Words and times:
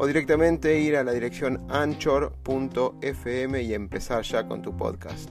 o 0.00 0.06
directamente 0.06 0.80
ir 0.80 0.96
a 0.96 1.04
la 1.04 1.12
dirección 1.12 1.60
anchor.fm 1.68 3.62
y 3.62 3.74
empezar 3.74 4.22
ya 4.22 4.48
con 4.48 4.62
tu 4.62 4.74
podcast. 4.74 5.28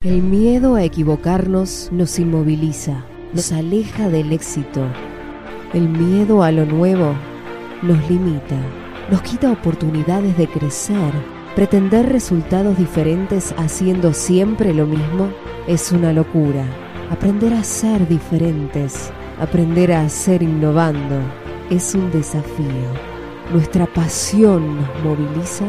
El 0.00 0.22
miedo 0.22 0.74
a 0.74 0.82
equivocarnos 0.82 1.90
nos 1.92 2.18
inmoviliza, 2.18 3.04
nos 3.32 3.52
aleja 3.52 4.08
del 4.08 4.32
éxito. 4.32 4.84
El 5.72 5.88
miedo 5.88 6.42
a 6.42 6.50
lo 6.50 6.66
nuevo 6.66 7.14
nos 7.82 8.10
limita, 8.10 8.60
nos 9.08 9.22
quita 9.22 9.52
oportunidades 9.52 10.36
de 10.36 10.48
crecer. 10.48 11.12
Pretender 11.54 12.08
resultados 12.08 12.76
diferentes 12.76 13.54
haciendo 13.56 14.12
siempre 14.12 14.74
lo 14.74 14.84
mismo 14.84 15.30
es 15.68 15.92
una 15.92 16.12
locura. 16.12 16.64
Aprender 17.08 17.54
a 17.54 17.62
ser 17.62 18.08
diferentes 18.08 19.12
Aprender 19.40 19.92
a 19.92 20.00
hacer 20.00 20.42
innovando 20.42 21.14
es 21.70 21.94
un 21.94 22.10
desafío. 22.10 22.66
Nuestra 23.52 23.86
pasión 23.86 24.78
nos 24.78 25.04
moviliza 25.04 25.64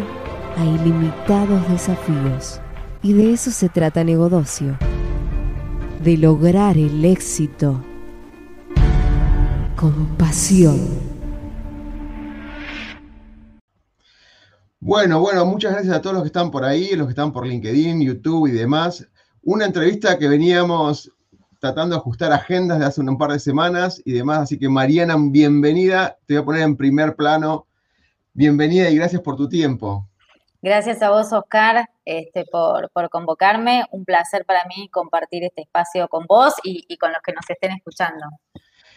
a 0.57 0.66
ilimitados 0.66 1.69
desafíos. 1.69 2.59
Y 3.03 3.13
de 3.13 3.31
eso 3.31 3.52
se 3.52 3.69
trata 3.69 4.03
Negodocio. 4.03 4.75
De 6.03 6.17
lograr 6.17 6.79
el 6.79 7.05
éxito 7.05 7.83
con 9.75 10.17
pasión. 10.17 10.79
Bueno, 14.79 15.19
bueno, 15.19 15.45
muchas 15.45 15.73
gracias 15.73 15.95
a 15.95 16.01
todos 16.01 16.16
los 16.16 16.23
que 16.23 16.29
están 16.29 16.49
por 16.49 16.66
ahí, 16.66 16.95
los 16.95 17.05
que 17.05 17.11
están 17.11 17.31
por 17.31 17.45
LinkedIn, 17.45 18.01
YouTube 18.01 18.47
y 18.47 18.51
demás. 18.51 19.07
Una 19.44 19.66
entrevista 19.66 20.17
que 20.17 20.27
veníamos 20.27 21.11
tratando 21.59 21.95
de 21.95 21.99
ajustar 21.99 22.31
agendas 22.31 22.79
de 22.79 22.85
hace 22.85 23.02
un 23.02 23.17
par 23.17 23.31
de 23.31 23.39
semanas 23.39 24.02
y 24.05 24.13
demás. 24.13 24.39
Así 24.39 24.57
que 24.57 24.69
Mariana, 24.69 25.15
bienvenida. 25.19 26.17
Te 26.25 26.35
voy 26.35 26.41
a 26.41 26.45
poner 26.45 26.61
en 26.63 26.77
primer 26.77 27.16
plano. 27.16 27.67
Bienvenida 28.33 28.89
y 28.89 28.95
gracias 28.95 29.21
por 29.21 29.35
tu 29.35 29.49
tiempo. 29.49 30.07
Gracias 30.61 31.01
a 31.01 31.09
vos, 31.09 31.31
Oscar, 31.31 31.89
este, 32.03 32.45
por, 32.45 32.89
convocarme. 33.09 33.85
Un 33.91 34.05
placer 34.05 34.45
para 34.45 34.61
mí 34.66 34.89
compartir 34.89 35.43
este 35.43 35.61
espacio 35.61 36.07
con 36.07 36.25
vos 36.25 36.53
y, 36.63 36.97
con 36.97 37.11
los 37.11 37.21
que 37.21 37.33
nos 37.33 37.49
estén 37.49 37.71
escuchando. 37.71 38.25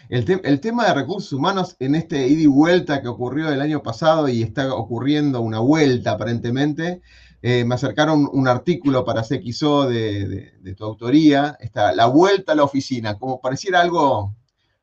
El, 0.08 0.40
el, 0.44 0.60
tema 0.60 0.86
de 0.86 0.94
recursos 0.94 1.32
humanos 1.32 1.76
en 1.78 1.94
este 1.94 2.26
ida 2.26 2.42
y 2.42 2.46
vuelta 2.46 3.00
que 3.00 3.08
ocurrió 3.08 3.50
el 3.50 3.60
año 3.60 3.82
pasado 3.82 4.28
y 4.28 4.42
está 4.42 4.74
ocurriendo 4.74 5.40
una 5.40 5.60
vuelta 5.60 6.12
aparentemente, 6.12 7.00
eh, 7.44 7.64
me 7.64 7.74
acercaron 7.74 8.28
un 8.32 8.46
artículo 8.46 9.04
para 9.04 9.22
CXO 9.22 9.88
de, 9.88 10.52
de, 10.60 10.74
tu 10.74 10.84
autoría, 10.84 11.56
está 11.58 11.92
La 11.92 12.06
Vuelta 12.06 12.52
a 12.52 12.54
la 12.54 12.62
Oficina, 12.62 13.18
como 13.18 13.40
pareciera 13.40 13.80
algo, 13.80 14.32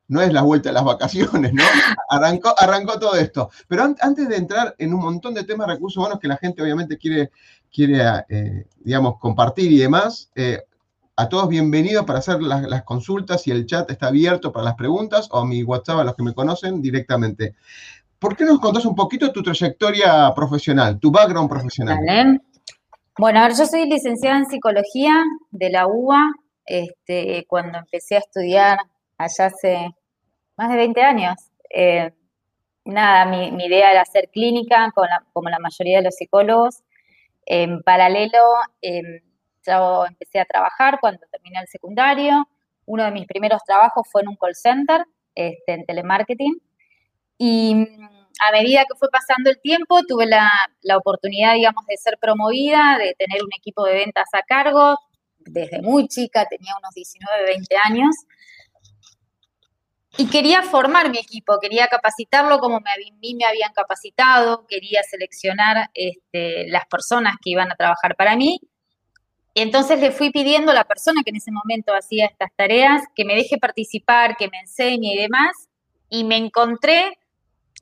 no 0.08 0.20
es 0.20 0.32
la 0.32 0.42
vuelta 0.42 0.68
a 0.68 0.72
las 0.72 0.84
vacaciones, 0.84 1.54
¿no? 1.54 1.62
Arrancó, 2.10 2.52
arrancó 2.58 2.98
todo 2.98 3.14
esto. 3.14 3.48
Pero 3.66 3.84
antes 4.00 4.28
de 4.28 4.36
entrar 4.36 4.74
en 4.76 4.92
un 4.92 5.00
montón 5.00 5.32
de 5.34 5.44
temas 5.44 5.68
de 5.68 5.74
recursos 5.74 5.96
humanos 5.96 6.18
que 6.20 6.28
la 6.28 6.36
gente 6.36 6.62
obviamente 6.62 6.98
quiere, 6.98 7.30
quiere 7.72 8.02
eh, 8.28 8.66
digamos, 8.80 9.18
compartir 9.18 9.70
y 9.72 9.78
demás, 9.78 10.30
eh, 10.34 10.64
a 11.16 11.28
todos 11.28 11.48
bienvenidos 11.48 12.04
para 12.04 12.18
hacer 12.18 12.42
las, 12.42 12.62
las, 12.62 12.82
consultas 12.82 13.46
y 13.46 13.52
el 13.52 13.66
chat 13.66 13.90
está 13.90 14.08
abierto 14.08 14.52
para 14.52 14.64
las 14.64 14.74
preguntas 14.74 15.28
o 15.30 15.38
a 15.38 15.46
mi 15.46 15.62
WhatsApp 15.62 16.00
a 16.00 16.04
los 16.04 16.16
que 16.16 16.24
me 16.24 16.34
conocen 16.34 16.82
directamente. 16.82 17.54
¿Por 18.18 18.36
qué 18.36 18.44
nos 18.44 18.60
contás 18.60 18.84
un 18.84 18.94
poquito 18.94 19.32
tu 19.32 19.42
trayectoria 19.42 20.34
profesional, 20.34 20.98
tu 20.98 21.10
background 21.10 21.48
profesional? 21.48 21.98
Bueno, 23.18 23.40
a 23.40 23.48
ver, 23.48 23.56
yo 23.56 23.66
soy 23.66 23.86
licenciada 23.88 24.38
en 24.38 24.46
psicología 24.46 25.24
de 25.50 25.70
la 25.70 25.86
UBA. 25.86 26.32
Este, 26.64 27.44
cuando 27.48 27.78
empecé 27.78 28.16
a 28.16 28.20
estudiar 28.20 28.78
allá 29.18 29.46
hace 29.46 29.90
más 30.56 30.70
de 30.70 30.76
20 30.76 31.02
años. 31.02 31.34
Eh, 31.68 32.12
nada, 32.84 33.26
mi, 33.26 33.64
idea 33.64 33.92
era 33.92 34.02
hacer 34.02 34.28
clínica, 34.32 34.92
como 35.32 35.50
la 35.50 35.58
mayoría 35.58 35.98
de 35.98 36.04
los 36.04 36.14
psicólogos. 36.14 36.82
En 37.46 37.82
paralelo, 37.82 38.38
em, 38.82 39.20
yo 39.66 40.06
empecé 40.06 40.40
a 40.40 40.44
trabajar 40.44 40.98
cuando 41.00 41.20
terminé 41.30 41.58
el 41.60 41.68
secundario. 41.68 42.48
Uno 42.86 43.04
de 43.04 43.10
mis 43.10 43.26
primeros 43.26 43.62
trabajos 43.64 44.06
fue 44.10 44.22
en 44.22 44.28
un 44.28 44.36
call 44.36 44.54
center, 44.54 45.04
este, 45.34 45.72
en 45.72 45.84
telemarketing. 45.86 46.60
Y 47.38 47.86
a 48.40 48.52
medida 48.52 48.84
que 48.86 48.96
fue 48.98 49.10
pasando 49.10 49.50
el 49.50 49.60
tiempo, 49.60 50.00
tuve 50.08 50.26
la, 50.26 50.50
oportunidad, 50.96 51.54
digamos, 51.54 51.84
de 51.86 51.96
ser 51.98 52.16
promovida, 52.18 52.96
de 52.98 53.14
tener 53.18 53.42
un 53.44 53.50
equipo 53.56 53.84
de 53.84 53.94
ventas 53.94 54.28
a 54.32 54.42
cargo. 54.42 54.98
Desde 55.38 55.82
muy 55.82 56.08
chica, 56.08 56.46
tenía 56.46 56.74
unos 56.78 56.94
19, 56.94 57.44
20 57.44 57.76
años. 57.84 58.16
Y 60.16 60.28
quería 60.28 60.62
formar 60.62 61.10
mi 61.10 61.18
equipo, 61.18 61.58
quería 61.60 61.86
capacitarlo 61.86 62.58
como 62.58 62.76
a 62.76 62.80
mí 63.20 63.34
me 63.34 63.44
habían 63.44 63.72
capacitado, 63.72 64.66
quería 64.66 65.02
seleccionar 65.02 65.90
este, 65.94 66.66
las 66.68 66.86
personas 66.86 67.36
que 67.42 67.50
iban 67.50 67.70
a 67.70 67.76
trabajar 67.76 68.16
para 68.16 68.36
mí. 68.36 68.58
Y 69.52 69.60
entonces 69.60 70.00
le 70.00 70.12
fui 70.12 70.30
pidiendo 70.30 70.72
a 70.72 70.74
la 70.74 70.84
persona 70.84 71.22
que 71.22 71.30
en 71.30 71.36
ese 71.36 71.52
momento 71.52 71.92
hacía 71.92 72.26
estas 72.26 72.50
tareas 72.56 73.02
que 73.14 73.24
me 73.24 73.34
deje 73.34 73.58
participar, 73.58 74.36
que 74.36 74.48
me 74.48 74.60
enseñe 74.60 75.12
y 75.12 75.16
demás. 75.16 75.68
Y 76.08 76.24
me 76.24 76.36
encontré 76.36 77.19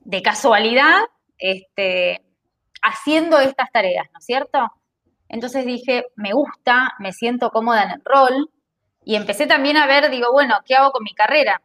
de 0.09 0.23
casualidad 0.23 1.01
este, 1.37 2.25
haciendo 2.81 3.39
estas 3.39 3.71
tareas, 3.71 4.07
¿no 4.11 4.17
es 4.17 4.25
cierto? 4.25 4.57
Entonces 5.27 5.67
dije, 5.67 6.07
me 6.15 6.33
gusta, 6.33 6.95
me 6.97 7.13
siento 7.13 7.51
cómoda 7.51 7.83
en 7.83 7.91
el 7.91 8.01
rol 8.03 8.49
y 9.05 9.15
empecé 9.15 9.45
también 9.45 9.77
a 9.77 9.85
ver, 9.85 10.09
digo, 10.09 10.31
bueno, 10.31 10.55
¿qué 10.65 10.73
hago 10.73 10.91
con 10.91 11.03
mi 11.03 11.13
carrera? 11.13 11.61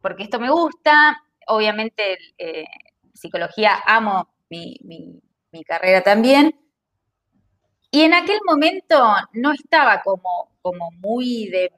Porque 0.00 0.22
esto 0.22 0.40
me 0.40 0.50
gusta, 0.50 1.22
obviamente 1.46 2.16
eh, 2.38 2.64
psicología 3.12 3.78
amo 3.86 4.26
mi, 4.48 5.20
carrera 5.66 6.02
también. 6.02 6.58
Y 7.90 8.00
en 8.00 8.14
aquel 8.14 8.40
momento 8.46 9.04
no 9.34 9.52
estaba 9.52 10.00
como, 10.00 10.48
como 10.62 10.90
muy 10.92 11.50
de 11.50 11.70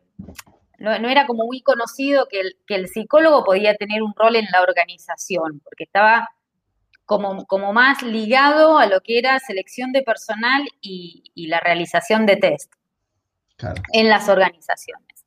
no, 0.78 1.08
era 1.08 1.26
como 1.26 1.46
muy 1.46 1.62
conocido 1.62 2.26
que 2.28 2.42
el, 2.68 2.88
psicólogo 2.88 3.44
podía 3.44 3.74
tener 3.76 4.02
un 4.02 4.12
rol 4.16 4.36
en 4.36 4.46
la 4.52 4.62
organización, 4.62 5.60
porque 5.60 5.84
estaba 5.84 6.28
como, 7.04 7.46
como 7.46 7.72
más 7.72 8.02
ligado 8.02 8.78
a 8.78 8.86
lo 8.86 9.00
que 9.00 9.18
era 9.18 9.38
selección 9.38 9.92
de 9.92 10.02
personal 10.02 10.62
y, 10.80 11.22
la 11.48 11.60
realización 11.60 12.26
de 12.26 12.36
test 12.36 12.72
en 13.92 14.08
las 14.08 14.28
organizaciones. 14.28 15.24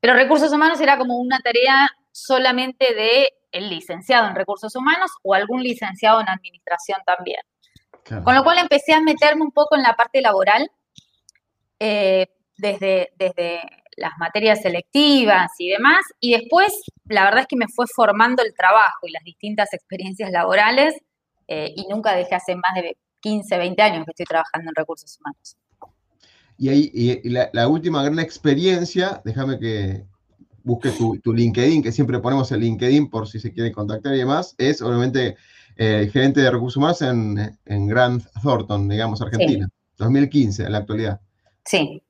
Pero 0.00 0.14
recursos 0.14 0.52
humanos 0.52 0.80
era 0.80 0.98
como 0.98 1.18
una 1.18 1.38
tarea 1.38 1.88
solamente 2.10 2.94
de 2.94 3.28
el 3.52 3.68
licenciado 3.68 4.28
en 4.28 4.34
recursos 4.34 4.74
humanos 4.76 5.10
o 5.22 5.34
algún 5.34 5.62
licenciado 5.62 6.20
en 6.20 6.28
administración 6.28 7.00
también. 7.04 7.40
Con 8.24 8.34
lo 8.34 8.42
cual 8.42 8.58
empecé 8.58 8.92
a 8.92 9.00
meterme 9.00 9.42
un 9.42 9.52
poco 9.52 9.76
en 9.76 9.82
la 9.82 9.94
parte 9.94 10.20
laboral, 10.20 10.70
eh, 11.78 12.26
desde, 12.56 13.12
desde 13.16 13.62
las 14.00 14.12
materias 14.18 14.62
selectivas 14.62 15.50
y 15.58 15.68
demás, 15.68 16.02
y 16.18 16.32
después 16.32 16.72
la 17.04 17.24
verdad 17.24 17.40
es 17.40 17.46
que 17.46 17.56
me 17.56 17.68
fue 17.68 17.86
formando 17.94 18.42
el 18.42 18.54
trabajo 18.54 19.06
y 19.06 19.12
las 19.12 19.22
distintas 19.22 19.72
experiencias 19.72 20.30
laborales, 20.30 20.94
eh, 21.46 21.72
y 21.76 21.86
nunca 21.88 22.14
dejé 22.14 22.34
hace 22.34 22.54
más 22.54 22.74
de 22.74 22.96
15, 23.20 23.58
20 23.58 23.82
años 23.82 24.04
que 24.04 24.12
estoy 24.12 24.26
trabajando 24.26 24.70
en 24.70 24.74
recursos 24.74 25.18
humanos. 25.18 25.56
Y, 26.56 26.68
ahí, 26.68 27.20
la, 27.24 27.68
última 27.68 28.02
gran 28.02 28.18
experiencia, 28.18 29.20
déjame 29.24 29.58
que 29.58 30.04
busque 30.62 30.90
tu, 30.90 31.32
LinkedIn, 31.32 31.82
que 31.82 31.90
siempre 31.90 32.18
ponemos 32.18 32.52
el 32.52 32.60
LinkedIn 32.60 33.08
por 33.08 33.26
si 33.26 33.40
se 33.40 33.52
quiere 33.52 33.72
contactar 33.72 34.14
y 34.14 34.18
demás, 34.18 34.54
es 34.58 34.82
obviamente 34.82 35.36
eh, 35.76 36.10
gerente 36.12 36.40
de 36.40 36.50
recursos 36.50 36.76
humanos 36.76 37.00
en, 37.02 37.58
en 37.64 37.86
Grand 37.86 38.22
Thornton, 38.42 38.88
digamos, 38.88 39.22
Argentina, 39.22 39.68
2015 39.96 40.64
en 40.64 40.72
la 40.72 40.78
actualidad. 40.78 41.20
Sí. 41.64 42.02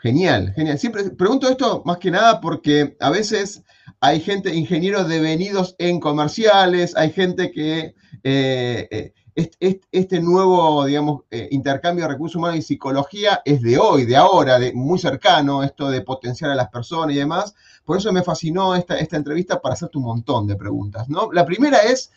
Genial, 0.00 0.54
genial. 0.54 0.78
Siempre 0.78 1.10
pregunto 1.10 1.48
esto 1.48 1.82
más 1.84 1.98
que 1.98 2.10
nada 2.10 2.40
porque 2.40 2.96
a 3.00 3.10
veces 3.10 3.62
hay 4.00 4.20
gente, 4.20 4.54
ingenieros 4.54 5.08
devenidos 5.08 5.76
en 5.78 6.00
comerciales, 6.00 6.96
hay 6.96 7.10
gente 7.10 7.50
que 7.50 7.94
eh, 8.24 9.12
eh, 9.36 9.80
este, 9.90 10.20
nuevo, 10.20 10.86
digamos, 10.86 11.24
eh, 11.30 11.48
intercambio 11.50 12.04
de 12.04 12.12
recursos 12.12 12.36
humanos 12.36 12.58
y 12.58 12.62
psicología 12.62 13.42
es 13.44 13.60
de 13.60 13.78
hoy, 13.78 14.06
de 14.06 14.16
ahora, 14.16 14.58
de 14.58 14.72
muy 14.72 14.98
cercano, 14.98 15.62
esto 15.62 15.90
de 15.90 16.00
potenciar 16.00 16.50
a 16.50 16.54
las 16.54 16.70
personas 16.70 17.14
y 17.14 17.18
demás. 17.18 17.54
Por 17.84 17.98
eso 17.98 18.10
me 18.10 18.22
fascinó 18.22 18.74
esta, 18.74 18.98
esta 18.98 19.18
entrevista 19.18 19.60
para 19.60 19.74
hacerte 19.74 19.98
un 19.98 20.04
montón 20.04 20.46
de 20.46 20.56
preguntas, 20.56 21.10
¿no? 21.10 21.30
La 21.30 21.44
primera 21.44 21.78
es, 21.82 22.10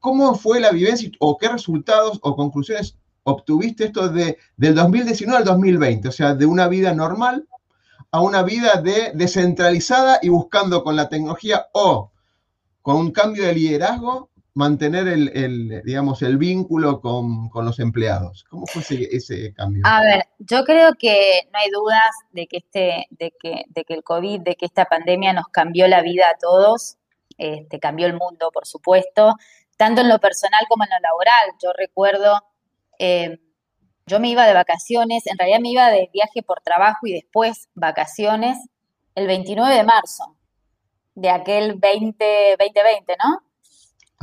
¿cómo 0.00 0.34
fue 0.36 0.58
la 0.58 0.70
vivencia 0.70 1.10
o 1.20 1.36
qué 1.36 1.48
resultados 1.48 2.18
o 2.22 2.34
conclusiones 2.34 2.96
obtuviste 3.24 3.86
esto 3.86 4.08
de, 4.08 4.38
del 4.56 4.74
2019 4.74 5.38
al 5.38 5.44
2020? 5.44 6.08
O 6.08 6.12
sea, 6.12 6.34
de 6.34 6.46
una 6.46 6.68
vida 6.68 6.94
normal 6.94 7.46
a 8.10 8.20
una 8.20 8.44
vida 8.44 8.80
de 8.80 9.10
descentralizada 9.14 10.20
y 10.22 10.28
buscando 10.28 10.84
con 10.84 10.94
la 10.94 11.08
tecnología 11.08 11.66
o 11.72 12.12
con 12.80 12.96
un 12.96 13.10
cambio 13.10 13.44
de 13.44 13.54
liderazgo 13.54 14.30
mantener 14.54 15.08
el, 15.08 15.82
digamos, 15.84 16.22
el 16.22 16.38
vínculo 16.38 17.00
con, 17.00 17.50
los 17.52 17.80
empleados. 17.80 18.44
¿Cómo 18.48 18.66
fue 18.66 18.82
ese, 19.10 19.52
cambio? 19.52 19.82
A 19.84 20.00
ver, 20.00 20.26
yo 20.38 20.62
creo 20.64 20.92
que 20.96 21.48
no 21.52 21.58
hay 21.58 21.70
dudas 21.70 22.10
de 22.30 22.46
que, 22.46 22.58
este, 22.58 23.06
de, 23.10 23.32
que, 23.40 23.64
de 23.66 23.84
que 23.84 23.94
el 23.94 24.04
COVID, 24.04 24.42
de 24.42 24.54
que 24.54 24.66
esta 24.66 24.84
pandemia 24.84 25.32
nos 25.32 25.48
cambió 25.48 25.88
la 25.88 26.02
vida 26.02 26.28
a 26.28 26.38
todos, 26.38 26.98
este, 27.36 27.80
cambió 27.80 28.06
el 28.06 28.14
mundo, 28.14 28.50
por 28.52 28.64
supuesto, 28.64 29.34
tanto 29.76 30.02
en 30.02 30.08
lo 30.08 30.20
personal 30.20 30.64
como 30.68 30.84
en 30.84 30.90
lo 30.90 31.00
laboral. 31.00 31.50
Yo 31.60 31.72
recuerdo, 31.76 32.40
eh, 32.98 33.38
yo 34.06 34.20
me 34.20 34.28
iba 34.28 34.46
de 34.46 34.52
vacaciones, 34.52 35.26
en 35.26 35.38
realidad 35.38 35.60
me 35.60 35.70
iba 35.70 35.90
de 35.90 36.10
viaje 36.12 36.42
por 36.42 36.60
trabajo 36.60 37.06
y 37.06 37.12
después 37.12 37.68
vacaciones 37.74 38.58
el 39.14 39.26
29 39.26 39.74
de 39.74 39.84
marzo 39.84 40.36
de 41.14 41.30
aquel 41.30 41.76
20, 41.76 42.56
2020, 42.58 43.16
¿no? 43.22 43.40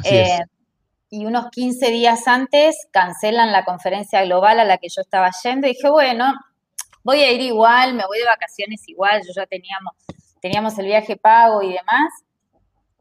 Eh, 0.03 0.39
y 1.09 1.25
unos 1.25 1.49
15 1.49 1.89
días 1.89 2.27
antes 2.27 2.75
cancelan 2.91 3.51
la 3.51 3.65
conferencia 3.65 4.23
global 4.23 4.59
a 4.59 4.65
la 4.65 4.77
que 4.77 4.87
yo 4.89 5.01
estaba 5.01 5.29
yendo 5.43 5.67
y 5.67 5.71
dije, 5.71 5.89
bueno, 5.89 6.33
voy 7.03 7.21
a 7.21 7.31
ir 7.31 7.41
igual, 7.41 7.93
me 7.93 8.05
voy 8.05 8.19
de 8.19 8.25
vacaciones 8.25 8.87
igual, 8.87 9.21
yo 9.25 9.33
ya 9.35 9.45
teníamos, 9.45 9.93
teníamos 10.41 10.77
el 10.79 10.85
viaje 10.85 11.17
pago 11.17 11.61
y 11.61 11.69
demás. 11.69 12.11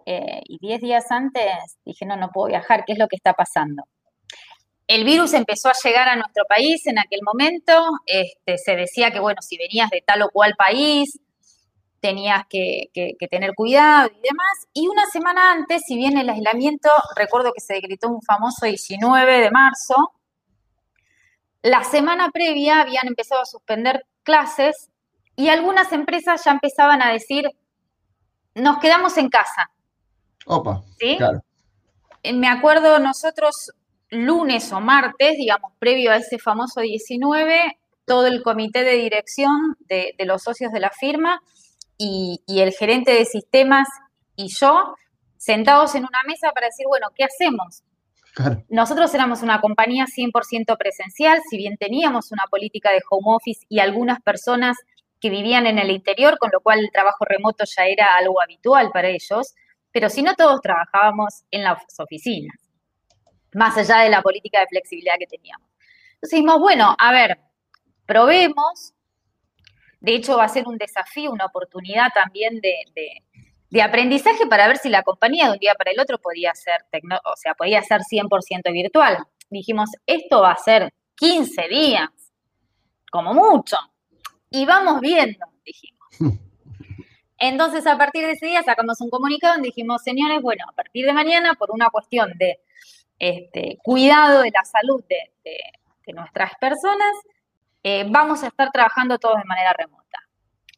Eh, 0.07 0.41
y 0.47 0.59
10 0.59 0.81
días 0.81 1.11
antes 1.11 1.79
dije, 1.85 2.07
no, 2.07 2.17
no 2.17 2.31
puedo 2.31 2.49
viajar, 2.49 2.85
¿qué 2.85 2.95
es 2.95 2.99
lo 2.99 3.07
que 3.07 3.17
está 3.17 3.35
pasando? 3.35 3.85
El 4.91 5.05
virus 5.05 5.35
empezó 5.35 5.69
a 5.69 5.73
llegar 5.85 6.09
a 6.09 6.17
nuestro 6.17 6.43
país 6.49 6.85
en 6.89 6.99
aquel 6.99 7.21
momento, 7.23 7.73
este, 8.07 8.59
se 8.59 8.75
decía 8.75 9.13
que, 9.13 9.21
bueno, 9.21 9.41
si 9.41 9.57
venías 9.57 9.89
de 9.89 10.03
tal 10.05 10.23
o 10.23 10.31
cual 10.31 10.57
país, 10.59 11.17
tenías 12.01 12.45
que, 12.49 12.91
tener 13.31 13.55
cuidado 13.55 14.09
y 14.09 14.21
demás. 14.21 14.67
Y 14.73 14.89
una 14.89 15.07
semana 15.07 15.53
antes, 15.53 15.85
si 15.87 15.97
bien 15.97 16.19
el 16.19 16.29
aislamiento, 16.29 16.91
recuerdo 17.15 17.53
que 17.53 17.61
se 17.61 17.75
decretó 17.75 18.09
un 18.09 18.21
famoso 18.21 18.67
19 18.67 19.39
de 19.39 19.51
marzo, 19.53 20.13
la 21.63 21.85
semana 21.85 22.33
previa 22.33 22.81
habían 22.81 23.07
empezado 23.07 23.43
a 23.43 23.47
suspender 23.47 24.05
clases 24.25 24.91
y 25.37 25.51
algunas 25.51 25.93
empresas 25.93 26.43
ya 26.45 26.51
empezaban 26.51 27.01
a 27.01 27.13
decir, 27.13 27.49
nos 28.57 28.79
quedamos 28.79 29.17
en 29.19 29.29
casa. 29.29 29.71
Opa, 30.47 30.83
¿Sí? 30.99 31.17
claro. 31.17 31.45
Eh, 32.25 32.33
me 32.33 32.49
acuerdo 32.49 32.99
nosotros 32.99 33.73
lunes 34.11 34.73
o 34.73 34.81
martes, 34.81 35.37
digamos, 35.37 35.73
previo 35.79 36.11
a 36.13 36.17
ese 36.17 36.39
famoso 36.39 36.81
19, 36.81 37.79
todo 38.05 38.27
el 38.27 38.43
comité 38.43 38.83
de 38.83 38.97
dirección 38.97 39.77
de 39.89 40.15
los 40.25 40.43
socios 40.43 40.73
de 40.73 40.81
la 40.81 40.91
firma 40.91 41.41
y, 42.01 42.61
el 42.61 42.73
gerente 42.73 43.13
de 43.13 43.25
sistemas 43.27 43.87
y 44.35 44.49
yo 44.49 44.95
sentados 45.37 45.95
en 45.95 46.05
una 46.05 46.23
mesa 46.27 46.51
para 46.53 46.67
decir, 46.67 46.87
bueno, 46.89 47.09
¿qué 47.15 47.25
hacemos? 47.25 47.83
Nosotros 48.69 49.13
éramos 49.15 49.43
una 49.43 49.61
compañía 49.61 50.07
100% 50.07 50.79
presencial, 50.79 51.41
si 51.49 51.57
bien 51.59 51.77
teníamos 51.77 52.33
una 52.33 52.45
política 52.51 52.91
de 52.91 53.03
home 53.09 53.37
office 53.37 53.67
y 53.69 53.81
algunas 53.81 54.21
personas 54.23 54.77
que 55.21 55.29
vivían 55.29 55.67
en 55.67 55.79
el 55.79 55.91
interior, 55.91 56.39
con 56.39 56.51
lo 56.53 56.61
cual 56.61 56.79
el 56.79 56.91
trabajo 56.91 57.25
remoto 57.27 57.65
ya 57.65 57.85
era 57.85 58.07
algo 58.19 58.41
habitual 58.41 58.91
para 58.93 59.09
ellos, 59.09 59.55
pero 59.93 60.09
si 60.09 60.23
no 60.23 60.35
todos 60.35 60.61
trabajábamos 60.63 61.43
en 61.51 61.65
las 61.65 61.83
oficinas, 61.99 62.57
más 63.55 63.77
allá 63.77 63.99
de 63.99 64.11
la 64.11 64.23
política 64.23 64.61
de 64.61 64.67
flexibilidad 64.67 65.15
que 65.19 65.27
teníamos. 65.27 65.69
Entonces 66.15 66.37
dijimos, 66.37 66.61
bueno, 66.61 66.95
a 66.99 67.13
ver, 67.13 67.39
probemos, 68.07 68.93
de 70.01 70.15
hecho, 70.15 70.37
va 70.37 70.45
a 70.45 70.49
ser 70.49 70.67
un 70.67 70.77
desafío, 70.77 71.31
una 71.31 71.47
oportunidad 71.47 72.09
también 72.13 72.61
de, 72.61 73.83
aprendizaje 73.83 74.47
para 74.47 74.69
ver 74.69 74.79
si 74.79 74.89
la 74.89 75.03
compañía 75.03 75.47
de 75.47 75.53
un 75.53 75.59
día 75.59 75.75
para 75.75 75.93
el 75.93 76.01
otro 76.01 76.19
podía 76.19 76.55
ser, 76.55 76.85
o 77.25 77.37
sea, 77.37 77.55
podía 77.55 77.83
ser 77.83 78.01
100% 78.03 78.73
virtual. 78.73 79.19
Dijimos, 79.49 79.91
esto 80.07 80.43
va 80.43 80.53
a 80.53 80.57
ser 80.57 80.93
15 81.17 81.69
días, 81.69 82.09
como 83.11 83.33
mucho. 83.33 83.77
Y 84.51 84.67
vamos 84.67 85.01
viendo, 85.01 85.47
dijimos. 85.65 86.09
Entonces, 87.39 87.87
a 87.87 87.97
partir 87.97 88.27
de 88.27 88.33
ese 88.33 88.47
día 88.47 88.63
sacamos 88.63 89.01
un 89.01 89.09
comunicado 89.09 89.55
donde 89.55 89.69
dijimos, 89.69 90.03
señores, 90.03 90.43
bueno, 90.43 90.65
a 90.69 90.73
partir 90.73 91.07
de 91.07 91.13
mañana, 91.15 91.55
por 91.55 91.71
una 91.71 91.89
cuestión 91.89 92.37
de 92.37 92.61
este, 93.21 93.79
cuidado 93.83 94.43
de 94.43 94.51
la 94.51 94.65
salud 94.65 95.05
de 95.07 95.31
nuestras 96.13 96.55
personas, 96.57 97.15
eh, 97.83 98.05
vamos 98.09 98.43
a 98.43 98.49
estar 98.49 98.71
trabajando 98.71 99.19
todos 99.19 99.39
de 99.39 99.45
manera 99.45 99.73
remota. 99.73 100.19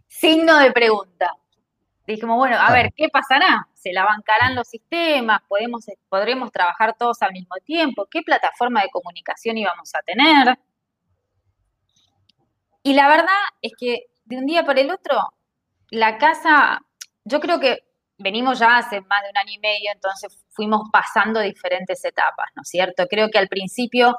Signo 0.07 0.59
de 0.59 0.73
pregunta. 0.73 1.35
Dijimos, 2.07 2.37
bueno, 2.37 2.57
a 2.59 2.73
ver, 2.73 2.93
¿qué 2.97 3.09
pasará? 3.09 3.69
¿Se 3.75 3.93
la 3.93 4.05
bancarán 4.05 4.55
los 4.55 4.69
sistemas? 4.69 5.41
¿Podemos, 5.49 5.87
¿Podremos 6.09 6.51
trabajar 6.53 6.95
todos 6.97 7.23
al 7.23 7.33
mismo 7.33 7.57
tiempo? 7.65 8.07
¿Qué 8.11 8.23
plataforma 8.23 8.83
de 8.83 8.91
comunicación 8.91 9.57
íbamos 9.57 9.95
a 9.95 10.03
tener? 10.03 10.59
Y 12.83 12.95
la 12.95 13.09
verdad 13.09 13.39
es 13.63 13.73
que 13.79 14.07
de 14.25 14.37
un 14.37 14.47
día 14.47 14.65
para 14.65 14.81
el 14.81 14.91
otro, 14.91 15.17
la 15.91 16.19
casa, 16.19 16.81
yo 17.25 17.41
creo 17.41 17.61
que 17.61 17.79
venimos 18.23 18.59
ya 18.59 18.79
hace 18.79 19.01
más 19.03 19.23
de 19.23 19.31
un 19.31 19.37
año 19.37 19.53
y 19.53 19.59
medio, 19.59 19.91
entonces 19.93 20.39
fuimos 20.51 20.83
pasando 20.93 21.41
diferentes 21.41 22.05
etapas, 22.05 22.51
¿no 22.55 22.63
es 22.63 22.69
cierto? 22.69 23.07
Creo 23.09 23.29
que 23.31 23.39
al 23.39 23.49
principio 23.49 24.17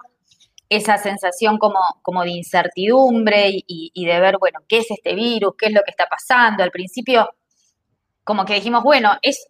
esa 0.69 0.97
sensación 0.97 1.57
como, 1.57 1.79
como 2.01 2.23
de 2.23 2.31
incertidumbre 2.31 3.49
y, 3.51 4.05
de 4.05 4.19
ver, 4.19 4.37
bueno, 4.39 4.59
¿qué 4.67 4.79
es 4.79 4.89
este 4.89 5.13
virus? 5.13 5.53
¿Qué 5.57 5.67
es 5.67 5.73
lo 5.73 5.81
que 5.83 5.91
está 5.91 6.07
pasando? 6.07 6.63
Al 6.63 6.71
principio, 6.71 7.29
como 8.23 8.45
que 8.45 8.55
dijimos, 8.55 8.83
bueno, 8.83 9.17
es, 9.21 9.47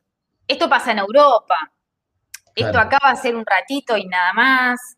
esto 0.47 0.69
pasa 0.69 0.91
en 0.91 0.99
Europa, 0.99 1.71
esto 2.55 2.77
acaba 2.77 3.11
de 3.11 3.21
ser 3.21 3.35
un 3.35 3.45
ratito 3.45 3.97
y 3.97 4.05
nada 4.05 4.33
más, 4.33 4.97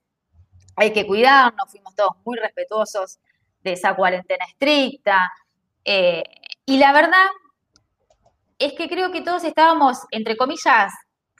hay 0.75 0.91
que 0.91 1.05
cuidarnos, 1.05 1.69
fuimos 1.69 1.95
todos 1.95 2.13
muy 2.25 2.37
respetuosos 2.37 3.19
de 3.61 3.73
esa 3.73 3.95
cuarentena 3.95 4.45
estricta. 4.45 5.31
Eh, 5.83 6.23
y 6.65 6.77
la 6.77 6.91
verdad 6.91 7.27
es 8.57 8.73
que 8.73 8.87
creo 8.87 9.11
que 9.11 9.21
todos 9.21 9.43
estábamos, 9.43 9.99
entre 10.11 10.37
comillas, 10.37 10.93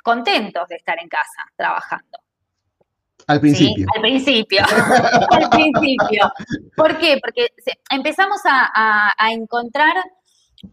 contentos 0.04 0.68
de 0.68 0.76
estar 0.76 0.98
en 1.02 1.10
casa 1.10 1.46
trabajando. 1.56 2.20
Al 3.28 3.40
principio. 3.40 3.88
al 3.96 4.02
principio. 4.02 4.62
al 5.32 5.50
principio. 5.50 6.32
¿Por 6.76 6.98
qué? 7.00 7.18
Porque 7.22 7.48
empezamos 7.90 8.40
a, 8.46 9.12
encontrar 9.32 9.96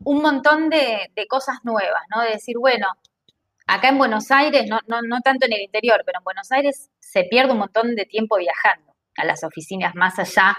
un 0.05 0.21
montón 0.21 0.69
de, 0.69 1.09
cosas 1.29 1.59
nuevas, 1.63 2.03
¿no? 2.15 2.23
De 2.23 2.31
decir, 2.31 2.57
bueno, 2.59 2.89
acá 3.67 3.89
en 3.89 3.99
Buenos 3.99 4.31
Aires, 4.31 4.67
no, 4.69 4.81
no, 4.87 5.01
no 5.01 5.21
tanto 5.21 5.47
en 5.47 5.55
el 5.55 5.63
interior, 5.63 6.03
pero 6.05 6.19
en 6.19 6.25
Buenos 6.25 6.53
Aires 6.53 6.91
se 7.01 7.25
pierde 7.25 7.53
un 7.53 7.59
montón 7.59 7.95
de 7.95 8.05
tiempo 8.05 8.37
viajando 8.37 8.95
a 9.17 9.25
las 9.25 9.45
oficinas 9.45 9.95
más 9.95 10.19
allá 10.19 10.59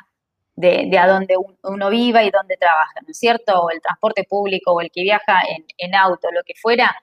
de, 0.56 0.98
a 0.98 1.08
donde 1.08 1.36
uno 1.64 1.90
viva 1.90 2.24
y 2.24 2.30
donde 2.32 2.58
trabaja, 2.58 2.94
¿no 3.02 3.10
es 3.10 3.18
cierto? 3.18 3.64
O 3.64 3.70
el 3.72 3.82
transporte 3.82 4.24
público 4.24 4.72
o 4.74 4.82
el 4.82 4.92
que 4.92 5.02
viaja 5.02 5.42
en, 5.50 5.66
en 5.78 5.96
auto, 5.96 6.30
lo 6.32 6.44
que 6.44 6.54
fuera, 6.62 6.96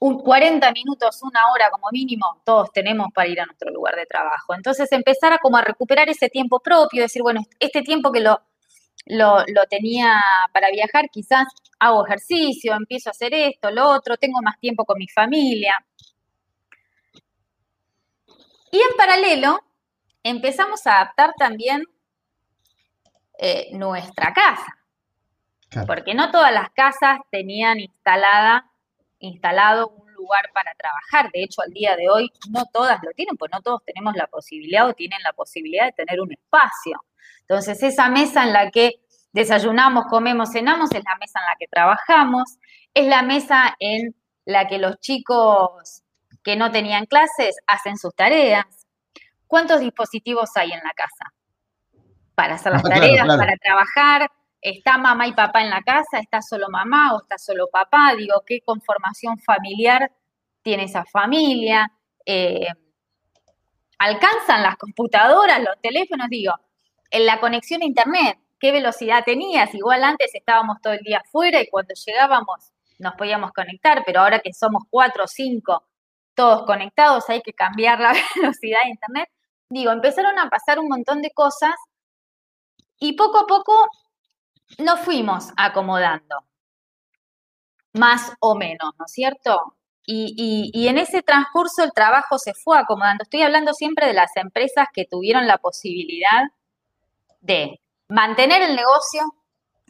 un 0.00 0.20
40 0.20 0.70
minutos, 0.72 1.22
una 1.22 1.40
hora 1.52 1.70
como 1.70 1.88
mínimo, 1.90 2.40
todos 2.44 2.70
tenemos 2.72 3.08
para 3.12 3.28
ir 3.28 3.40
a 3.40 3.46
nuestro 3.46 3.70
lugar 3.70 3.96
de 3.96 4.06
trabajo. 4.06 4.54
Entonces 4.54 4.90
empezar 4.92 5.32
a 5.32 5.38
como 5.38 5.56
a 5.56 5.62
recuperar 5.62 6.08
ese 6.08 6.28
tiempo 6.28 6.60
propio, 6.60 7.02
decir, 7.02 7.22
bueno, 7.22 7.40
este 7.58 7.82
tiempo 7.82 8.12
que 8.12 8.20
lo, 8.20 8.40
lo, 9.06 9.44
tenía 9.68 10.14
para 10.52 10.70
viajar, 10.70 11.08
quizás 11.10 11.46
hago 11.80 12.06
ejercicio, 12.06 12.74
empiezo 12.74 13.10
a 13.10 13.12
hacer 13.12 13.34
esto, 13.34 13.70
lo 13.70 13.88
otro, 13.88 14.16
tengo 14.16 14.40
más 14.42 14.58
tiempo 14.60 14.84
con 14.84 14.98
mi 14.98 15.08
familia. 15.08 15.74
Y 18.70 18.76
en 18.76 18.96
paralelo, 18.96 19.60
empezamos 20.22 20.86
a 20.86 20.96
adaptar 20.96 21.32
también 21.38 21.82
eh, 23.38 23.68
nuestra 23.72 24.32
casa. 24.34 24.74
Porque 25.86 26.14
no 26.14 26.30
todas 26.30 26.52
las 26.52 26.70
casas 26.70 27.18
tenían 27.30 27.78
instalada 27.78 28.70
instalado 29.20 29.88
un 29.88 30.12
lugar 30.14 30.50
para 30.52 30.74
trabajar. 30.74 31.30
De 31.32 31.42
hecho, 31.42 31.62
al 31.62 31.72
día 31.72 31.96
de 31.96 32.08
hoy 32.08 32.30
no 32.50 32.64
todas 32.72 33.00
lo 33.02 33.10
tienen, 33.12 33.36
pues 33.36 33.50
no 33.52 33.60
todos 33.60 33.82
tenemos 33.84 34.14
la 34.16 34.26
posibilidad 34.26 34.88
o 34.88 34.94
tienen 34.94 35.20
la 35.22 35.32
posibilidad 35.32 35.86
de 35.86 35.92
tener 35.92 36.20
un 36.20 36.32
espacio. 36.32 37.02
Entonces, 37.40 37.82
esa 37.82 38.08
mesa 38.08 38.44
en 38.44 38.52
la 38.52 38.70
que 38.70 39.00
desayunamos, 39.32 40.06
comemos, 40.06 40.52
cenamos, 40.52 40.90
es 40.92 41.02
la 41.04 41.16
mesa 41.16 41.40
en 41.40 41.46
la 41.46 41.56
que 41.58 41.66
trabajamos, 41.68 42.58
es 42.94 43.06
la 43.06 43.22
mesa 43.22 43.76
en 43.78 44.14
la 44.44 44.66
que 44.66 44.78
los 44.78 44.98
chicos 45.00 46.02
que 46.42 46.56
no 46.56 46.70
tenían 46.70 47.06
clases 47.06 47.56
hacen 47.66 47.96
sus 47.98 48.14
tareas. 48.14 48.66
¿Cuántos 49.46 49.80
dispositivos 49.80 50.50
hay 50.56 50.72
en 50.72 50.80
la 50.80 50.92
casa? 50.94 51.32
Para 52.38 52.54
hacer 52.54 52.72
las 52.72 52.82
tareas, 52.82 53.26
para 53.26 53.56
trabajar, 53.56 54.30
¿Está 54.60 54.98
mamá 54.98 55.28
y 55.28 55.32
papá 55.32 55.62
en 55.62 55.70
la 55.70 55.82
casa? 55.82 56.18
¿Está 56.18 56.42
solo 56.42 56.66
mamá 56.68 57.14
o 57.14 57.22
está 57.22 57.38
solo 57.38 57.68
papá? 57.68 58.14
Digo, 58.16 58.42
¿qué 58.44 58.60
conformación 58.60 59.38
familiar 59.38 60.10
tiene 60.62 60.84
esa 60.84 61.04
familia, 61.04 61.90
eh, 62.26 62.68
alcanzan 63.98 64.62
las 64.62 64.76
computadoras, 64.76 65.60
los 65.60 65.80
teléfonos, 65.80 66.28
digo, 66.28 66.52
en 67.10 67.24
la 67.24 67.40
conexión 67.40 67.82
a 67.82 67.86
internet, 67.86 68.38
qué 68.60 68.72
velocidad 68.72 69.24
tenías, 69.24 69.74
igual 69.74 70.04
antes 70.04 70.34
estábamos 70.34 70.80
todo 70.82 70.92
el 70.92 71.00
día 71.00 71.22
afuera 71.24 71.60
y 71.60 71.68
cuando 71.68 71.94
llegábamos 71.94 72.72
nos 72.98 73.14
podíamos 73.14 73.52
conectar, 73.52 74.02
pero 74.04 74.20
ahora 74.20 74.40
que 74.40 74.52
somos 74.52 74.82
cuatro 74.90 75.24
o 75.24 75.28
cinco 75.28 75.84
todos 76.34 76.66
conectados, 76.66 77.28
hay 77.30 77.40
que 77.40 77.52
cambiar 77.52 77.98
la 78.00 78.12
velocidad 78.36 78.82
de 78.84 78.90
internet. 78.90 79.28
Digo, 79.70 79.90
empezaron 79.90 80.38
a 80.38 80.48
pasar 80.50 80.78
un 80.78 80.88
montón 80.88 81.22
de 81.22 81.30
cosas 81.30 81.74
y 82.98 83.12
poco 83.14 83.38
a 83.38 83.46
poco 83.46 83.72
nos 84.78 85.00
fuimos 85.00 85.48
acomodando, 85.56 86.36
más 87.94 88.32
o 88.40 88.54
menos, 88.54 88.92
¿no 88.98 89.06
es 89.06 89.12
cierto? 89.12 89.74
Y, 90.10 90.88
en 90.88 90.96
ese 90.96 91.22
transcurso 91.22 91.84
el 91.84 91.92
trabajo 91.92 92.38
se 92.38 92.54
fue 92.54 92.78
acomodando. 92.78 93.24
Estoy 93.24 93.42
hablando 93.42 93.74
siempre 93.74 94.06
de 94.06 94.14
las 94.14 94.34
empresas 94.36 94.86
que 94.94 95.04
tuvieron 95.04 95.46
la 95.46 95.58
posibilidad 95.58 96.44
de 97.40 97.80
mantener 98.08 98.62
el 98.62 98.74
negocio, 98.74 99.34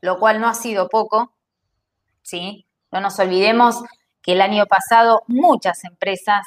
lo 0.01 0.19
cual 0.19 0.41
no 0.41 0.49
ha 0.49 0.55
sido 0.55 0.89
poco, 0.89 1.33
¿sí? 2.23 2.67
No 2.91 3.01
nos 3.01 3.17
olvidemos 3.21 3.77
que 4.21 4.33
el 4.33 4.41
año 4.41 4.67
pasado 4.67 5.23
muchas 5.29 5.85
empresas 5.85 6.45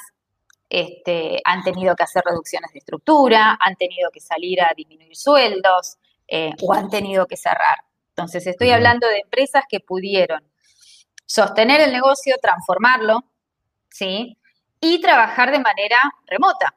este, 0.68 1.40
han 1.44 1.62
tenido 1.62 1.96
que 1.96 2.02
hacer 2.02 2.22
reducciones 2.26 2.72
de 2.72 2.80
estructura, 2.80 3.56
han 3.58 3.76
tenido 3.76 4.10
que 4.10 4.20
salir 4.20 4.60
a 4.60 4.72
disminuir 4.76 5.16
sueldos 5.16 5.96
eh, 6.34 6.54
o 6.62 6.72
han 6.72 6.88
tenido 6.88 7.26
que 7.26 7.36
cerrar. 7.36 7.76
Entonces, 8.08 8.46
estoy 8.46 8.70
hablando 8.70 9.06
de 9.06 9.18
empresas 9.18 9.64
que 9.68 9.80
pudieron 9.80 10.42
sostener 11.26 11.82
el 11.82 11.92
negocio, 11.92 12.36
transformarlo, 12.40 13.22
¿sí? 13.90 14.38
Y 14.80 15.02
trabajar 15.02 15.50
de 15.50 15.60
manera 15.60 15.98
remota. 16.26 16.74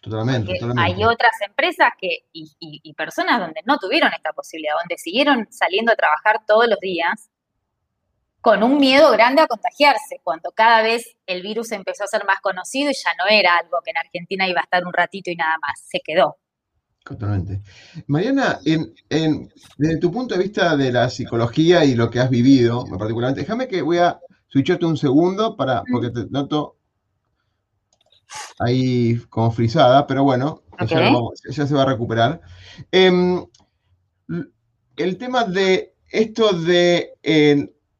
Totalmente, 0.00 0.58
Hay 0.76 1.04
otras 1.04 1.40
empresas 1.46 1.90
que, 1.96 2.24
y, 2.32 2.50
y, 2.58 2.92
personas 2.94 3.38
donde 3.38 3.60
no 3.66 3.78
tuvieron 3.78 4.12
esta 4.12 4.32
posibilidad, 4.32 4.74
donde 4.80 4.98
siguieron 4.98 5.46
saliendo 5.48 5.92
a 5.92 5.96
trabajar 5.96 6.40
todos 6.44 6.66
los 6.66 6.80
días 6.80 7.30
con 8.40 8.64
un 8.64 8.78
miedo 8.78 9.12
grande 9.12 9.42
a 9.42 9.46
contagiarse, 9.46 10.20
cuando 10.24 10.50
cada 10.50 10.82
vez 10.82 11.16
el 11.26 11.42
virus 11.42 11.70
empezó 11.70 12.02
a 12.02 12.08
ser 12.08 12.24
más 12.24 12.40
conocido 12.40 12.90
y 12.90 12.94
ya 12.94 13.14
no 13.16 13.28
era 13.28 13.58
algo 13.58 13.78
que 13.84 13.90
en 13.92 13.98
Argentina 13.98 14.48
iba 14.48 14.60
a 14.60 14.64
estar 14.64 14.84
un 14.84 14.92
ratito 14.92 15.30
y 15.30 15.36
nada 15.36 15.56
más, 15.60 15.80
se 15.88 16.00
quedó. 16.00 16.36
Totalmente. 17.08 17.62
Mariana, 18.06 18.58
en, 18.66 18.92
desde 19.78 19.98
tu 19.98 20.12
punto 20.12 20.34
de 20.34 20.42
vista 20.42 20.76
de 20.76 20.92
la 20.92 21.08
psicología 21.08 21.84
y 21.84 21.94
lo 21.94 22.10
que 22.10 22.20
has 22.20 22.28
vivido, 22.28 22.84
particularmente, 22.84 23.40
déjame 23.40 23.66
que 23.66 23.80
voy 23.80 23.96
a 23.96 24.20
switcharte 24.48 24.84
un 24.84 24.96
segundo 24.98 25.56
para, 25.56 25.82
porque 25.90 26.10
te 26.10 26.26
noto 26.28 26.76
ahí 28.58 29.16
como 29.30 29.50
frisada, 29.50 30.06
pero 30.06 30.22
bueno, 30.22 30.62
ya, 30.86 31.66
se 31.66 31.74
va 31.74 31.82
a 31.82 31.86
recuperar. 31.86 32.42
Em, 32.92 33.42
el 34.96 35.16
tema 35.16 35.44
de 35.44 35.94
esto 36.10 36.52
de 36.52 37.14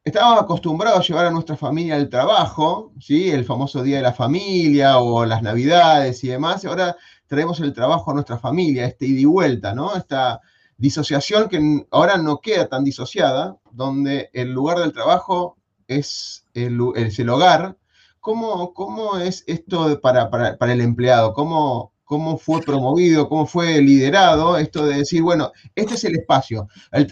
estábamos 0.03 0.43
acostumbrados 0.43 0.99
a 0.99 1.03
llevar 1.03 1.25
a 1.25 1.31
nuestra 1.31 1.57
familia 1.57 1.95
al 1.95 2.09
trabajo, 2.09 2.93
¿sí? 2.99 3.31
El 3.31 3.45
famoso 3.45 3.81
Día 3.81 3.97
de 3.97 4.03
la 4.03 4.13
Familia 4.13 4.99
o 4.99 5.25
las 5.25 5.41
Navidades 5.41 6.23
y 6.23 6.27
demás. 6.27 6.63
Ahora 6.65 6.95
traemos 7.29 7.59
el 7.61 7.73
trabajo 7.73 8.11
a 8.11 8.15
nuestra 8.15 8.39
familia, 8.39 8.85
este 8.85 9.05
ida 9.05 9.21
y 9.21 9.25
vuelta, 9.25 9.73
¿no? 9.73 9.95
Esta 9.95 10.41
disociación 10.77 11.47
que 11.47 11.85
ahora 11.91 12.17
no 12.17 12.39
queda 12.41 12.67
tan 12.67 12.83
disociada, 12.83 13.57
donde 13.71 14.29
el 14.33 14.51
lugar 14.51 14.79
del 14.79 14.91
trabajo 14.91 15.57
es 15.87 16.45
el, 16.53 16.79
el 16.95 17.29
hogar. 17.29 17.77
¿Cómo, 18.19 18.73
¿Cómo, 18.73 19.17
es 19.17 19.43
esto 19.47 19.99
para, 20.01 20.29
para, 20.29 20.73
el 20.73 20.81
empleado? 20.81 21.33
¿Cómo, 21.33 21.93
¿Cómo 22.03 22.37
fue 22.37 22.61
promovido? 22.61 23.29
¿Cómo 23.29 23.45
fue 23.45 23.79
liderado? 23.81 24.57
Esto 24.57 24.85
de 24.85 24.97
decir, 24.97 25.21
bueno, 25.21 25.51
este 25.75 25.93
es 25.93 26.03
el 26.05 26.15
espacio. 26.15 26.67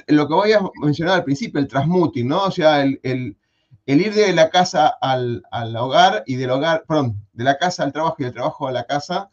lo 0.08 0.28
que 0.28 0.34
voy 0.34 0.52
a 0.54 0.62
mencionar 0.82 1.16
al 1.16 1.24
principio, 1.24 1.60
el 1.60 1.68
transmuting, 1.68 2.28
¿no? 2.28 2.46
O 2.46 2.52
sea, 2.52 2.82
el, 2.82 3.00
el, 3.04 3.38
ir 3.86 4.14
de 4.14 4.34
la 4.34 4.50
casa 4.50 4.88
al, 5.00 5.44
al, 5.52 5.76
hogar 5.76 6.24
y 6.26 6.36
del 6.36 6.50
hogar, 6.50 6.86
perdón, 6.88 7.22
de 7.34 7.44
la 7.44 7.58
casa 7.58 7.84
al 7.84 7.94
trabajo 7.94 8.16
y 8.20 8.24
del 8.24 8.34
trabajo 8.34 8.68
a 8.68 8.72
la 8.72 8.86
casa, 8.86 9.30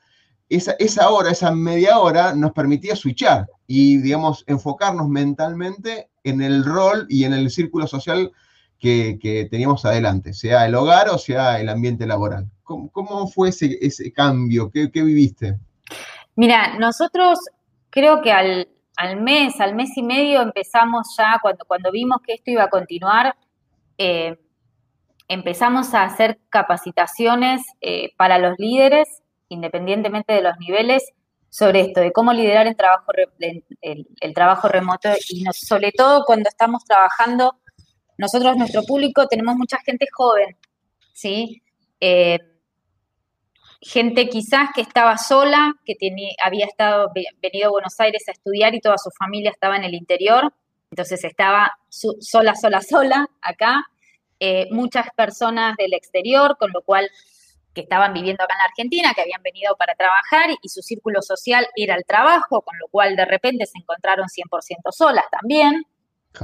esa, 0.48 1.08
hora, 1.10 1.30
esa 1.30 1.50
media 1.52 1.98
hora 1.98 2.34
nos 2.34 2.52
permitía 2.52 2.96
switchar 2.96 3.46
y, 3.66 3.98
digamos, 3.98 4.44
enfocarnos 4.46 5.08
mentalmente 5.08 6.10
en 6.22 6.42
el 6.42 6.64
rol 6.64 7.06
y 7.08 7.24
en 7.24 7.32
el 7.32 7.50
círculo 7.50 7.86
social 7.86 8.30
que, 8.78 9.48
teníamos 9.50 9.84
adelante, 9.86 10.34
sea 10.34 10.66
el 10.66 10.74
hogar 10.74 11.08
o 11.08 11.16
sea 11.16 11.58
el 11.58 11.70
ambiente 11.70 12.06
laboral. 12.06 12.50
¿Cómo, 12.62 13.26
fue 13.28 13.48
ese, 13.48 13.78
ese 13.80 14.12
cambio? 14.12 14.70
¿Qué, 14.70 14.90
viviste? 14.92 15.56
Mira, 16.36 16.78
nosotros 16.78 17.38
creo 17.88 18.20
que 18.20 18.32
al, 18.32 18.66
mes, 19.20 19.58
al 19.60 19.74
mes 19.74 19.96
y 19.96 20.02
medio 20.02 20.42
empezamos 20.42 21.14
ya, 21.16 21.38
cuando, 21.40 21.64
cuando 21.64 21.90
vimos 21.90 22.18
que 22.26 22.34
esto 22.34 22.50
iba 22.50 22.64
a 22.64 22.70
continuar, 22.70 23.34
eh, 23.96 24.38
empezamos 25.28 25.94
a 25.94 26.02
hacer 26.02 26.38
capacitaciones 26.50 27.62
eh, 27.80 28.12
para 28.16 28.38
los 28.38 28.58
líderes 28.58 29.23
independientemente 29.48 30.32
de 30.32 30.42
los 30.42 30.56
niveles, 30.58 31.12
sobre 31.54 31.82
esto, 31.82 32.00
de 32.00 32.10
cómo 32.10 32.32
liderar 32.32 32.66
el 32.66 32.74
trabajo, 32.74 33.12
el, 33.80 34.34
trabajo 34.34 34.66
remoto 34.66 35.10
y 35.28 35.44
sobre 35.52 35.92
todo 35.92 36.24
cuando 36.24 36.48
estamos 36.48 36.84
trabajando, 36.84 37.60
nosotros, 38.18 38.56
nuestro 38.56 38.82
público, 38.82 39.28
tenemos 39.28 39.54
mucha 39.54 39.78
gente 39.86 40.08
joven, 40.12 40.56
¿sí? 41.12 41.62
Eh, 42.00 42.40
gente 43.80 44.28
quizás 44.28 44.70
que 44.74 44.80
estaba 44.80 45.16
sola, 45.16 45.76
que 45.84 45.94
había 46.42 46.66
estado, 46.66 47.12
venido 47.40 47.68
a 47.68 47.70
Buenos 47.70 48.00
Aires 48.00 48.24
a 48.26 48.32
estudiar 48.32 48.74
y 48.74 48.80
toda 48.80 48.98
su 48.98 49.10
familia 49.16 49.52
estaba 49.52 49.76
en 49.76 49.84
el 49.84 49.94
interior, 49.94 50.52
entonces 50.90 51.22
estaba 51.22 51.70
sola, 51.88 52.56
sola, 52.56 52.80
sola 52.80 53.28
acá. 53.40 53.84
Eh, 54.40 54.66
muchas 54.72 55.06
personas 55.16 55.76
del 55.76 55.94
exterior, 55.94 56.56
con 56.58 56.72
lo 56.72 56.82
cual 56.82 57.08
que 57.74 57.82
estaban 57.82 58.14
viviendo 58.14 58.44
acá 58.44 58.54
en 58.54 58.58
la 58.58 58.64
Argentina, 58.64 59.12
que 59.14 59.22
habían 59.22 59.42
venido 59.42 59.76
para 59.76 59.94
trabajar 59.94 60.50
y 60.62 60.68
su 60.68 60.80
círculo 60.80 61.20
social 61.22 61.66
era 61.76 61.96
el 61.96 62.04
trabajo, 62.04 62.62
con 62.62 62.78
lo 62.78 62.88
cual 62.88 63.16
de 63.16 63.24
repente 63.24 63.66
se 63.66 63.78
encontraron 63.78 64.28
100% 64.28 64.92
solas 64.92 65.24
también. 65.30 65.82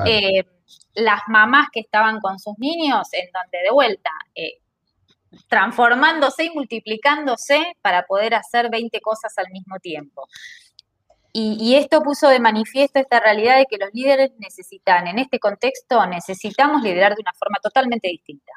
Eh, 0.06 0.44
las 0.94 1.20
mamás 1.28 1.68
que 1.72 1.80
estaban 1.80 2.20
con 2.20 2.38
sus 2.38 2.58
niños, 2.58 3.08
en 3.12 3.28
donde 3.32 3.58
de 3.64 3.70
vuelta, 3.70 4.10
eh, 4.34 4.58
transformándose 5.48 6.44
y 6.44 6.50
multiplicándose 6.50 7.76
para 7.80 8.04
poder 8.04 8.34
hacer 8.34 8.70
20 8.70 9.00
cosas 9.00 9.36
al 9.38 9.50
mismo 9.50 9.78
tiempo. 9.78 10.28
Y, 11.32 11.76
esto 11.76 12.02
puso 12.02 12.28
de 12.28 12.40
manifiesto 12.40 12.98
esta 12.98 13.20
realidad 13.20 13.56
de 13.56 13.66
que 13.66 13.76
los 13.78 13.90
líderes 13.92 14.32
necesitan, 14.38 15.06
en 15.06 15.20
este 15.20 15.38
contexto, 15.38 16.04
necesitamos 16.06 16.82
liderar 16.82 17.14
de 17.14 17.22
una 17.22 17.32
forma 17.34 17.58
totalmente 17.62 18.08
distinta. 18.08 18.52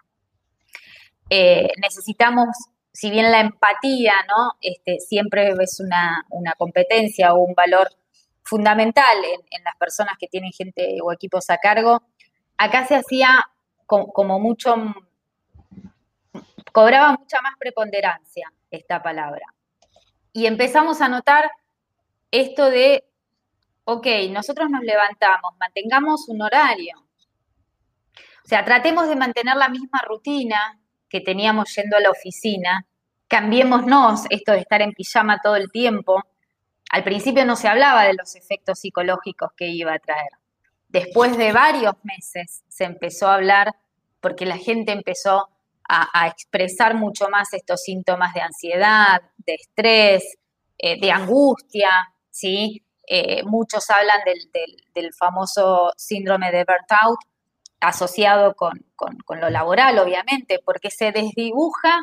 Eh, 1.29 1.69
necesitamos, 1.81 2.47
si 2.91 3.09
bien 3.09 3.31
la 3.31 3.39
empatía, 3.39 4.13
¿no? 4.27 4.53
Este, 4.61 4.99
siempre 4.99 5.53
es 5.59 5.79
una, 5.79 6.25
competencia 6.57 7.33
o 7.33 7.39
un 7.39 7.53
valor 7.53 7.89
fundamental 8.43 9.17
en, 9.23 9.63
las 9.63 9.75
personas 9.77 10.15
que 10.19 10.27
tienen 10.27 10.51
gente 10.51 10.97
o 11.01 11.11
equipos 11.11 11.49
a 11.49 11.57
cargo, 11.57 12.03
acá 12.57 12.85
se 12.85 12.95
hacía 12.95 13.29
como, 13.85 14.39
mucho, 14.39 14.75
cobraba 16.71 17.13
mucha 17.13 17.41
más 17.41 17.53
preponderancia 17.57 18.51
esta 18.69 19.01
palabra. 19.01 19.45
Y 20.33 20.47
empezamos 20.47 21.01
a 21.01 21.07
notar 21.07 21.49
esto 22.31 22.69
de, 22.69 23.05
ok, 23.85 24.07
nosotros 24.31 24.69
nos 24.69 24.81
levantamos, 24.81 25.53
mantengamos 25.59 26.27
un 26.27 26.41
horario. 26.41 26.97
O 28.43 28.47
sea, 28.47 28.65
tratemos 28.65 29.07
de 29.07 29.15
mantener 29.15 29.55
la 29.55 29.69
misma 29.69 30.01
rutina, 30.05 30.79
que 31.13 31.21
teníamos 31.21 31.71
yendo 31.75 31.95
a 31.95 31.99
la 31.99 32.09
oficina, 32.09 32.87
cambiémonos 33.27 34.23
esto 34.31 34.51
de 34.51 34.57
estar 34.57 34.81
en 34.81 34.93
pijama 34.93 35.39
todo 35.43 35.55
el 35.55 35.69
tiempo. 35.71 36.23
Al 36.89 37.03
principio 37.03 37.45
no 37.45 37.55
se 37.55 37.67
hablaba 37.67 38.05
de 38.05 38.15
los 38.15 38.35
efectos 38.35 38.79
psicológicos 38.79 39.51
que 39.55 39.67
iba 39.67 39.93
a 39.93 39.99
traer. 39.99 40.31
Después 40.87 41.37
de 41.37 41.51
varios 41.51 41.93
meses 42.01 42.63
se 42.67 42.85
empezó 42.85 43.27
a 43.27 43.35
hablar 43.35 43.75
porque 44.21 44.47
la 44.47 44.57
gente 44.57 44.91
empezó 44.91 45.49
a, 45.87 46.27
expresar 46.27 46.95
mucho 46.95 47.29
más 47.29 47.53
estos 47.53 47.83
síntomas 47.83 48.33
de 48.33 48.41
ansiedad, 48.41 49.21
de 49.37 49.53
estrés, 49.53 50.23
eh, 50.79 50.99
de 50.99 51.11
angustia, 51.11 51.91
¿sí? 52.31 52.83
Eh, 53.05 53.43
muchos 53.43 53.87
hablan 53.91 54.21
del, 54.25 54.79
del, 54.95 55.13
famoso 55.13 55.91
síndrome 55.95 56.51
de 56.51 56.65
burnout, 56.65 57.19
asociado 57.83 58.55
con, 58.55 58.85
lo 59.39 59.49
laboral, 59.49 59.99
obviamente, 59.99 60.59
porque 60.63 60.89
se 60.89 61.11
desdibuja, 61.11 62.01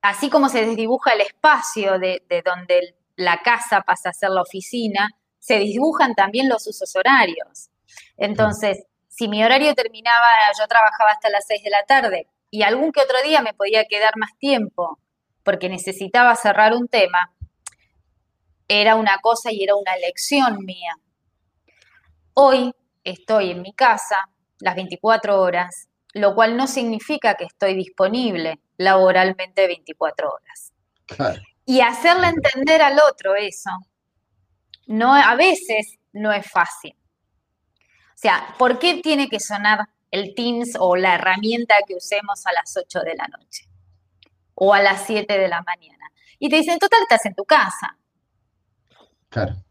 así 0.00 0.30
como 0.30 0.48
se 0.48 0.64
desdibuja 0.64 1.12
el 1.12 1.20
espacio 1.20 1.98
de, 1.98 2.22
donde 2.44 2.96
la 3.16 3.38
casa 3.42 3.82
pasa 3.82 4.08
a 4.08 4.14
ser 4.14 4.30
la 4.30 4.42
oficina, 4.42 5.10
se 5.38 5.58
dibujan 5.58 6.14
también 6.14 6.48
los 6.48 6.66
usos 6.66 6.96
horarios. 6.96 7.68
Entonces, 8.16 8.84
si 9.08 9.28
mi 9.28 9.44
horario 9.44 9.74
terminaba, 9.74 10.26
yo 10.58 10.66
trabajaba 10.66 11.10
hasta 11.10 11.28
las 11.28 11.44
6 11.46 11.62
de 11.62 11.70
la 11.70 11.84
tarde 11.84 12.28
y 12.50 12.62
algún 12.62 12.90
que 12.90 13.02
otro 13.02 13.22
día 13.22 13.42
me 13.42 13.52
podía 13.52 13.84
quedar 13.84 14.16
más 14.16 14.30
tiempo 14.38 14.98
porque 15.42 15.68
necesitaba 15.68 16.34
cerrar 16.36 16.72
un 16.72 16.88
tema, 16.88 17.32
era 18.66 18.94
una 18.94 19.18
cosa 19.18 19.52
y 19.52 19.62
era 19.62 19.76
una 19.76 19.94
elección 19.94 20.64
mía. 20.64 20.96
Hoy 22.32 22.74
estoy 23.04 23.50
en 23.50 23.60
mi 23.60 23.74
casa 23.74 24.30
las 24.60 24.74
24 24.74 25.40
horas, 25.40 25.88
lo 26.12 26.34
cual 26.34 26.56
no 26.56 26.66
significa 26.66 27.34
que 27.34 27.44
estoy 27.44 27.74
disponible 27.74 28.60
laboralmente 28.76 29.66
24 29.66 30.30
horas. 30.30 30.72
Y 31.64 31.80
hacerle 31.80 32.28
entender 32.28 32.82
al 32.82 32.98
otro 33.10 33.34
eso, 33.34 33.70
no, 34.86 35.14
a 35.14 35.34
veces 35.34 35.98
no 36.12 36.32
es 36.32 36.48
fácil. 36.50 36.96
O 38.14 38.16
sea, 38.16 38.54
¿por 38.58 38.78
qué 38.78 39.00
tiene 39.02 39.28
que 39.28 39.40
sonar 39.40 39.88
el 40.10 40.34
Teams 40.34 40.76
o 40.78 40.96
la 40.96 41.16
herramienta 41.16 41.74
que 41.86 41.96
usemos 41.96 42.46
a 42.46 42.52
las 42.52 42.76
8 42.76 43.00
de 43.00 43.14
la 43.16 43.26
noche 43.26 43.68
o 44.54 44.72
a 44.72 44.80
las 44.80 45.06
7 45.06 45.38
de 45.38 45.48
la 45.48 45.62
mañana? 45.62 46.10
Y 46.38 46.48
te 46.48 46.56
dicen, 46.56 46.78
total, 46.78 47.02
estás 47.02 47.26
en 47.26 47.34
tu 47.34 47.44
casa. 47.44 47.98
Claro. 49.28 49.63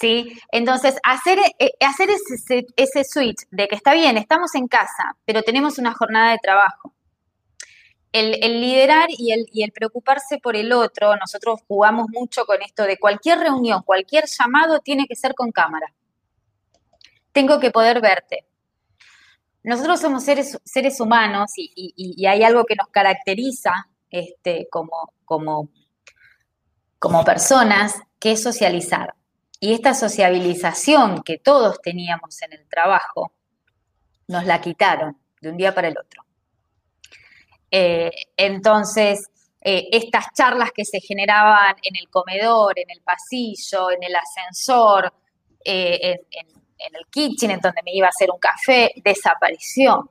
¿Sí? 0.00 0.40
Entonces, 0.50 0.96
hacer, 1.02 1.38
eh, 1.58 1.72
hacer 1.80 2.08
ese, 2.10 3.04
switch 3.04 3.46
de 3.50 3.68
que 3.68 3.76
está 3.76 3.92
bien, 3.92 4.16
estamos 4.16 4.54
en 4.54 4.66
casa, 4.66 5.14
pero 5.26 5.42
tenemos 5.42 5.76
una 5.76 5.92
jornada 5.92 6.32
de 6.32 6.38
trabajo. 6.38 6.94
El, 8.10 8.40
liderar 8.60 9.08
y 9.10 9.32
el, 9.32 9.72
preocuparse 9.72 10.38
por 10.38 10.56
el 10.56 10.72
otro, 10.72 11.14
nosotros 11.16 11.60
jugamos 11.68 12.06
mucho 12.08 12.46
con 12.46 12.62
esto 12.62 12.84
de 12.84 12.98
cualquier 12.98 13.40
reunión, 13.40 13.82
cualquier 13.82 14.24
llamado 14.26 14.80
tiene 14.80 15.06
que 15.06 15.14
ser 15.14 15.34
con 15.34 15.52
cámara. 15.52 15.92
Tengo 17.32 17.60
que 17.60 17.70
poder 17.70 18.00
verte. 18.00 18.46
Nosotros 19.62 20.00
somos 20.00 20.24
seres, 20.24 20.58
seres 20.64 20.98
humanos 20.98 21.52
y, 21.56 21.70
y, 21.94 22.26
hay 22.26 22.42
algo 22.42 22.64
que 22.64 22.74
nos 22.74 22.88
caracteriza 22.88 23.86
este, 24.08 24.66
como, 24.70 25.12
como, 25.26 25.68
como 26.98 27.22
personas, 27.22 28.00
que 28.18 28.32
es 28.32 28.42
socializar. 28.42 29.14
Y 29.62 29.74
esta 29.74 29.92
sociabilización 29.92 31.22
que 31.22 31.36
todos 31.36 31.82
teníamos 31.82 32.40
en 32.40 32.54
el 32.54 32.66
trabajo, 32.66 33.34
nos 34.26 34.46
la 34.46 34.58
quitaron 34.60 35.18
de 35.40 35.50
un 35.50 35.58
día 35.58 35.74
para 35.74 35.88
el 35.88 35.98
otro. 35.98 36.24
Eh, 37.70 38.10
entonces, 38.38 39.28
eh, 39.60 39.88
estas 39.92 40.32
charlas 40.34 40.70
que 40.72 40.86
se 40.86 41.00
generaban 41.00 41.76
en 41.82 41.96
el 41.96 42.08
comedor, 42.08 42.78
en 42.78 42.90
el 42.90 43.02
pasillo, 43.02 43.90
en 43.90 44.02
el 44.02 44.16
ascensor, 44.16 45.12
eh, 45.62 46.16
en, 46.30 46.46
en, 46.78 46.94
el 46.94 47.06
kitchen, 47.10 47.50
en 47.50 47.60
donde 47.60 47.82
me 47.82 47.92
iba 47.94 48.06
a 48.06 48.10
hacer 48.10 48.30
un 48.30 48.38
café, 48.38 48.92
desapareció. 49.04 50.10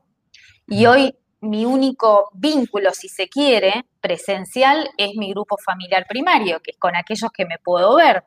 Y 0.67 0.85
hoy 0.85 1.15
mi 1.41 1.65
único 1.65 2.29
vínculo, 2.33 2.91
si 2.91 3.09
se 3.09 3.27
quiere, 3.27 3.85
presencial, 3.99 4.91
es 4.95 5.15
mi 5.15 5.31
grupo 5.31 5.57
familiar 5.57 6.05
primario, 6.07 6.59
que 6.59 6.71
es 6.71 6.77
con 6.77 6.95
aquellos 6.95 7.31
que 7.31 7.45
me 7.45 7.57
puedo 7.57 7.95
ver 7.95 8.23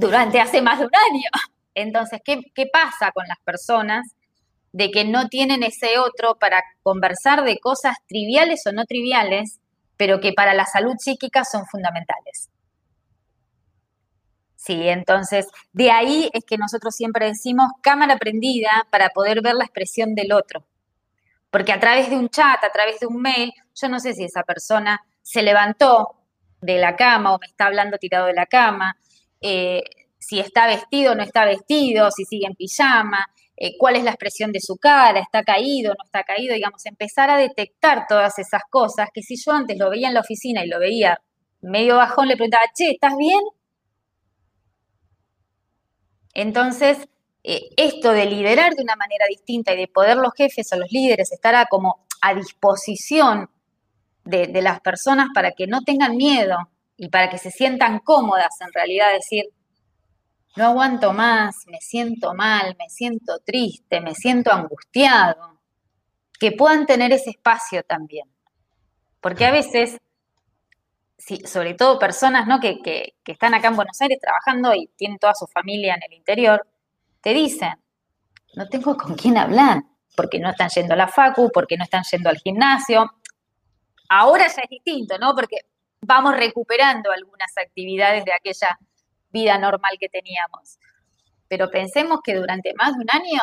durante 0.00 0.40
hace 0.40 0.62
más 0.62 0.78
de 0.78 0.86
un 0.86 0.92
año. 1.10 1.28
Entonces, 1.74 2.20
¿qué, 2.24 2.40
qué 2.54 2.66
pasa 2.66 3.12
con 3.12 3.26
las 3.28 3.38
personas 3.40 4.14
de 4.72 4.90
que 4.90 5.04
no 5.04 5.28
tienen 5.28 5.62
ese 5.62 5.98
otro 5.98 6.36
para 6.38 6.62
conversar 6.82 7.44
de 7.44 7.58
cosas 7.58 7.96
triviales 8.08 8.66
o 8.66 8.72
no 8.72 8.84
triviales, 8.86 9.60
pero 9.96 10.20
que 10.20 10.32
para 10.32 10.54
la 10.54 10.64
salud 10.64 10.94
psíquica 10.98 11.44
son 11.44 11.66
fundamentales? 11.66 12.48
Sí, 14.56 14.88
entonces 14.88 15.46
de 15.72 15.90
ahí 15.90 16.30
es 16.32 16.44
que 16.44 16.58
nosotros 16.58 16.94
siempre 16.94 17.26
decimos 17.26 17.70
cámara 17.82 18.18
prendida 18.18 18.86
para 18.90 19.10
poder 19.10 19.42
ver 19.42 19.54
la 19.54 19.64
expresión 19.64 20.14
del 20.14 20.32
otro. 20.32 20.66
Porque 21.50 21.72
a 21.72 21.80
través 21.80 22.10
de 22.10 22.16
un 22.16 22.28
chat, 22.28 22.62
a 22.62 22.70
través 22.70 23.00
de 23.00 23.06
un 23.06 23.20
mail, 23.20 23.52
yo 23.74 23.88
no 23.88 23.98
sé 23.98 24.14
si 24.14 24.24
esa 24.24 24.44
persona 24.44 25.00
se 25.22 25.42
levantó 25.42 26.14
de 26.60 26.78
la 26.78 26.94
cama 26.94 27.34
o 27.34 27.38
me 27.38 27.46
está 27.46 27.66
hablando 27.66 27.98
tirado 27.98 28.26
de 28.26 28.34
la 28.34 28.46
cama, 28.46 28.96
eh, 29.40 29.82
si 30.20 30.38
está 30.38 30.66
vestido 30.66 31.12
o 31.12 31.14
no 31.14 31.22
está 31.22 31.44
vestido, 31.46 32.10
si 32.10 32.24
sigue 32.24 32.46
en 32.46 32.54
pijama, 32.54 33.26
eh, 33.56 33.76
cuál 33.78 33.96
es 33.96 34.04
la 34.04 34.10
expresión 34.10 34.52
de 34.52 34.60
su 34.60 34.76
cara, 34.76 35.18
está 35.18 35.42
caído, 35.42 35.92
o 35.92 35.94
no 35.94 36.04
está 36.04 36.22
caído, 36.24 36.54
digamos, 36.54 36.84
empezar 36.86 37.30
a 37.30 37.38
detectar 37.38 38.06
todas 38.06 38.38
esas 38.38 38.62
cosas 38.70 39.08
que 39.12 39.22
si 39.22 39.34
yo 39.36 39.52
antes 39.52 39.78
lo 39.78 39.90
veía 39.90 40.08
en 40.08 40.14
la 40.14 40.20
oficina 40.20 40.64
y 40.64 40.68
lo 40.68 40.78
veía 40.78 41.20
medio 41.62 41.96
bajón, 41.96 42.28
le 42.28 42.36
preguntaba, 42.36 42.64
che, 42.74 42.90
¿estás 42.90 43.16
bien? 43.16 43.40
Entonces, 46.34 47.08
eh, 47.42 47.70
esto 47.76 48.12
de 48.12 48.26
liderar 48.26 48.74
de 48.74 48.82
una 48.82 48.96
manera 48.96 49.24
distinta 49.28 49.72
y 49.72 49.78
de 49.78 49.88
poder 49.88 50.18
los 50.18 50.34
jefes 50.36 50.70
o 50.72 50.76
los 50.76 50.92
líderes 50.92 51.32
estar 51.32 51.66
como 51.68 52.06
a 52.20 52.34
disposición 52.34 53.48
de 54.24 54.62
las 54.62 54.80
personas 54.80 55.28
para 55.34 55.52
que 55.52 55.66
no 55.66 55.80
tengan 55.80 56.16
miedo 56.16 56.56
y 56.96 57.08
para 57.08 57.30
que 57.30 57.38
se 57.38 57.50
sientan 57.50 57.98
cómodas 58.00 58.60
en 58.60 58.72
realidad, 58.72 59.12
decir, 59.12 59.46
no 60.56 60.66
aguanto 60.66 61.12
más, 61.12 61.64
me 61.66 61.78
siento 61.80 62.34
mal, 62.34 62.76
me 62.78 62.88
siento 62.88 63.38
triste, 63.44 64.00
me 64.00 64.14
siento 64.14 64.52
angustiado, 64.52 65.60
que 66.38 66.52
puedan 66.52 66.86
tener 66.86 67.12
ese 67.12 67.30
espacio 67.30 67.82
también. 67.84 68.28
Porque 69.20 69.44
a 69.44 69.50
veces, 69.50 69.98
sobre 71.44 71.74
todo 71.74 71.98
personas 71.98 72.46
¿no? 72.46 72.58
que, 72.58 72.80
que, 72.82 73.14
que 73.22 73.32
están 73.32 73.54
acá 73.54 73.68
en 73.68 73.76
Buenos 73.76 74.00
Aires 74.00 74.18
trabajando 74.20 74.74
y 74.74 74.88
tienen 74.96 75.18
toda 75.18 75.34
su 75.34 75.46
familia 75.46 75.94
en 75.94 76.02
el 76.02 76.14
interior, 76.14 76.66
te 77.20 77.34
dicen, 77.34 77.74
no 78.54 78.68
tengo 78.68 78.96
con 78.96 79.14
quién 79.14 79.36
hablar, 79.36 79.82
porque 80.16 80.38
no 80.38 80.50
están 80.50 80.68
yendo 80.70 80.94
a 80.94 80.96
la 80.96 81.08
facu, 81.08 81.50
porque 81.52 81.76
no 81.76 81.84
están 81.84 82.02
yendo 82.10 82.28
al 82.30 82.38
gimnasio. 82.38 83.10
Ahora 84.08 84.46
ya 84.48 84.62
es 84.62 84.70
distinto, 84.70 85.18
¿no? 85.18 85.34
Porque 85.34 85.58
vamos 86.00 86.36
recuperando 86.36 87.12
algunas 87.12 87.56
actividades 87.56 88.24
de 88.24 88.32
aquella 88.32 88.78
vida 89.32 89.58
normal 89.58 89.96
que 89.98 90.08
teníamos. 90.08 90.78
Pero 91.48 91.70
pensemos 91.70 92.20
que 92.24 92.36
durante 92.36 92.74
más 92.74 92.96
de 92.96 93.02
un 93.02 93.10
año 93.10 93.42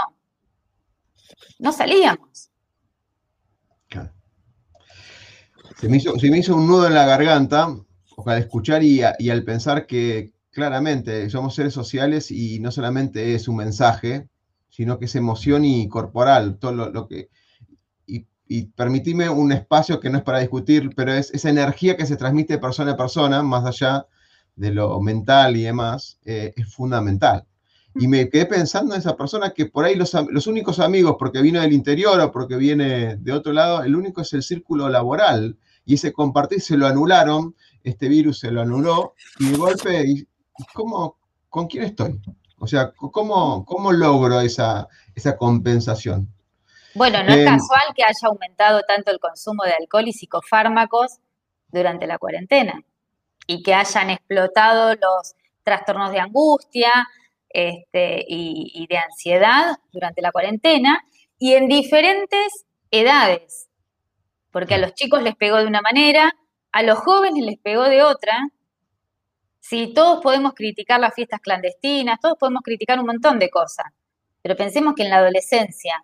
no 1.60 1.72
salíamos. 1.72 2.52
Se, 5.80 5.90
me 5.90 5.98
hizo, 5.98 6.56
un 6.56 6.68
nudo 6.68 6.88
en 6.88 6.96
la 6.96 7.06
garganta 7.06 7.68
al 8.26 8.38
escuchar 8.40 8.82
y, 8.82 9.04
al 9.04 9.44
pensar 9.44 9.86
que 9.86 10.32
claramente 10.50 11.30
somos 11.30 11.54
seres 11.54 11.74
sociales 11.74 12.32
y 12.32 12.60
no 12.60 12.72
solamente 12.72 13.36
es 13.36 13.48
un 13.48 13.58
mensaje, 13.58 14.28
sino 14.70 14.98
que 14.98 15.06
es 15.06 15.16
emoción 15.16 15.66
y 15.66 15.88
corporal, 15.88 16.58
todo 16.58 16.72
lo 16.90 17.08
que 17.08 17.30
y 18.48 18.68
permitime 18.68 19.30
un 19.30 19.52
espacio 19.52 20.00
que 20.00 20.10
no 20.10 20.18
es 20.18 20.24
para 20.24 20.40
discutir, 20.40 20.92
pero 20.96 21.14
es 21.14 21.32
esa 21.32 21.50
energía 21.50 21.98
que 21.98 22.06
se 22.06 22.16
transmite 22.16 22.58
persona 22.58 22.94
a 22.94 22.98
persona, 22.98 23.44
más 23.44 23.66
allá 23.66 24.08
de 24.58 24.72
lo 24.72 25.00
mental 25.00 25.56
y 25.56 25.64
demás, 25.64 26.20
eh, 26.26 26.54
es 26.56 26.74
fundamental. 26.74 27.46
Y 27.96 28.08
me 28.08 28.30
quedé 28.30 28.46
pensando 28.46 28.94
en 28.94 29.00
esa 29.00 29.16
persona 29.16 29.52
que 29.52 29.68
por 29.68 29.86
ahí 29.86 29.96
los, 29.96 30.14
los, 30.30 30.46
únicos 30.46 30.80
amigos, 30.80 31.16
porque 31.18 31.42
vino 31.42 31.62
del 31.62 31.74
interior 31.74 32.20
o 32.20 32.32
porque 32.32 32.58
viene 32.58 33.16
de 33.16 33.32
otro 33.32 33.54
lado, 33.54 33.84
el 33.84 33.96
único 33.96 34.22
es 34.22 34.34
el 34.34 34.44
círculo 34.44 34.90
laboral. 34.90 35.58
Y 35.86 35.96
ese 35.96 36.12
compartir 36.12 36.62
se 36.62 36.76
lo 36.76 36.86
anularon, 36.86 37.56
este 37.84 38.08
virus 38.10 38.40
se 38.40 38.52
lo 38.52 38.62
anuló, 38.62 39.14
y 39.40 39.52
de 39.52 39.58
golpe, 39.58 40.04
y, 40.06 40.28
¿cómo, 40.74 41.18
¿con 41.50 41.68
quién 41.68 41.86
estoy? 41.86 42.20
O 42.60 42.68
sea, 42.68 42.92
¿cómo, 42.92 43.64
cómo 43.66 43.92
logro 43.92 44.42
esa, 44.42 44.88
esa 45.16 45.38
compensación? 45.38 46.28
Bueno, 46.94 47.24
no 47.24 47.30
es 47.30 47.38
em, 47.38 47.46
casual 47.46 47.94
que 47.96 48.04
haya 48.04 48.28
aumentado 48.28 48.82
tanto 48.88 49.12
el 49.12 49.20
consumo 49.20 49.64
de 49.64 49.74
alcohol 49.74 50.08
y 50.08 50.14
psicofármacos 50.14 51.20
durante 51.72 52.06
la 52.06 52.18
cuarentena 52.18 52.84
y 53.48 53.64
que 53.64 53.74
hayan 53.74 54.10
explotado 54.10 54.94
los 54.94 55.36
trastornos 55.64 56.12
de 56.12 56.20
angustia 56.20 57.08
este, 57.50 58.24
y, 58.28 58.86
de 58.88 58.98
ansiedad 58.98 59.78
durante 59.92 60.22
la 60.22 60.32
cuarentena 60.32 61.04
y 61.40 61.54
en 61.54 61.68
diferentes 61.68 62.66
edades, 62.92 63.70
porque 64.52 64.76
a 64.76 64.78
los 64.78 64.94
chicos 64.94 65.24
les 65.24 65.36
pegó 65.36 65.58
de 65.58 65.66
una 65.66 65.82
manera, 65.82 66.34
a 66.72 66.84
los 66.84 67.00
jóvenes 67.00 67.44
les 67.44 67.58
pegó 67.58 67.84
de 67.84 68.04
otra. 68.04 68.50
Si 69.60 69.94
todos 69.94 70.22
podemos 70.22 70.54
criticar 70.54 71.00
las 71.00 71.14
fiestas 71.14 71.40
clandestinas, 71.42 72.20
todos 72.22 72.38
podemos 72.38 72.62
criticar 72.64 73.00
un 73.00 73.08
montón 73.08 73.40
de 73.40 73.50
cosas, 73.50 73.86
pero 74.42 74.56
pensemos 74.56 74.94
que 74.96 75.04
en 75.04 75.10
la 75.10 75.18
adolescencia 75.18 76.04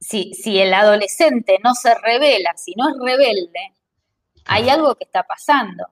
si, 0.00 0.32
si 0.34 0.58
el 0.58 0.72
adolescente 0.74 1.58
no 1.62 1.74
se 1.74 1.94
revela, 1.94 2.56
si 2.56 2.72
no 2.76 2.88
es 2.88 2.94
rebelde, 3.00 3.74
hay 4.48 4.68
algo 4.68 4.94
que 4.96 5.04
está 5.04 5.22
pasando. 5.22 5.86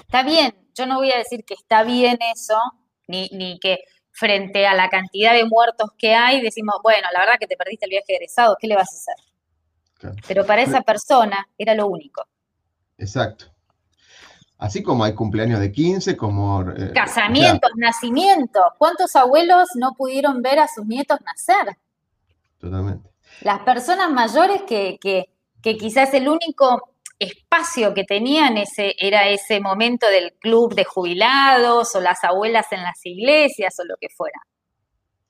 Está 0.00 0.22
bien, 0.22 0.54
yo 0.74 0.86
no 0.86 0.96
voy 0.96 1.10
a 1.12 1.18
decir 1.18 1.44
que 1.44 1.54
está 1.54 1.82
bien 1.82 2.18
eso, 2.34 2.58
ni, 3.06 3.28
ni 3.32 3.58
que 3.58 3.84
frente 4.10 4.66
a 4.66 4.74
la 4.74 4.90
cantidad 4.90 5.32
de 5.32 5.44
muertos 5.44 5.90
que 5.96 6.14
hay, 6.14 6.40
decimos, 6.42 6.76
bueno, 6.82 7.08
la 7.12 7.20
verdad 7.20 7.34
que 7.40 7.46
te 7.46 7.56
perdiste 7.56 7.86
el 7.86 7.90
viaje 7.90 8.14
egresado, 8.14 8.56
¿qué 8.60 8.66
le 8.66 8.76
vas 8.76 8.92
a 8.92 8.96
hacer? 8.96 10.16
Pero 10.26 10.44
para 10.44 10.62
esa 10.62 10.82
persona 10.82 11.48
era 11.56 11.74
lo 11.74 11.86
único. 11.86 12.26
Exacto. 12.98 13.46
Así 14.58 14.82
como 14.82 15.04
hay 15.04 15.14
cumpleaños 15.14 15.60
de 15.60 15.72
15, 15.72 16.16
como... 16.16 16.62
Eh, 16.62 16.92
Casamientos, 16.92 17.70
nacimientos. 17.76 18.62
¿Cuántos 18.78 19.16
abuelos 19.16 19.68
no 19.74 19.92
pudieron 19.94 20.42
ver 20.42 20.58
a 20.58 20.68
sus 20.68 20.86
nietos 20.86 21.18
nacer? 21.24 21.76
totalmente. 22.58 23.10
Las 23.40 23.60
personas 23.60 24.10
mayores 24.10 24.62
que, 24.62 24.98
que, 25.00 25.30
que 25.60 25.76
quizás 25.76 26.14
el 26.14 26.28
único 26.28 26.91
espacio 27.22 27.94
que 27.94 28.04
tenían 28.04 28.56
ese, 28.56 28.94
era 28.98 29.28
ese 29.28 29.60
momento 29.60 30.06
del 30.08 30.32
club 30.40 30.74
de 30.74 30.84
jubilados 30.84 31.94
o 31.94 32.00
las 32.00 32.22
abuelas 32.24 32.66
en 32.72 32.82
las 32.82 33.04
iglesias 33.04 33.74
o 33.78 33.84
lo 33.84 33.96
que 34.00 34.08
fuera. 34.08 34.38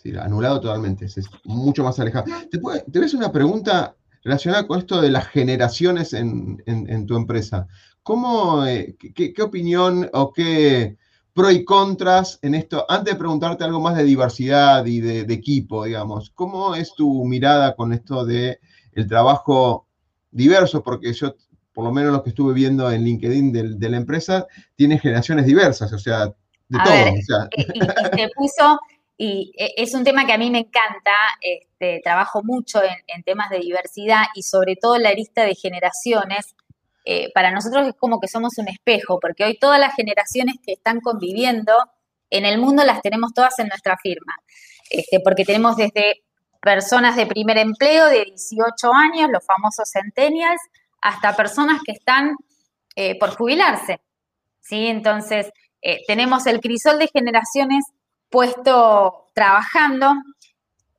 Sí, 0.03 0.13
anulado 0.17 0.61
totalmente, 0.61 1.05
es 1.05 1.21
mucho 1.45 1.85
más 1.85 2.01
alejado. 2.01 2.27
¿Te, 2.51 2.99
ves 2.99 3.15
una 3.15 3.31
pregunta 3.31 3.95
relacionada 4.25 4.67
con 4.67 4.81
esto 4.81 5.01
de 5.01 5.11
las 5.11 5.29
generaciones 5.29 6.13
en, 6.13 7.07
tu 7.07 7.17
empresa? 7.17 7.69
¿Cómo, 8.03 8.67
eh, 8.67 8.97
qué, 9.15 9.41
opinión 9.41 10.11
o 10.13 10.33
qué 10.33 10.97
pro 11.33 11.53
y 11.53 11.65
contras 11.65 12.41
en 12.43 12.57
esto? 12.57 12.85
Antes 12.89 13.15
de 13.15 13.19
preguntarte 13.19 13.63
algo 13.63 13.81
más 13.81 13.97
de 13.97 14.03
diversidad 14.03 14.85
y 14.87 15.01
de, 15.01 15.23
de 15.23 15.35
equipo, 15.35 15.85
digamos, 15.85 16.31
¿cómo 16.35 16.75
es 16.75 16.95
tu 16.97 17.25
mirada 17.25 17.77
con 17.77 17.93
esto 17.93 18.25
de 18.25 18.59
el 18.91 19.07
trabajo 19.07 19.87
diverso? 20.33 20.83
Porque 20.83 21.13
yo 21.13 21.37
por 21.73 21.85
lo 21.85 21.93
menos 21.93 22.13
lo 22.13 22.23
que 22.23 22.31
estuve 22.31 22.55
viendo 22.55 22.91
en 22.91 23.05
LinkedIn 23.05 23.79
de, 23.79 23.89
la 23.89 23.97
empresa, 23.97 24.47
tiene 24.77 24.99
generaciones 24.99 25.47
diversas, 25.47 25.93
o 25.93 25.99
sea, 25.99 26.27
de 26.27 26.79
todo. 26.85 26.95
Eh, 26.95 27.15
y, 27.17 27.81
se 27.81 28.31
puso, 28.35 28.81
y 29.17 29.53
e, 29.57 29.75
es 29.77 29.95
un 29.95 30.05
tema 30.05 30.27
que 30.27 30.33
a 30.33 30.39
mí 30.39 30.51
me 30.51 30.61
encanta, 30.61 31.13
este, 31.41 32.01
trabajo 32.03 32.43
mucho 32.43 32.81
en, 32.83 33.23
temas 33.23 33.51
de 33.51 33.61
diversidad 33.61 34.25
y 34.35 34.43
sobre 34.43 34.77
todo 34.77 34.99
la 34.99 35.13
lista 35.13 35.45
de 35.45 35.55
generaciones. 35.55 36.55
Eh, 37.05 37.33
para 37.35 37.51
nosotros 37.51 37.89
es 37.89 37.95
como 37.95 38.21
que 38.21 38.29
somos 38.29 38.59
un 38.59 38.69
espejo, 38.69 39.19
porque 39.19 39.45
hoy 39.45 39.59
todas 39.59 39.81
las 39.81 39.95
generaciones 39.95 40.57
que 40.65 40.75
están 40.75 41.01
conviviendo 41.01 41.73
en 42.31 42.45
el 42.45 42.59
mundo 42.59 42.85
las 42.85 43.03
tenemos 43.03 43.33
todas 43.35 43.59
en 43.59 43.69
nuestra 43.69 43.97
firma, 43.97 44.35
este, 44.91 45.21
porque 45.21 45.45
tenemos 45.45 45.77
desde 45.77 46.23
personas 46.61 47.17
de 47.17 47.27
primer 47.27 47.59
empleo 47.59 48.07
de 48.07 48.25
18 48.25 48.93
años, 48.95 49.31
los 49.33 49.45
famosos 49.45 49.91
centennials, 49.91 50.61
hasta 51.03 51.37
personas 51.37 51.83
que 51.85 51.93
están 51.93 52.35
eh, 52.97 53.19
por 53.19 53.37
jubilarse. 53.37 54.01
¿sí? 54.61 54.87
Entonces, 54.87 55.51
eh, 55.83 56.01
tenemos 56.07 56.47
el 56.47 56.61
crisol 56.61 56.99
de 56.99 57.09
generaciones 57.09 57.85
puesto 58.31 59.31
trabajando 59.35 60.15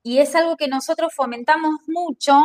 y 0.04 0.20
es 0.20 0.36
algo 0.36 0.58
que 0.58 0.68
nosotros 0.68 1.14
fomentamos 1.16 1.80
mucho 1.88 2.44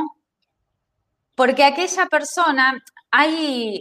porque 1.34 1.64
aquella 1.64 2.06
persona, 2.06 2.82
hay, 3.10 3.80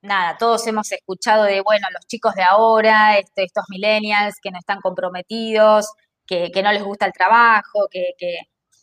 nada, 0.00 0.36
todos 0.38 0.66
hemos 0.66 0.92
escuchado 0.92 1.44
de, 1.44 1.60
bueno, 1.60 1.88
los 1.92 2.06
chicos 2.06 2.34
de 2.34 2.44
ahora, 2.44 3.18
este, 3.18 3.44
estos 3.44 3.64
millennials 3.68 4.36
que 4.40 4.50
no 4.52 4.58
están 4.58 4.80
comprometidos, 4.80 5.86
que, 6.26 6.50
no 6.62 6.72
les 6.72 6.84
gusta 6.84 7.06
el 7.06 7.12
trabajo, 7.12 7.88
que, 7.90 8.12
que, 8.18 8.36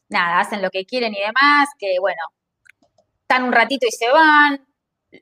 nada, 0.09 0.39
hacen 0.39 0.61
lo 0.61 0.69
que 0.71 0.85
quieren 0.85 1.13
y 1.13 1.19
demás, 1.21 1.69
que, 1.79 1.99
bueno, 1.99 2.21
están 3.31 3.45
un 3.45 3.53
ratito 3.53 3.87
y 3.87 3.91
se 3.91 4.09
van, 4.09 4.67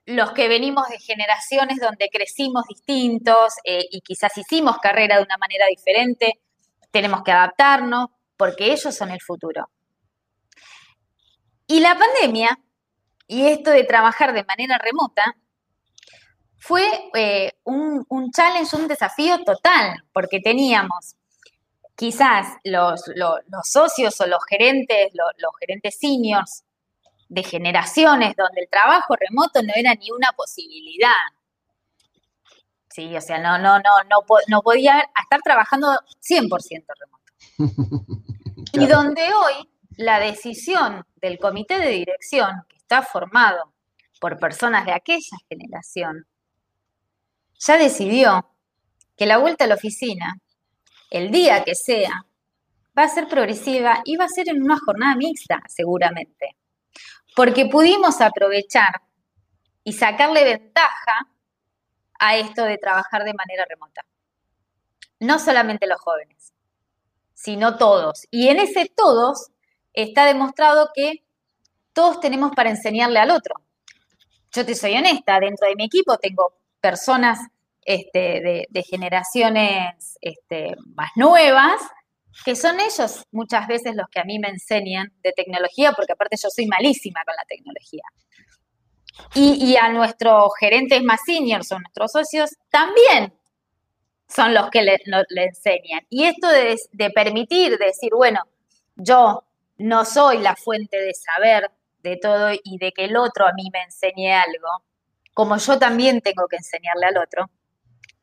los 0.07 0.31
que 0.31 0.47
venimos 0.47 0.89
de 0.89 0.97
generaciones 0.97 1.77
donde 1.79 2.09
crecimos 2.11 2.65
distintos 2.67 3.53
eh, 3.63 3.85
y 3.91 4.01
quizás 4.01 4.35
hicimos 4.35 4.79
carrera 4.79 5.17
de 5.17 5.23
una 5.23 5.37
manera 5.37 5.67
diferente, 5.67 6.39
tenemos 6.89 7.21
que 7.21 7.31
adaptarnos 7.31 8.07
porque 8.35 8.73
ellos 8.73 8.95
son 8.95 9.11
el 9.11 9.21
futuro. 9.21 9.69
Y 11.67 11.81
la 11.81 11.95
pandemia 11.99 12.57
y 13.27 13.45
esto 13.45 13.69
de 13.69 13.83
trabajar 13.83 14.33
de 14.33 14.43
manera 14.43 14.79
remota 14.79 15.35
fue 16.57 17.11
eh, 17.13 17.59
un, 17.63 18.31
challenge, 18.35 18.75
un 18.75 18.87
desafío 18.87 19.43
total, 19.43 20.03
porque 20.11 20.39
teníamos 20.39 21.15
quizás 21.95 22.57
los, 22.63 23.03
socios 23.65 24.19
o 24.19 24.25
los 24.25 24.43
gerentes, 24.49 25.11
los 25.13 25.51
gerentes 25.59 25.99
seniors 25.99 26.63
de 27.29 27.43
generaciones 27.43 28.35
donde 28.35 28.61
el 28.61 28.69
trabajo 28.69 29.15
remoto 29.15 29.61
no 29.61 29.71
era 29.75 29.93
ni 29.93 30.11
una 30.11 30.31
posibilidad. 30.35 31.13
Sí, 32.89 33.15
o 33.15 33.21
sea, 33.21 33.37
no, 33.37 33.59
no, 33.59 33.77
no, 33.77 34.03
no, 34.09 34.25
no 34.47 34.61
podía 34.61 35.07
estar 35.21 35.41
trabajando 35.41 35.87
100% 36.21 36.85
remoto. 36.99 37.23
Y 38.71 38.85
donde 38.85 39.23
hoy 39.33 39.67
la 39.97 40.19
decisión 40.19 41.03
del 41.15 41.39
comité 41.39 41.79
de 41.79 41.89
dirección, 41.89 42.49
que 42.67 42.77
está 42.77 43.01
formado 43.01 43.73
por 44.19 44.37
personas 44.37 44.85
de 44.85 44.91
aquella 44.91 45.37
generación, 45.47 46.27
ya 47.57 47.77
decidió 47.77 48.47
que 49.17 49.25
la 49.25 49.37
vuelta 49.37 49.63
a 49.63 49.67
la 49.67 49.75
oficina, 49.75 50.39
el 51.09 51.31
día 51.31 51.63
que 51.63 51.73
sea, 51.73 52.25
va 52.97 53.03
a 53.03 53.09
ser 53.09 53.27
progresiva 53.27 54.01
y 54.05 54.17
va 54.17 54.25
a 54.25 54.29
ser 54.29 54.49
en 54.49 54.61
una 54.61 54.77
jornada 54.77 55.15
mixta, 55.15 55.61
seguramente 55.67 56.57
porque 57.39 57.67
pudimos 57.67 58.19
aprovechar 58.19 59.01
y 59.85 59.93
sacarle 59.93 60.43
ventaja 60.43 61.25
a 62.19 62.35
esto 62.35 62.65
de 62.65 62.77
trabajar 62.77 63.23
de 63.23 63.33
manera 63.33 63.63
remota. 63.63 64.05
No 65.21 65.39
solamente 65.39 65.87
los 65.87 66.01
jóvenes, 66.01 66.51
sino 67.33 67.77
todos. 67.77 68.27
Y 68.29 68.49
en 68.49 68.59
ese 68.59 68.91
todos 68.93 69.51
está 69.93 70.25
demostrado 70.25 70.89
que 70.93 71.23
todos 71.93 72.19
tenemos 72.19 72.51
para 72.53 72.71
enseñarle 72.71 73.19
al 73.19 73.31
otro. 73.31 73.55
Yo 74.51 74.65
te 74.65 74.75
soy 74.75 74.97
honesta, 74.97 75.39
dentro 75.39 75.69
de 75.69 75.77
mi 75.77 75.85
equipo 75.85 76.17
tengo 76.17 76.57
personas 76.81 77.39
este, 77.85 78.67
de, 78.69 78.83
generaciones 78.83 80.17
este, 80.19 80.75
más 80.93 81.11
nuevas 81.15 81.79
que 82.45 82.55
son 82.55 82.79
ellos 82.79 83.25
muchas 83.31 83.67
veces 83.67 83.95
los 83.95 84.07
que 84.09 84.19
a 84.19 84.23
mí 84.23 84.39
me 84.39 84.49
enseñan 84.49 85.11
de 85.23 85.31
tecnología, 85.33 85.93
porque 85.93 86.13
aparte 86.13 86.37
yo 86.41 86.49
soy 86.49 86.67
malísima 86.67 87.21
con 87.25 87.35
la 87.35 87.45
tecnología. 87.45 88.03
Y, 89.35 89.75
a 89.75 89.89
nuestros 89.89 90.51
gerentes 90.59 91.03
más 91.03 91.19
seniors 91.25 91.71
o 91.73 91.79
nuestros 91.79 92.11
socios 92.11 92.51
también 92.69 93.33
son 94.29 94.53
los 94.53 94.69
que 94.69 94.81
le, 94.81 94.97
enseñan. 95.35 96.05
Y 96.09 96.23
esto 96.23 96.47
de, 96.47 96.77
de 96.93 97.09
permitir, 97.09 97.77
decir, 97.77 98.11
bueno, 98.15 98.39
yo 98.95 99.43
no 99.77 100.05
soy 100.05 100.37
la 100.37 100.55
fuente 100.55 101.01
de 101.01 101.13
saber 101.13 101.69
de 102.01 102.17
todo 102.17 102.51
y 102.63 102.77
de 102.77 102.93
que 102.93 103.05
el 103.05 103.17
otro 103.17 103.45
a 103.45 103.53
mí 103.53 103.69
me 103.73 103.81
enseñe 103.81 104.31
algo, 104.31 104.83
como 105.33 105.57
yo 105.57 105.77
también 105.77 106.21
tengo 106.21 106.47
que 106.47 106.57
enseñarle 106.57 107.07
al 107.07 107.17
otro, 107.17 107.49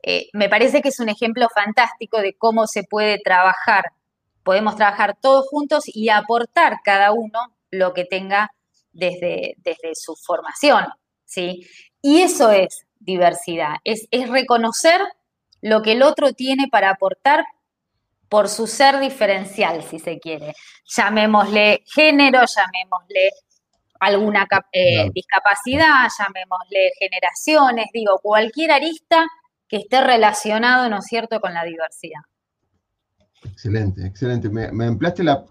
eh, 0.03 0.29
me 0.33 0.49
parece 0.49 0.83
que 0.83 0.91
es 0.91 1.01
un 1.01 1.09
ejemplo 1.09 1.49
fantástico 1.49 2.19
de 2.19 2.37
cómo 2.37 2.67
se 2.67 2.85
puede 2.85 3.19
trabajar. 3.19 3.87
Podemos 4.47 4.77
trabajar 4.77 5.17
todos 5.21 5.49
juntos 5.49 5.83
y 5.87 6.09
aportar 6.09 6.77
cada 6.85 7.11
uno 7.11 7.41
lo 7.73 7.93
que 7.93 8.05
tenga 8.05 8.53
desde, 8.93 9.57
desde 9.57 9.97
su 9.97 10.15
formación, 10.15 10.87
¿sí? 11.25 11.67
Y 12.01 12.23
eso 12.23 12.53
es 12.53 12.87
diversidad, 13.01 13.79
es, 13.83 14.07
es 14.13 14.31
reconocer 14.31 15.01
lo 15.63 15.83
que 15.83 15.93
el 15.95 16.05
otro 16.05 16.33
tiene 16.33 16.69
para 16.71 16.91
aportar 16.91 17.45
por 18.29 18.49
su 18.49 18.69
ser 18.69 19.01
diferencial, 19.01 19.83
si 19.83 19.99
se 19.99 20.21
quiere. 20.21 20.55
Llamémosle 20.97 21.83
género, 21.93 22.39
llamémosle 22.47 23.31
alguna 23.99 24.47
eh, 24.71 25.11
discapacidad, 25.13 26.09
llamémosle 26.17 26.93
generaciones, 27.01 27.87
digo, 27.93 28.21
cualquier 28.23 28.71
arista 28.71 29.27
que 29.67 29.79
esté 29.79 30.03
relacionado, 30.03 30.89
¿no 30.89 30.99
es 30.99 31.07
cierto?, 31.07 31.41
con 31.41 31.53
la 31.53 31.65
diversidad. 31.65 32.21
Excelente, 33.45 34.05
excelente. 34.07 34.49
Me, 34.49 34.87
ampliaste 34.87 35.23
la, 35.23 35.45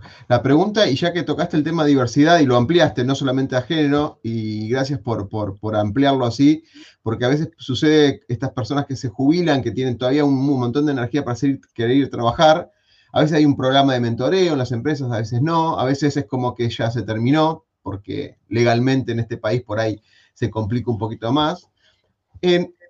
pregunta 0.44 0.88
y 0.88 0.96
ya 0.96 1.14
que 1.14 1.24
tocaste 1.24 1.56
el 1.58 1.64
tema 1.64 1.84
de 1.84 1.90
diversidad 1.90 2.40
y 2.40 2.46
lo 2.46 2.58
ampliaste 2.58 3.04
no 3.04 3.16
solamente 3.16 3.56
a 3.56 3.62
género, 3.62 4.20
y 4.24 4.68
gracias 4.70 5.00
por, 5.00 5.30
ampliarlo 5.76 6.26
así, 6.26 6.64
porque 7.04 7.26
a 7.26 7.30
veces 7.30 7.50
sucede 7.58 8.22
estas 8.28 8.52
personas 8.52 8.86
que 8.86 8.96
se 8.96 9.10
jubilan, 9.10 9.62
que 9.62 9.72
tienen 9.72 9.98
todavía 9.98 10.26
un, 10.26 10.46
montón 10.46 10.86
de 10.86 10.94
energía 10.94 11.24
para 11.24 11.36
seguir, 11.36 11.62
querer 11.74 11.96
ir 11.98 12.10
trabajar, 12.10 12.72
a 13.14 13.22
veces 13.22 13.38
hay 13.38 13.46
un 13.46 13.56
programa 13.56 13.94
de 13.94 14.02
mentoreo 14.02 14.54
en 14.54 14.60
las 14.60 14.72
empresas, 14.72 15.10
a 15.12 15.18
veces 15.18 15.42
no, 15.42 15.80
a 15.80 15.86
veces 15.86 16.18
es 16.18 16.26
como 16.26 16.54
que 16.54 16.70
ya 16.70 16.92
se 16.92 17.04
terminó, 17.04 17.66
porque 17.82 18.38
legalmente 18.50 19.14
en 19.14 19.20
este 19.20 19.38
país 19.38 19.62
por 19.62 19.80
ahí 19.80 20.02
se 20.34 20.50
complica 20.50 20.92
un 20.92 20.98
poquito 20.98 21.32
más. 21.32 21.70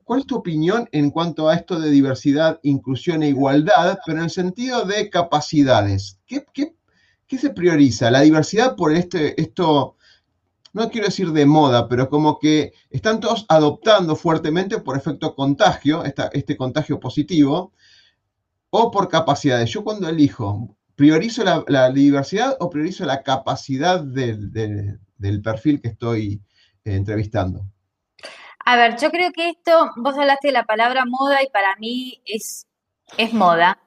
¿Cuál 0.06 0.20
es 0.20 0.28
tu 0.28 0.36
opinión 0.36 0.88
en 0.91 1.10
cuanto 1.10 1.50
a 1.50 1.56
esto 1.56 1.80
de 1.80 1.89
diversidad, 1.89 2.60
inclusión 2.62 3.24
e 3.24 3.30
igualdad, 3.30 3.98
pero 4.06 4.20
en 4.20 4.26
el 4.26 4.30
sentido 4.30 4.86
de 4.86 5.10
capacidades? 5.10 6.20
¿Qué, 6.28 6.46
se 7.39 7.50
prioriza? 7.50 8.12
¿La 8.12 8.22
diversidad 8.22 8.76
por 8.76 8.94
este, 8.94 9.41
esto, 9.41 9.98
no 10.74 10.91
quiero 10.91 11.08
decir 11.08 11.32
de 11.32 11.48
moda, 11.48 11.89
pero 11.89 12.08
como 12.08 12.38
que 12.38 12.74
están 12.91 13.20
todos 13.20 13.48
adoptando 13.50 14.15
fuertemente 14.15 14.80
por 14.80 14.96
efecto 14.96 15.34
contagio, 15.34 16.04
este 16.04 16.56
contagio 16.56 17.00
positivo, 17.00 17.74
o 18.70 18.91
por 18.91 19.10
capacidades? 19.10 19.72
Yo 19.72 19.84
cuando 19.84 20.08
elijo, 20.08 20.78
¿priorizo 20.96 21.44
la, 21.44 21.89
diversidad 21.89 22.58
o 22.60 22.70
priorizo 22.70 23.06
la 23.06 23.24
capacidad 23.24 24.04
del 24.04 25.41
perfil 25.44 25.82
que 25.82 25.88
estoy 25.88 26.44
eh, 26.84 26.94
entrevistando? 26.94 27.65
A 28.67 28.78
ver, 28.78 28.97
yo 28.97 29.12
creo 29.12 29.32
que 29.32 29.49
esto, 29.49 29.91
vos 29.95 30.17
hablaste 30.17 30.47
de 30.47 30.54
la 30.54 30.65
palabra 30.65 31.04
moda 31.06 31.43
y 31.43 31.49
para 31.49 31.75
mí 31.75 32.19
es, 32.25 32.67
es 33.15 33.32
moda, 33.32 33.80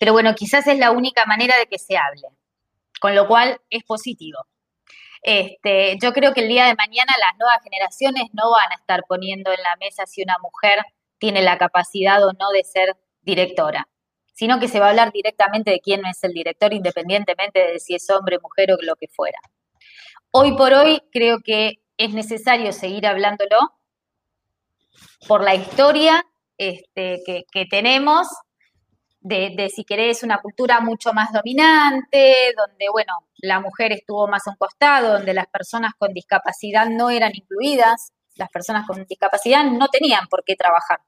pero 0.00 0.12
bueno, 0.12 0.34
quizás 0.34 0.66
es 0.66 0.78
la 0.78 0.90
única 0.90 1.24
manera 1.26 1.56
de 1.56 1.66
que 1.66 1.78
se 1.78 1.96
hable, 1.96 2.26
con 3.00 3.14
lo 3.14 3.28
cual 3.28 3.60
es 3.70 3.84
positivo. 3.84 4.38
Este, 5.22 5.96
yo 6.02 6.12
creo 6.12 6.34
que 6.34 6.40
el 6.40 6.48
día 6.48 6.66
de 6.66 6.74
mañana 6.74 7.14
las 7.20 7.38
nuevas 7.38 7.62
generaciones 7.62 8.24
no 8.32 8.50
van 8.50 8.72
a 8.72 8.74
estar 8.74 9.04
poniendo 9.06 9.52
en 9.52 9.62
la 9.62 9.76
mesa 9.76 10.06
si 10.06 10.22
una 10.22 10.38
mujer 10.42 10.84
tiene 11.18 11.42
la 11.42 11.56
capacidad 11.56 12.22
o 12.26 12.32
no 12.32 12.50
de 12.50 12.64
ser 12.64 12.96
directora, 13.22 13.88
sino 14.32 14.58
que 14.58 14.66
se 14.66 14.80
va 14.80 14.86
a 14.86 14.90
hablar 14.90 15.12
directamente 15.12 15.70
de 15.70 15.80
quién 15.80 16.04
es 16.04 16.22
el 16.24 16.32
director, 16.32 16.74
independientemente 16.74 17.60
de 17.60 17.78
si 17.78 17.94
es 17.94 18.10
hombre, 18.10 18.40
mujer 18.40 18.72
o 18.72 18.76
lo 18.82 18.96
que 18.96 19.06
fuera. 19.06 19.38
Hoy 20.32 20.56
por 20.56 20.74
hoy 20.74 21.00
creo 21.12 21.38
que 21.44 21.78
es 21.96 22.12
necesario 22.12 22.72
seguir 22.72 23.06
hablándolo 23.06 23.56
por 25.26 25.42
la 25.42 25.54
historia 25.54 26.24
este, 26.56 27.22
que 27.50 27.64
tenemos 27.66 28.28
de, 29.24 29.70
si 29.74 29.84
querés, 29.84 30.22
una 30.22 30.38
cultura 30.38 30.80
mucho 30.80 31.14
más 31.14 31.32
dominante, 31.32 32.52
donde, 32.56 32.86
bueno, 32.92 33.14
la 33.38 33.58
mujer 33.58 33.92
estuvo 33.92 34.28
más 34.28 34.46
a 34.46 34.50
un 34.50 34.56
costado, 34.56 35.14
donde 35.14 35.32
las 35.32 35.46
personas 35.46 35.94
con 35.98 36.12
discapacidad 36.12 36.86
no 36.90 37.08
eran 37.08 37.32
incluidas, 37.34 38.12
las 38.36 38.50
personas 38.50 38.86
con 38.86 39.02
discapacidad 39.06 39.64
no 39.64 39.88
tenían 39.88 40.26
por 40.28 40.44
qué 40.44 40.56
trabajar. 40.56 41.00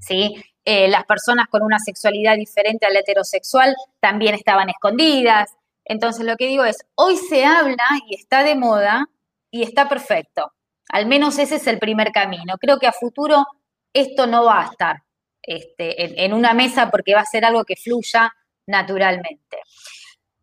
¿sí? 0.00 0.34
Eh, 0.64 0.88
las 0.88 1.04
personas 1.04 1.46
con 1.48 1.62
una 1.62 1.78
sexualidad 1.78 2.34
diferente 2.34 2.86
a 2.86 2.90
la 2.90 2.98
heterosexual 2.98 3.76
también 4.00 4.34
estaban 4.34 4.68
escondidas. 4.68 5.48
Entonces, 5.84 6.26
lo 6.26 6.36
que 6.36 6.48
digo 6.48 6.64
es, 6.64 6.76
hoy 6.96 7.16
se 7.16 7.44
habla 7.44 7.84
y 8.08 8.16
está 8.16 8.42
de 8.42 8.56
moda 8.56 9.06
y 9.48 9.62
está 9.62 9.88
perfecto. 9.88 10.52
Al 10.92 11.06
menos 11.06 11.38
ese 11.38 11.56
es 11.56 11.66
el 11.66 11.78
primer 11.78 12.10
camino. 12.12 12.56
Creo 12.58 12.78
que 12.78 12.86
a 12.86 12.92
futuro 12.92 13.46
esto 13.92 14.26
no 14.26 14.44
va 14.44 14.62
a 14.62 14.66
estar. 14.66 15.02
Este, 15.42 16.24
en, 16.24 16.34
una 16.34 16.52
mesa 16.52 16.90
porque 16.90 17.14
va 17.14 17.22
a 17.22 17.24
ser 17.24 17.44
algo 17.44 17.64
que 17.64 17.76
fluya 17.76 18.30
naturalmente. 18.66 19.58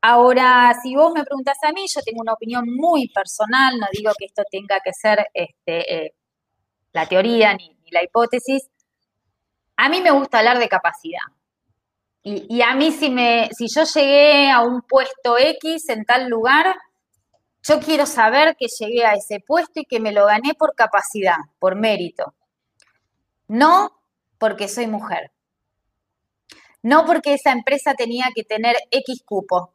Ahora, 0.02 0.74
si 0.82 0.96
vos 0.96 1.14
me 1.14 1.24
preguntas 1.24 1.58
a 1.64 1.72
mí, 1.72 1.86
yo 1.88 2.02
tengo 2.02 2.22
una 2.22 2.34
opinión 2.34 2.66
muy 2.68 3.10
personal, 3.10 3.78
no 3.80 3.88
digo 3.92 4.12
que 4.18 4.26
esto 4.26 4.44
tenga 4.50 4.80
que 4.84 4.94
ser 4.94 5.28
este, 5.34 6.06
eh, 6.06 6.14
la 6.94 7.08
teoría 7.08 7.54
ni, 7.54 7.76
la 7.92 8.04
hipótesis. 8.04 8.70
A 9.76 9.90
mí 9.90 10.02
me 10.02 10.12
gusta 10.12 10.40
hablar 10.40 10.60
de 10.60 10.68
capacidad. 10.68 11.22
Y, 12.24 12.62
a 12.62 12.76
mí 12.76 12.92
si, 12.92 13.10
me, 13.10 13.50
si 13.58 13.68
yo 13.74 13.84
llegué 13.86 14.52
a 14.52 14.62
un 14.62 14.82
puesto 14.82 15.38
X 15.38 15.88
en 15.88 16.04
tal 16.04 16.28
lugar, 16.28 16.76
yo 17.68 17.80
quiero 17.80 18.06
saber 18.06 18.56
que 18.56 18.68
llegué 18.68 19.06
a 19.06 19.14
ese 19.14 19.40
puesto 19.40 19.80
y 19.80 19.86
que 19.86 20.00
me 20.00 20.12
lo 20.12 20.26
gané 20.26 20.54
por 20.54 20.76
capacidad, 20.76 21.38
por 21.60 21.76
mérito. 21.76 22.34
No 23.48 23.92
porque 24.38 24.68
soy 24.68 24.88
mujer. 24.88 25.32
No 26.82 27.06
porque 27.06 27.34
esa 27.34 27.52
empresa 27.52 27.94
tenía 27.96 28.28
que 28.34 28.44
tener 28.44 28.76
X 28.92 29.24
cupo. 29.26 29.74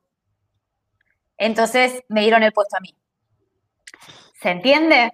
Entonces 1.36 2.02
me 2.08 2.22
dieron 2.22 2.42
el 2.42 2.52
puesto 2.52 2.76
a 2.76 2.80
mí. 2.80 2.94
¿Se 4.40 4.50
entiende? 4.50 5.12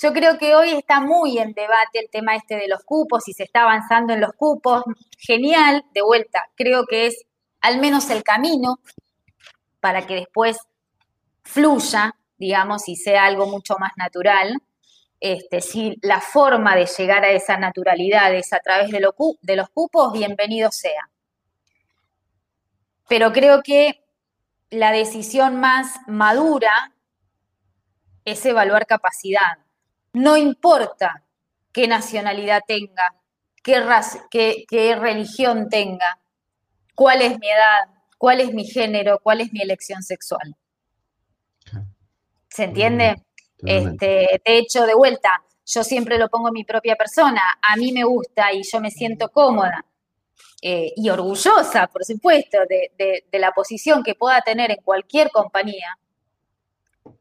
Yo 0.00 0.12
creo 0.12 0.38
que 0.38 0.54
hoy 0.54 0.70
está 0.70 1.00
muy 1.00 1.38
en 1.38 1.52
debate 1.52 1.98
el 1.98 2.10
tema 2.10 2.36
este 2.36 2.56
de 2.56 2.68
los 2.68 2.84
cupos 2.84 3.26
y 3.28 3.32
se 3.32 3.42
está 3.42 3.62
avanzando 3.62 4.12
en 4.12 4.20
los 4.20 4.32
cupos. 4.34 4.84
Genial, 5.18 5.84
de 5.92 6.02
vuelta. 6.02 6.44
Creo 6.54 6.86
que 6.86 7.06
es 7.06 7.26
al 7.60 7.78
menos 7.80 8.08
el 8.10 8.22
camino 8.22 8.78
para 9.80 10.06
que 10.06 10.14
después 10.14 10.58
fluya, 11.48 12.14
digamos, 12.36 12.88
y 12.88 12.96
sea 12.96 13.24
algo 13.24 13.46
mucho 13.46 13.76
más 13.78 13.92
natural 13.96 14.60
este, 15.20 15.60
si 15.60 15.98
la 16.02 16.20
forma 16.20 16.76
de 16.76 16.86
llegar 16.86 17.24
a 17.24 17.30
esa 17.30 17.56
naturalidad 17.56 18.32
es 18.34 18.52
a 18.52 18.60
través 18.60 18.90
de, 18.90 19.00
de 19.42 19.56
los 19.56 19.70
cupos, 19.70 20.12
bienvenido 20.12 20.70
sea. 20.70 21.08
Pero 23.08 23.32
creo 23.32 23.62
que 23.62 24.04
la 24.70 24.92
decisión 24.92 25.58
más 25.58 25.96
madura 26.06 26.92
es 28.24 28.44
evaluar 28.46 28.86
capacidad. 28.86 29.58
No 30.12 30.36
importa 30.36 31.24
qué 31.72 31.88
nacionalidad 31.88 32.62
tenga, 32.66 33.14
qué, 33.62 33.82
qué, 34.30 34.64
qué, 34.68 34.94
religión 34.94 35.68
tenga, 35.68 36.20
cuál 36.94 37.22
es 37.22 37.38
mi 37.38 37.48
edad, 37.48 37.88
cuál 38.18 38.40
es 38.40 38.52
mi 38.52 38.64
género, 38.66 39.18
cuál 39.20 39.40
es 39.40 39.52
mi 39.52 39.62
elección 39.62 40.02
sexual. 40.02 40.54
¿Se 42.58 42.64
entiende? 42.64 43.22
Este, 43.58 44.42
de 44.44 44.58
hecho, 44.58 44.84
de 44.84 44.92
vuelta, 44.92 45.44
yo 45.64 45.84
siempre 45.84 46.18
lo 46.18 46.28
pongo 46.28 46.48
en 46.48 46.54
mi 46.54 46.64
propia 46.64 46.96
persona, 46.96 47.40
a 47.62 47.76
mí 47.76 47.92
me 47.92 48.02
gusta 48.02 48.52
y 48.52 48.64
yo 48.64 48.80
me 48.80 48.90
siento 48.90 49.28
cómoda 49.28 49.84
eh, 50.60 50.92
y 50.96 51.08
orgullosa, 51.08 51.86
por 51.86 52.04
supuesto, 52.04 52.58
de, 52.68 53.22
la 53.38 53.52
posición 53.52 54.02
que 54.02 54.16
pueda 54.16 54.40
tener 54.40 54.72
en 54.72 54.82
cualquier 54.82 55.30
compañía, 55.30 56.00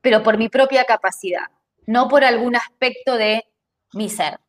pero 0.02 0.24
por 0.24 0.40
mi 0.40 0.50
propia 0.50 0.86
capacidad, 0.86 1.46
no 1.86 2.08
por 2.08 2.24
algún 2.24 2.56
aspecto 2.56 3.16
de 3.16 3.46
mi 3.94 4.10
ser. 4.10 4.40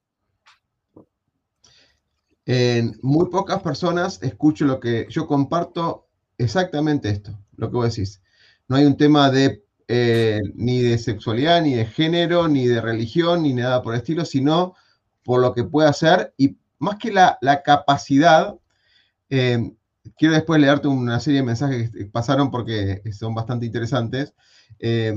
En 2.46 2.98
muy 3.02 3.28
pocas 3.28 3.62
personas 3.62 4.22
escucho 4.22 4.64
lo 4.64 4.80
que 4.80 5.06
yo 5.10 5.26
comparto 5.26 6.08
exactamente 6.38 7.10
esto, 7.10 7.38
lo 7.58 7.70
que 7.70 7.76
vos 7.76 7.94
decís. 7.94 8.22
No 8.68 8.76
hay 8.76 8.86
un 8.86 8.96
tema 8.96 9.30
de 9.30 9.67
eh, 9.90 10.42
ni 10.54 10.82
de 10.82 10.98
sexualidad, 10.98 11.62
ni 11.62 11.74
de 11.74 11.86
género, 11.86 12.46
ni 12.46 12.66
de 12.66 12.82
religión, 12.82 13.42
ni 13.42 13.54
nada 13.54 13.82
por 13.82 13.94
el 13.94 14.00
estilo, 14.00 14.26
sino 14.26 14.74
por 15.24 15.40
lo 15.40 15.54
que 15.54 15.64
puede 15.64 15.88
hacer 15.88 16.34
y 16.36 16.58
más 16.78 16.96
que 16.96 17.10
la, 17.10 17.38
capacidad, 17.64 18.54
eh, 19.30 19.72
quiero 20.16 20.34
después 20.34 20.60
leerte 20.60 20.88
una 20.88 21.18
serie 21.20 21.40
de 21.40 21.46
mensajes 21.46 21.90
que 21.90 22.04
pasaron 22.04 22.50
porque 22.50 23.02
son 23.12 23.34
bastante 23.34 23.66
interesantes. 23.66 24.34
Eh, 24.78 25.14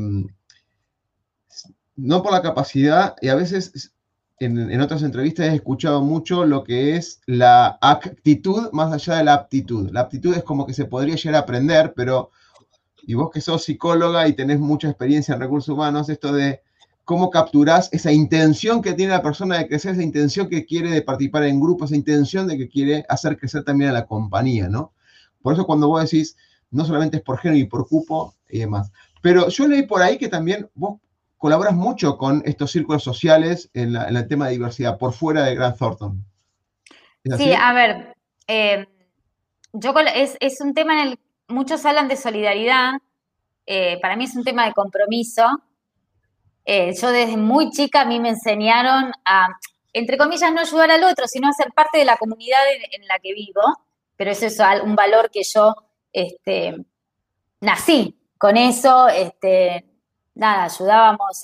no 1.97 2.23
por 2.23 2.31
la 2.31 2.41
capacidad, 2.41 3.15
y 3.21 3.27
a 3.27 3.35
veces 3.35 3.93
en, 4.39 4.71
en, 4.71 4.81
otras 4.81 5.03
entrevistas 5.03 5.47
he 5.47 5.55
escuchado 5.55 6.01
mucho 6.01 6.45
lo 6.45 6.63
que 6.63 6.95
es 6.95 7.21
la 7.25 7.77
actitud 7.81 8.69
más 8.71 8.91
allá 8.91 9.17
de 9.17 9.25
la 9.25 9.33
aptitud. 9.33 9.89
La 9.91 10.01
aptitud 10.01 10.33
es 10.33 10.43
como 10.43 10.65
que 10.65 10.73
se 10.73 10.85
podría 10.85 11.15
llegar 11.15 11.35
a 11.35 11.39
aprender, 11.39 11.93
pero 11.95 12.31
y 13.03 13.13
vos 13.13 13.29
que 13.31 13.41
sos 13.41 13.63
psicóloga 13.63 14.27
y 14.27 14.33
tenés 14.33 14.59
mucha 14.59 14.89
experiencia 14.89 15.33
en 15.33 15.41
recursos 15.41 15.73
humanos, 15.73 16.09
esto 16.09 16.31
de 16.33 16.61
cómo 17.03 17.29
capturás 17.29 17.89
esa 17.91 18.11
intención 18.11 18.81
que 18.81 18.93
tiene 18.93 19.11
la 19.11 19.21
persona 19.21 19.57
de 19.57 19.67
crecer, 19.67 19.93
esa 19.93 20.03
intención 20.03 20.47
que 20.47 20.65
quiere 20.65 20.89
de 20.91 21.01
participar 21.01 21.43
en 21.43 21.59
grupos, 21.59 21.89
esa 21.89 21.97
intención 21.97 22.47
de 22.47 22.57
que 22.57 22.69
quiere 22.69 23.05
hacer 23.09 23.37
crecer 23.37 23.63
también 23.63 23.89
a 23.89 23.93
la 23.93 24.05
compañía, 24.05 24.69
¿no? 24.69 24.93
Por 25.41 25.53
eso 25.53 25.65
cuando 25.65 25.87
vos 25.87 26.03
decís, 26.03 26.37
no 26.69 26.85
solamente 26.85 27.17
es 27.17 27.23
por 27.23 27.39
género 27.39 27.59
y 27.59 27.65
por 27.65 27.87
cupo 27.87 28.35
y 28.49 28.59
demás. 28.59 28.91
Pero 29.21 29.49
yo 29.49 29.67
leí 29.67 29.83
por 29.83 30.01
ahí 30.01 30.17
que 30.17 30.29
también 30.29 30.69
vos 30.73 30.99
colaboras 31.37 31.73
mucho 31.73 32.17
con 32.17 32.43
estos 32.45 32.71
círculos 32.71 33.03
sociales 33.03 33.69
en, 33.73 33.95
el 33.95 34.27
tema 34.27 34.45
de 34.45 34.53
diversidad, 34.53 34.97
por 34.97 35.13
fuera 35.13 35.43
de 35.43 35.55
Grant 35.55 35.77
Thornton. 35.77 36.23
Sí, 37.37 37.51
a 37.53 37.73
ver, 37.73 38.15
eh, 38.47 38.87
yo 39.73 39.93
es, 40.15 40.37
es, 40.39 40.61
un 40.61 40.73
tema 40.73 41.01
en 41.01 41.09
el 41.09 41.19
muchos 41.51 41.85
hablan 41.85 42.07
de 42.07 42.17
solidaridad, 42.17 42.93
eh, 43.65 43.99
para 44.01 44.15
mí 44.15 44.25
es 44.25 44.35
un 44.35 44.43
tema 44.43 44.65
de 44.65 44.73
compromiso. 44.73 45.45
Eh, 46.65 46.93
yo 46.99 47.09
desde 47.09 47.37
muy 47.37 47.71
chica 47.71 48.01
a 48.01 48.05
mí 48.05 48.19
me 48.19 48.29
enseñaron 48.29 49.11
a, 49.25 49.47
entre 49.93 50.17
comillas, 50.17 50.51
no 50.53 50.61
ayudar 50.61 50.91
al 50.91 51.03
otro, 51.03 51.27
sino 51.27 51.47
a 51.47 51.53
ser 51.53 51.71
parte 51.73 51.99
de 51.99 52.05
la 52.05 52.17
comunidad 52.17 52.59
en, 52.91 53.07
la 53.07 53.19
que 53.19 53.33
vivo, 53.33 53.61
pero 54.15 54.31
eso 54.31 54.45
es 54.45 54.59
un 54.83 54.95
valor 54.95 55.31
que 55.31 55.41
yo 55.43 55.75
este, 56.13 56.75
nací 57.61 58.17
con 58.37 58.57
eso, 58.57 59.07
este, 59.07 59.85
nada, 60.35 60.65
ayudábamos 60.65 61.41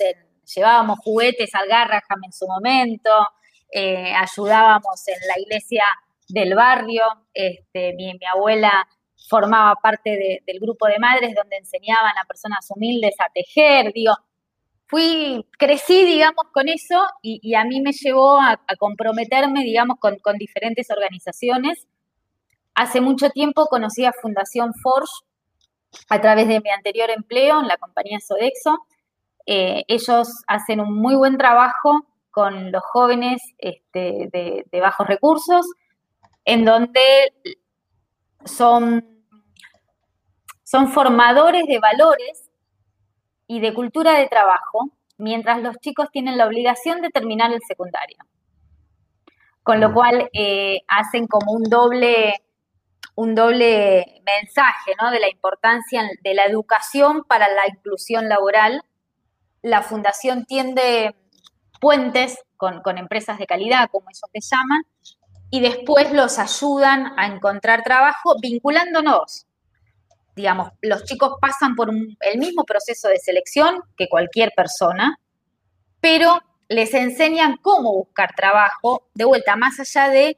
llevábamos 0.54 0.98
juguetes 1.00 1.54
al 1.54 1.68
Garraham 1.68 2.24
en 2.24 2.32
su 2.32 2.46
momento, 2.46 3.10
eh, 3.70 4.12
ayudábamos 4.14 5.06
en 5.08 5.28
la 5.28 5.38
iglesia 5.38 5.84
del 6.28 6.54
barrio, 6.54 7.04
este, 7.34 7.92
mi 7.94 8.18
abuela 8.32 8.86
formaba 9.26 9.74
parte 9.76 10.42
del 10.46 10.60
grupo 10.60 10.86
de 10.86 10.98
madres 10.98 11.34
donde 11.34 11.56
enseñaban 11.56 12.16
a 12.18 12.26
personas 12.26 12.66
humildes 12.70 13.14
a 13.18 13.30
tejer, 13.32 13.92
digo, 13.92 14.14
fui, 14.86 15.44
crecí, 15.58 16.04
digamos, 16.04 16.46
con 16.52 16.68
eso 16.68 17.06
y, 17.22 17.54
a 17.54 17.64
mí 17.64 17.80
me 17.80 17.92
llevó 17.92 18.40
a, 18.40 18.58
comprometerme, 18.78 19.62
digamos, 19.62 19.98
con, 19.98 20.38
diferentes 20.38 20.90
organizaciones. 20.90 21.86
Hace 22.74 23.00
mucho 23.00 23.30
tiempo 23.30 23.66
conocí 23.66 24.04
a 24.04 24.12
Fundación 24.12 24.72
Forge 24.74 25.12
a 26.08 26.20
través 26.20 26.48
de 26.48 26.60
mi 26.60 26.70
anterior 26.70 27.10
empleo 27.10 27.60
en 27.60 27.68
la 27.68 27.76
compañía 27.76 28.18
Sodexo. 28.20 28.78
Eh, 29.46 29.84
ellos 29.88 30.28
hacen 30.46 30.80
un 30.80 30.94
muy 30.94 31.16
buen 31.16 31.36
trabajo 31.36 32.06
con 32.30 32.70
los 32.72 32.82
jóvenes 32.84 33.42
este, 33.58 34.28
de 34.30 34.80
bajos 34.80 35.06
recursos, 35.06 35.66
en 36.44 36.64
donde 36.64 37.32
son 38.44 39.18
son 40.70 40.88
formadores 40.88 41.64
de 41.66 41.78
valores 41.78 42.50
y 43.46 43.60
de 43.60 43.72
cultura 43.72 44.18
de 44.18 44.28
trabajo, 44.28 44.90
mientras 45.16 45.62
los 45.62 45.78
chicos 45.78 46.08
tienen 46.12 46.36
la 46.36 46.46
obligación 46.46 47.00
de 47.00 47.08
terminar 47.08 47.50
el 47.50 47.60
secundario. 47.66 48.18
Con 49.62 49.80
lo 49.80 49.94
cual 49.94 50.28
eh, 50.34 50.80
hacen 50.86 51.26
como 51.26 51.52
un 51.52 51.62
doble, 51.62 52.34
un 53.14 53.34
doble 53.34 54.20
mensaje 54.26 54.92
¿no? 55.00 55.10
de 55.10 55.20
la 55.20 55.30
importancia 55.30 56.02
de 56.22 56.34
la 56.34 56.44
educación 56.44 57.24
para 57.26 57.48
la 57.48 57.66
inclusión 57.66 58.28
laboral. 58.28 58.82
La 59.62 59.80
fundación 59.80 60.44
tiende 60.44 61.16
puentes 61.80 62.44
con, 62.58 62.82
empresas 62.98 63.38
de 63.38 63.46
calidad, 63.46 63.88
como 63.90 64.10
ellos 64.10 64.20
se 64.30 64.54
llaman, 64.54 64.82
y 65.50 65.60
después 65.60 66.12
los 66.12 66.38
ayudan 66.38 67.12
a 67.16 67.26
encontrar 67.26 67.82
trabajo 67.82 68.36
vinculándonos. 68.40 69.46
Digamos, 70.36 70.70
los 70.82 71.04
chicos 71.04 71.34
pasan 71.40 71.74
por 71.74 71.90
el 71.90 72.38
mismo 72.38 72.64
proceso 72.64 73.08
de 73.08 73.18
selección 73.18 73.82
que 73.96 74.08
cualquier 74.08 74.52
persona, 74.54 75.18
pero 76.00 76.40
les 76.68 76.94
enseñan 76.94 77.56
cómo 77.56 77.92
buscar 77.92 78.34
trabajo, 78.36 79.08
de 79.14 79.24
vuelta, 79.24 79.56
más 79.56 79.80
allá 79.80 80.10
de 80.10 80.36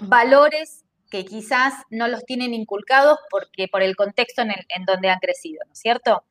valores 0.00 0.84
que 1.10 1.24
quizás 1.24 1.74
no 1.90 2.08
los 2.08 2.24
tienen 2.24 2.54
inculcados 2.54 3.18
porque 3.30 3.68
por 3.68 3.82
el 3.82 3.96
contexto 3.96 4.42
en, 4.42 4.50
en 4.50 4.84
donde 4.86 5.10
han 5.10 5.18
crecido, 5.18 5.60
¿no 5.66 5.72
es 5.72 5.78
cierto? 5.78 6.24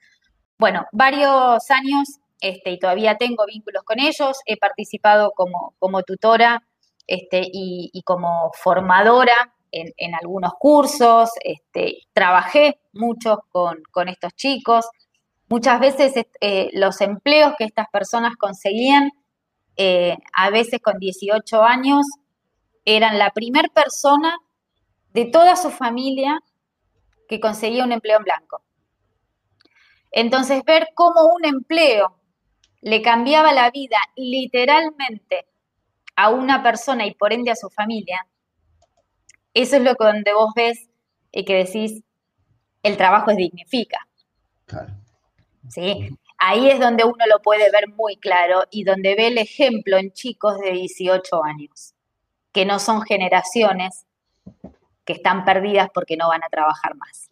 Bueno, 0.57 0.85
varios 0.91 1.69
años 1.69 2.19
este, 2.41 2.71
y 2.71 2.79
todavía 2.79 3.17
tengo 3.17 3.45
vínculos 3.45 3.83
con 3.83 3.99
ellos, 3.99 4.37
he 4.45 4.57
participado 4.57 5.31
como, 5.35 5.73
como 5.79 6.03
tutora 6.03 6.63
este, 7.07 7.41
y, 7.51 8.01
como 8.03 8.51
formadora 8.53 9.53
en, 9.71 10.15
algunos 10.15 10.53
cursos, 10.59 11.31
este, 11.43 11.99
trabajé 12.13 12.79
mucho 12.93 13.43
con, 13.51 14.07
estos 14.07 14.33
chicos. 14.35 14.85
Muchas 15.49 15.79
veces 15.79 16.13
eh, 16.41 16.69
los 16.73 17.01
empleos 17.01 17.53
que 17.57 17.65
estas 17.65 17.87
personas 17.89 18.35
conseguían, 18.37 19.11
eh, 19.77 20.17
a 20.33 20.49
veces 20.49 20.79
con 20.81 20.97
18 20.97 21.61
años, 21.61 22.05
eran 22.85 23.17
la 23.17 23.31
primer 23.31 23.69
persona 23.71 24.37
de 25.11 25.25
toda 25.25 25.55
su 25.55 25.71
familia 25.71 26.39
que 27.27 27.39
conseguía 27.39 27.83
un 27.83 27.91
empleo 27.91 28.17
en 28.17 28.23
blanco. 28.23 28.61
Entonces, 30.11 30.63
ver 30.65 30.87
cómo 30.95 31.33
un 31.35 31.45
empleo 31.45 32.17
le 32.81 33.01
cambiaba 33.01 33.51
la 33.51 33.71
vida 33.71 33.97
literalmente 34.15 35.47
a 36.15 36.29
una 36.29 36.63
persona 36.63 37.05
y 37.05 37.13
por 37.13 37.33
ende 37.33 37.51
a 37.51 37.55
su 37.55 37.69
familia, 37.69 38.25
eso 39.53 39.77
es 39.77 39.81
lo 39.81 39.95
que 39.95 40.05
donde 40.05 40.33
vos 40.33 40.53
ves 40.55 40.89
y 41.31 41.45
que 41.45 41.55
decís, 41.55 42.03
el 42.83 42.97
trabajo 42.97 43.31
es 43.31 43.37
dignifica. 43.37 44.07
Claro. 44.65 44.93
¿Sí? 45.69 46.09
Ahí 46.37 46.69
es 46.69 46.79
donde 46.79 47.03
uno 47.03 47.25
lo 47.27 47.41
puede 47.41 47.71
ver 47.71 47.89
muy 47.89 48.17
claro 48.17 48.63
y 48.69 48.83
donde 48.83 49.15
ve 49.15 49.27
el 49.27 49.37
ejemplo 49.37 49.97
en 49.97 50.11
chicos 50.11 50.59
de 50.59 50.71
18 50.71 51.43
años, 51.43 51.93
que 52.51 52.65
no 52.65 52.79
son 52.79 53.01
generaciones 53.01 54.05
que 55.05 55.13
están 55.13 55.45
perdidas 55.45 55.89
porque 55.93 56.17
no 56.17 56.27
van 56.27 56.43
a 56.43 56.49
trabajar 56.49 56.95
más. 56.95 57.24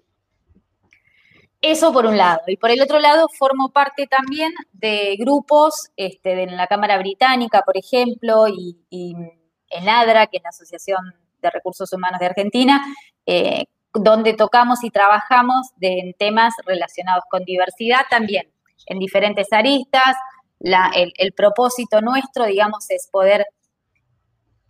Eso 1.63 1.93
por 1.93 2.05
un 2.05 2.17
lado. 2.17 2.41
Y 2.47 2.57
por 2.57 2.71
el 2.71 2.81
otro 2.81 2.99
lado, 2.99 3.29
formo 3.39 3.69
parte 3.69 4.05
también 4.05 4.51
de 4.73 5.15
grupos 5.17 5.91
este, 5.95 6.43
en 6.43 6.57
la 6.57 6.67
Cámara 6.67 6.97
Británica, 6.97 7.61
por 7.61 7.77
ejemplo, 7.77 8.49
y, 8.49 8.75
en 9.69 9.89
ADRA, 9.89 10.27
que 10.27 10.37
es 10.37 10.43
la 10.43 10.49
Asociación 10.49 11.15
de 11.41 11.49
Recursos 11.49 11.93
Humanos 11.93 12.19
de 12.19 12.25
Argentina, 12.25 12.83
eh, 13.25 13.63
donde 13.93 14.33
tocamos 14.33 14.83
y 14.83 14.89
trabajamos 14.89 15.69
en 15.79 16.13
temas 16.15 16.53
relacionados 16.65 17.23
con 17.29 17.45
diversidad 17.45 18.01
también, 18.09 18.51
en 18.87 18.99
diferentes 18.99 19.47
aristas. 19.53 20.17
el, 20.59 21.31
propósito 21.31 22.01
nuestro, 22.01 22.43
digamos, 22.43 22.89
es 22.89 23.07
poder, 23.09 23.45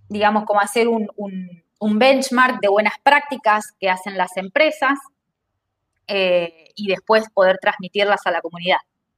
digamos, 0.09 0.45
como 0.45 0.59
hacer 0.59 0.87
un 0.87 1.99
benchmark 1.99 2.61
de 2.61 2.67
buenas 2.67 2.93
prácticas 3.01 3.71
que 3.79 3.89
hacen 3.89 4.15
las 4.15 4.37
empresas 4.37 4.99
eh, 6.07 6.71
y 6.75 6.87
después 6.87 7.25
poder 7.33 7.57
transmitirlas 7.61 8.21
a 8.25 8.31
la 8.31 8.41
comunidad. 8.41 8.77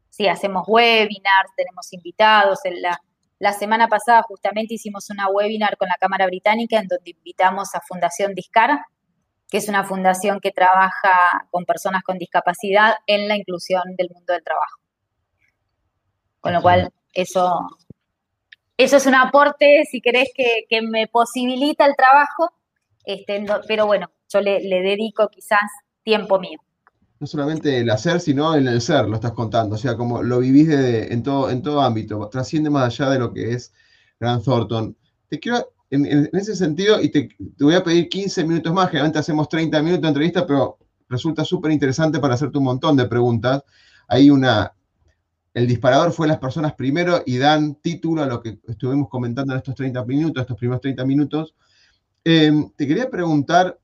Sí, 0.10 0.28
hacemos 0.28 0.63
webinars, 0.67 1.52
tenemos 1.56 1.91
invitados. 1.91 2.60
La, 3.39 3.54
semana 3.54 3.88
pasada 3.88 4.21
justamente 4.24 4.76
hicimos 4.76 5.10
una 5.10 5.28
webinar 5.28 5.78
con 5.78 5.89
la 5.89 5.98
Cámara 6.00 6.26
Británica 6.28 6.80
en 6.80 6.88
donde 6.88 7.12
invitamos 7.12 7.76
a 7.76 7.82
Fundación 7.82 8.34
Discar, 8.34 8.80
que 9.50 9.58
es 9.58 9.67
una 9.67 9.84
fundación 9.84 10.39
que 10.39 10.52
trabaja 10.52 11.48
con 11.52 11.65
personas 11.65 12.04
con 12.04 12.17
discapacidad 12.17 12.95
en 13.08 13.28
la 13.28 13.36
inclusión 13.36 13.84
del 13.98 14.10
mundo 14.10 14.34
del 14.34 14.43
trabajo. 14.43 14.80
Con 16.39 16.54
lo 16.54 16.62
cual, 16.62 16.91
eso, 17.13 17.67
eso 18.78 18.98
es 18.98 19.06
un 19.06 19.15
aporte, 19.15 19.84
si 19.89 20.02
querés, 20.02 20.30
que, 20.36 20.82
me 20.82 21.08
posibilita 21.08 21.86
el 21.86 21.95
trabajo, 21.95 22.52
este, 23.04 23.43
pero 23.67 23.86
bueno, 23.86 24.12
yo 24.30 24.41
le 24.41 24.60
dedico 24.62 25.30
quizás 25.30 25.69
tiempo 26.04 26.39
mío 26.39 26.60
no 27.25 27.27
solamente 27.27 27.79
el 27.79 27.89
hacer, 27.89 28.19
sino 28.19 28.53
en 28.53 28.67
el 28.67 28.79
ser, 28.81 29.09
lo 29.09 29.15
estás 29.15 29.31
contando. 29.31 29.73
O 29.73 29.77
sea, 29.79 29.97
como 29.97 30.21
lo 30.21 30.41
vivís 30.41 30.69
en, 30.69 31.23
todo, 31.23 31.49
en 31.49 31.63
todo 31.63 31.81
ámbito, 31.81 32.29
trasciende 32.29 32.69
más 32.69 32.85
allá 32.85 33.09
de 33.09 33.17
lo 33.17 33.33
que 33.33 33.53
es 33.53 33.73
Grant 34.19 34.45
Thornton. 34.45 34.95
Te 35.27 35.39
quiero, 35.39 35.73
en, 35.89 36.29
ese 36.33 36.55
sentido, 36.55 37.01
y 37.01 37.09
te, 37.09 37.29
voy 37.59 37.73
a 37.73 37.83
pedir 37.83 38.09
15 38.09 38.43
minutos 38.43 38.71
más, 38.75 38.89
generalmente 38.89 39.17
hacemos 39.17 39.49
30 39.49 39.81
minutos 39.81 40.03
de 40.03 40.07
entrevista, 40.07 40.45
pero 40.45 40.77
resulta 41.09 41.43
súper 41.43 41.71
interesante 41.71 42.19
para 42.19 42.35
hacerte 42.35 42.59
un 42.59 42.65
montón 42.65 42.95
de 42.95 43.07
preguntas. 43.07 43.63
Hay 44.07 44.29
una, 44.29 44.71
el 45.55 45.65
disparador 45.65 46.11
fue 46.11 46.27
las 46.27 46.38
personas 46.38 46.75
primero 46.75 47.23
y 47.25 47.39
dan 47.39 47.73
título 47.81 48.21
a 48.21 48.27
lo 48.27 48.39
que 48.39 48.59
estuvimos 48.67 49.09
comentando 49.09 49.51
en 49.53 49.57
estos 49.57 49.73
30 49.73 50.05
minutos, 50.05 50.41
estos 50.41 50.57
primeros 50.57 50.81
30 50.81 51.03
minutos. 51.05 51.55
Eh, 52.23 52.51
te 52.75 52.85
quería 52.85 53.09
preguntar 53.09 53.79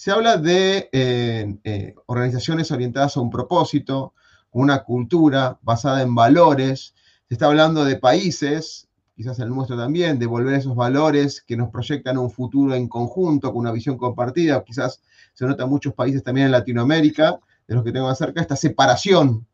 se 0.00 0.10
habla 0.10 0.38
de 0.38 0.88
eh, 0.92 1.58
eh, 1.62 1.94
organizaciones 2.06 2.70
orientadas 2.70 3.18
a 3.18 3.20
un 3.20 3.28
propósito, 3.28 4.14
una 4.50 4.82
cultura 4.82 5.58
basada 5.60 6.00
en 6.00 6.14
valores. 6.14 6.94
Se 7.28 7.34
está 7.34 7.48
hablando 7.48 7.84
de 7.84 7.96
países, 7.96 8.88
quizás 9.14 9.38
el 9.40 9.50
nuestro 9.50 9.76
también, 9.76 10.18
de 10.18 10.24
volver 10.24 10.54
esos 10.54 10.74
valores 10.74 11.42
que 11.42 11.54
nos 11.54 11.68
proyectan 11.68 12.16
un 12.16 12.30
futuro 12.30 12.74
en 12.74 12.88
conjunto, 12.88 13.52
con 13.52 13.60
una 13.60 13.72
visión 13.72 13.98
compartida. 13.98 14.64
Quizás 14.64 15.02
se 15.34 15.44
nota 15.44 15.64
en 15.64 15.68
muchos 15.68 15.92
países 15.92 16.22
también 16.22 16.46
en 16.46 16.52
Latinoamérica, 16.52 17.38
de 17.68 17.74
los 17.74 17.84
que 17.84 17.92
tengo 17.92 18.14
cerca, 18.14 18.40
esta 18.40 18.56
separación 18.56 19.46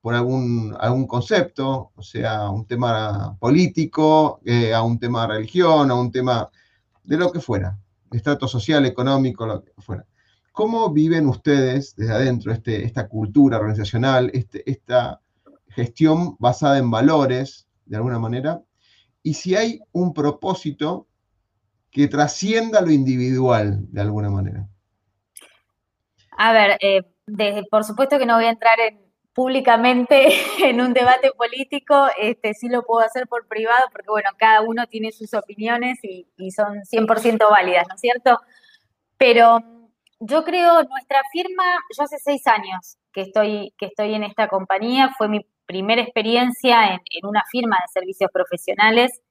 por 0.00 0.14
algún, 0.14 0.74
algún 0.80 1.06
concepto, 1.06 1.92
o 1.94 2.02
sea, 2.02 2.48
un 2.48 2.64
tema 2.64 3.36
político, 3.38 4.40
eh, 4.46 4.72
a 4.72 4.80
un 4.82 4.98
tema 4.98 5.26
religión, 5.26 5.90
a 5.90 5.94
un 5.94 6.10
tema 6.10 6.48
de 7.04 7.16
lo 7.18 7.30
que 7.30 7.40
fuera 7.40 7.78
estrato 8.12 8.48
social, 8.48 8.84
económico, 8.86 9.46
lo 9.46 9.64
que 9.64 9.72
fuera. 9.78 10.06
¿Cómo 10.52 10.92
viven 10.92 11.26
ustedes 11.26 11.96
desde 11.96 12.12
adentro 12.12 12.52
este, 12.52 12.84
esta 12.84 13.08
cultura 13.08 13.58
organizacional, 13.58 14.30
este, 14.34 14.68
esta 14.70 15.20
gestión 15.68 16.36
basada 16.38 16.78
en 16.78 16.90
valores, 16.90 17.66
de 17.86 17.96
alguna 17.96 18.18
manera? 18.18 18.60
Y 19.22 19.34
si 19.34 19.54
hay 19.54 19.80
un 19.92 20.12
propósito 20.12 21.06
que 21.90 22.08
trascienda 22.08 22.80
lo 22.80 22.90
individual, 22.90 23.86
de 23.90 24.00
alguna 24.00 24.30
manera. 24.30 24.66
A 26.36 26.52
ver, 26.52 26.78
eh, 26.80 27.02
por 27.70 27.84
supuesto 27.84 28.18
que 28.18 28.26
no 28.26 28.36
voy 28.36 28.46
a 28.46 28.50
entrar 28.50 28.78
en, 28.80 29.01
públicamente 29.34 30.28
en 30.64 30.80
un 30.80 30.92
debate 30.92 31.30
político, 31.32 32.08
este, 32.18 32.54
sí 32.54 32.68
lo 32.68 32.82
puedo 32.82 33.04
hacer 33.04 33.26
por 33.26 33.46
privado, 33.46 33.86
porque 33.92 34.10
bueno, 34.10 34.30
cada 34.36 34.62
uno 34.62 34.86
tiene 34.86 35.12
sus 35.12 35.34
opiniones 35.34 35.98
y, 36.02 36.26
son 36.50 36.82
100% 36.84 37.50
válidas, 37.50 37.86
¿no 37.88 37.94
es 37.94 38.00
cierto? 38.00 38.38
Pero 39.16 39.60
yo 40.20 40.44
creo, 40.44 40.82
nuestra 40.84 41.22
firma, 41.32 41.64
yo 41.96 42.04
hace 42.04 42.18
seis 42.18 42.46
años 42.46 42.98
que 43.12 43.22
estoy, 43.22 43.72
que 43.78 43.86
estoy 43.86 44.14
en 44.14 44.24
esta 44.24 44.48
compañía, 44.48 45.10
fue 45.16 45.28
mi 45.28 45.46
primera 45.66 46.02
experiencia 46.02 46.94
en, 46.94 47.26
una 47.26 47.42
firma 47.50 47.76
de 47.76 48.00
servicios 48.00 48.30
profesionales, 48.32 49.22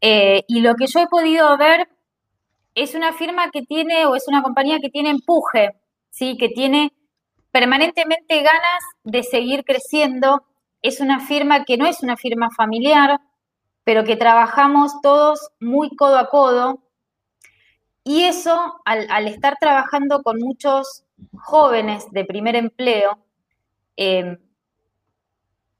eh, 0.00 0.44
y 0.46 0.60
lo 0.60 0.76
que 0.76 0.86
yo 0.86 1.00
he 1.00 1.08
podido 1.08 1.56
ver 1.58 1.88
es 2.74 2.94
una 2.94 3.12
firma 3.12 3.50
que 3.50 3.62
tiene, 3.62 4.06
o 4.06 4.14
es 4.14 4.28
una 4.28 4.42
compañía 4.42 4.78
que 4.80 4.90
tiene 4.90 5.10
empuje, 5.10 5.70
¿sí? 6.10 6.36
Que 6.36 6.48
tiene 6.48 6.92
permanentemente 7.58 8.36
ganas 8.36 8.84
de 9.02 9.24
seguir 9.24 9.64
creciendo. 9.64 10.44
Es 10.80 11.00
una 11.00 11.18
firma 11.18 11.64
que 11.64 11.76
no 11.76 11.86
es 11.86 12.04
una 12.04 12.16
firma 12.16 12.50
familiar, 12.56 13.18
pero 13.82 14.04
que 14.04 14.14
trabajamos 14.14 14.92
todos 15.02 15.50
muy 15.58 15.90
codo 15.96 16.18
a 16.18 16.28
codo. 16.28 16.78
Y 18.04 18.22
eso, 18.22 18.80
al, 18.84 19.26
estar 19.26 19.56
trabajando 19.58 20.22
con 20.22 20.38
muchos 20.38 21.02
jóvenes 21.34 22.08
de 22.12 22.24
primer 22.24 22.54
empleo, 22.54 23.18
eh, 23.96 24.38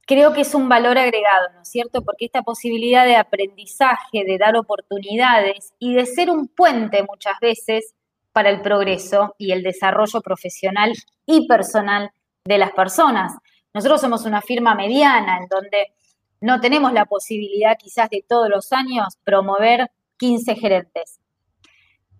creo 0.05 0.33
que 0.33 0.41
es 0.41 0.53
un 0.53 0.67
valor 0.67 0.97
agregado, 0.97 1.53
¿no 1.53 1.61
es 1.61 1.69
cierto? 1.69 2.01
Porque 2.01 2.25
esta 2.25 2.41
posibilidad 2.41 3.05
de 3.05 3.15
aprendizaje, 3.15 4.25
de 4.25 4.37
dar 4.37 4.57
oportunidades 4.57 5.73
y 5.79 5.93
de 5.93 6.05
ser 6.05 6.29
un 6.29 6.49
puente 6.49 7.03
muchas 7.03 7.39
veces 7.39 7.95
para 8.31 8.49
el 8.49 8.61
progreso 8.61 9.35
y 9.37 9.51
el 9.51 9.63
desarrollo 9.63 10.21
profesional 10.21 10.93
y 11.25 11.47
personal 11.47 12.11
de 12.45 12.57
las 12.57 12.71
personas. 12.71 13.33
Nosotros 13.73 14.01
somos 14.01 14.25
una 14.25 14.41
firma 14.41 14.75
mediana 14.75 15.37
en 15.37 15.47
donde 15.47 15.93
no 16.41 16.59
tenemos 16.59 16.93
la 16.93 17.05
posibilidad 17.05 17.77
quizás 17.77 18.09
de 18.09 18.23
todos 18.27 18.49
los 18.49 18.71
años 18.71 19.17
promover 19.23 19.91
15 20.17 20.55
gerentes. 20.55 21.19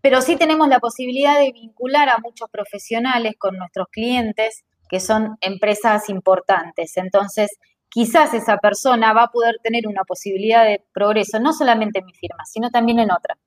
pero 0.02 0.22
sí 0.22 0.38
tenemos 0.38 0.70
la 0.70 0.80
posibilidad 0.80 1.38
de 1.38 1.52
vincular 1.52 2.08
a 2.08 2.20
muchos 2.20 2.50
profesionales 2.50 3.34
con 3.38 3.58
nuestros 3.58 3.88
clientes 3.90 4.64
que 4.90 5.02
son 5.02 5.38
empresas 5.42 6.08
importantes. 6.10 6.96
Entonces, 6.98 7.60
quizás 7.90 8.34
esa 8.34 8.58
persona 8.58 9.14
va 9.14 9.24
a 9.24 9.32
poder 9.32 9.58
tener 9.62 9.88
una 9.88 10.04
posibilidad 10.04 10.64
de 10.66 10.84
progreso, 10.94 11.40
no 11.40 11.52
solamente 11.54 12.00
en 12.00 12.06
mi 12.06 12.14
firma, 12.14 12.46
sino 12.46 12.70
también 12.70 13.00
en 13.00 13.12
otra. 13.12 13.38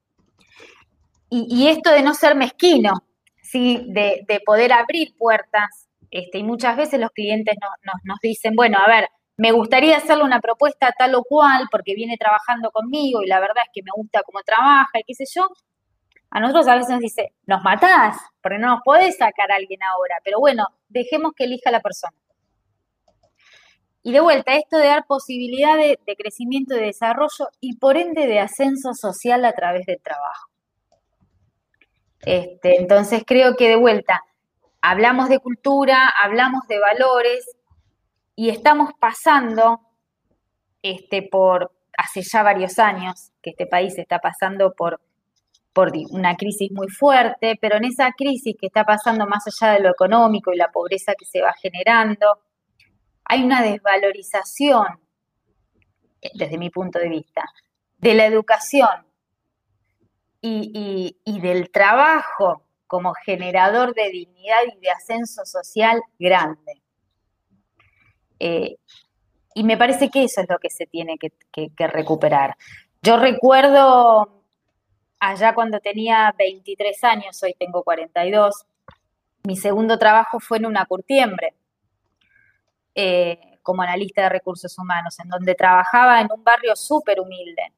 Y, 1.34 1.68
esto 1.68 1.90
de 1.90 2.02
no 2.02 2.12
ser 2.12 2.34
mezquino, 2.34 3.04
¿sí? 3.40 3.86
de, 3.88 4.42
poder 4.44 4.70
abrir 4.72 5.16
puertas, 5.16 5.88
este, 6.10 6.38
y 6.38 6.42
muchas 6.42 6.76
veces 6.76 7.00
los 7.00 7.10
clientes 7.10 7.56
nos 8.04 8.18
dicen, 8.20 8.54
bueno, 8.54 8.76
a 8.78 8.86
ver, 8.86 9.08
me 9.38 9.50
gustaría 9.50 9.96
hacerle 9.96 10.24
una 10.24 10.40
propuesta 10.40 10.92
tal 10.96 11.14
o 11.14 11.24
cual 11.24 11.68
porque 11.70 11.94
viene 11.94 12.18
trabajando 12.18 12.70
conmigo 12.70 13.22
y 13.22 13.28
la 13.28 13.40
verdad 13.40 13.64
es 13.64 13.70
que 13.72 13.82
me 13.82 13.90
gusta 13.96 14.20
cómo 14.26 14.40
trabaja 14.42 14.98
y 14.98 15.04
qué 15.04 15.14
sé 15.14 15.24
yo. 15.34 15.48
A 16.30 16.38
nosotros 16.38 16.68
a 16.68 16.74
veces 16.74 16.90
nos 16.90 17.00
dice, 17.00 17.32
nos 17.46 17.62
matás, 17.62 18.18
porque 18.42 18.58
no 18.58 18.68
nos 18.68 18.80
podés 18.84 19.16
sacar 19.16 19.50
a 19.50 19.56
alguien 19.56 19.82
ahora, 19.82 20.16
pero 20.22 20.38
bueno, 20.38 20.66
dejemos 20.88 21.32
que 21.34 21.44
elija 21.44 21.70
la 21.70 21.80
persona. 21.80 22.16
Y 24.02 24.12
de 24.12 24.20
vuelta, 24.20 24.54
esto 24.54 24.76
de 24.76 24.88
dar 24.88 25.06
posibilidad 25.06 25.78
de, 25.78 25.98
crecimiento 26.16 26.74
de 26.74 26.82
desarrollo 26.82 27.48
y 27.60 27.76
por 27.78 27.96
ende 27.96 28.26
de 28.26 28.40
ascenso 28.40 28.92
social 28.92 29.44
a 29.46 29.52
través 29.52 29.86
del 29.86 30.00
trabajo. 30.02 30.51
Este, 32.24 32.78
entonces 32.78 33.24
creo 33.26 33.56
que 33.56 33.68
de 33.68 33.76
vuelta, 33.76 34.22
hablamos 34.80 35.28
de 35.28 35.40
cultura, 35.40 36.08
hablamos 36.22 36.66
de 36.68 36.78
valores 36.78 37.44
y 38.36 38.50
estamos 38.50 38.92
pasando 38.98 39.80
este, 40.82 41.22
por, 41.22 41.72
hace 41.96 42.22
ya 42.22 42.42
varios 42.42 42.78
años 42.78 43.32
que 43.42 43.50
este 43.50 43.66
país 43.66 43.98
está 43.98 44.20
pasando 44.20 44.72
por, 44.72 45.00
por 45.72 45.92
una 46.10 46.36
crisis 46.36 46.70
muy 46.70 46.88
fuerte, 46.88 47.58
pero 47.60 47.76
en 47.76 47.84
esa 47.84 48.12
crisis 48.12 48.56
que 48.58 48.66
está 48.66 48.84
pasando 48.84 49.26
más 49.26 49.44
allá 49.46 49.74
de 49.74 49.80
lo 49.80 49.90
económico 49.90 50.52
y 50.52 50.56
la 50.56 50.70
pobreza 50.70 51.14
que 51.18 51.24
se 51.24 51.42
va 51.42 51.52
generando, 51.60 52.38
hay 53.24 53.42
una 53.42 53.62
desvalorización, 53.62 54.86
desde 56.34 56.56
mi 56.56 56.70
punto 56.70 57.00
de 57.00 57.08
vista, 57.08 57.44
de 57.98 58.14
la 58.14 58.26
educación 58.26 59.11
y, 60.42 61.40
del 61.40 61.70
trabajo 61.70 62.64
como 62.86 63.14
generador 63.14 63.94
de 63.94 64.10
dignidad 64.10 64.62
y 64.76 64.80
de 64.80 64.90
ascenso 64.90 65.44
social 65.46 66.02
grande. 66.18 66.82
Eh, 68.38 68.76
y 69.54 69.64
me 69.64 69.76
parece 69.76 70.10
que 70.10 70.24
eso 70.24 70.40
es 70.40 70.48
lo 70.48 70.58
que 70.58 70.68
se 70.68 70.86
tiene 70.86 71.16
que, 71.18 71.32
recuperar. 71.86 72.56
Yo 73.02 73.16
recuerdo 73.16 74.42
allá 75.20 75.54
cuando 75.54 75.78
tenía 75.80 76.34
23 76.36 77.04
años, 77.04 77.42
hoy 77.42 77.54
tengo 77.58 77.82
42, 77.82 78.66
mi 79.44 79.56
segundo 79.56 79.98
trabajo 79.98 80.40
fue 80.40 80.58
en 80.58 80.66
una 80.66 80.84
curtiembre 80.86 81.54
eh, 82.94 83.58
como 83.62 83.82
analista 83.82 84.22
de 84.22 84.28
recursos 84.28 84.76
humanos, 84.78 85.18
en 85.20 85.28
donde 85.28 85.54
trabajaba 85.54 86.20
en 86.20 86.28
un 86.32 86.42
barrio 86.42 86.74
súper 86.74 87.20
humilde, 87.20 87.72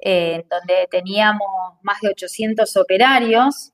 eh, 0.00 0.36
en 0.36 0.48
donde 0.48 0.88
teníamos 0.90 1.48
más 1.82 2.00
de 2.00 2.08
800 2.08 2.76
operarios 2.76 3.72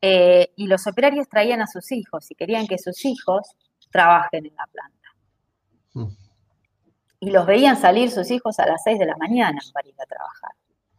eh, 0.00 0.52
y 0.56 0.66
los 0.66 0.86
operarios 0.86 1.28
traían 1.28 1.60
a 1.60 1.66
sus 1.66 1.92
hijos 1.92 2.30
y 2.30 2.34
querían 2.34 2.66
que 2.66 2.78
sus 2.78 3.04
hijos 3.04 3.48
trabajen 3.90 4.46
en 4.46 4.54
la 4.54 4.66
planta. 4.66 5.08
Mm. 5.94 6.16
Y 7.20 7.30
los 7.30 7.46
veían 7.46 7.76
salir 7.76 8.10
sus 8.10 8.30
hijos 8.30 8.58
a 8.60 8.66
las 8.66 8.82
6 8.84 8.98
de 8.98 9.06
la 9.06 9.16
mañana 9.16 9.58
para 9.72 9.88
ir 9.88 9.94
a 10.00 10.06
trabajar. 10.06 10.52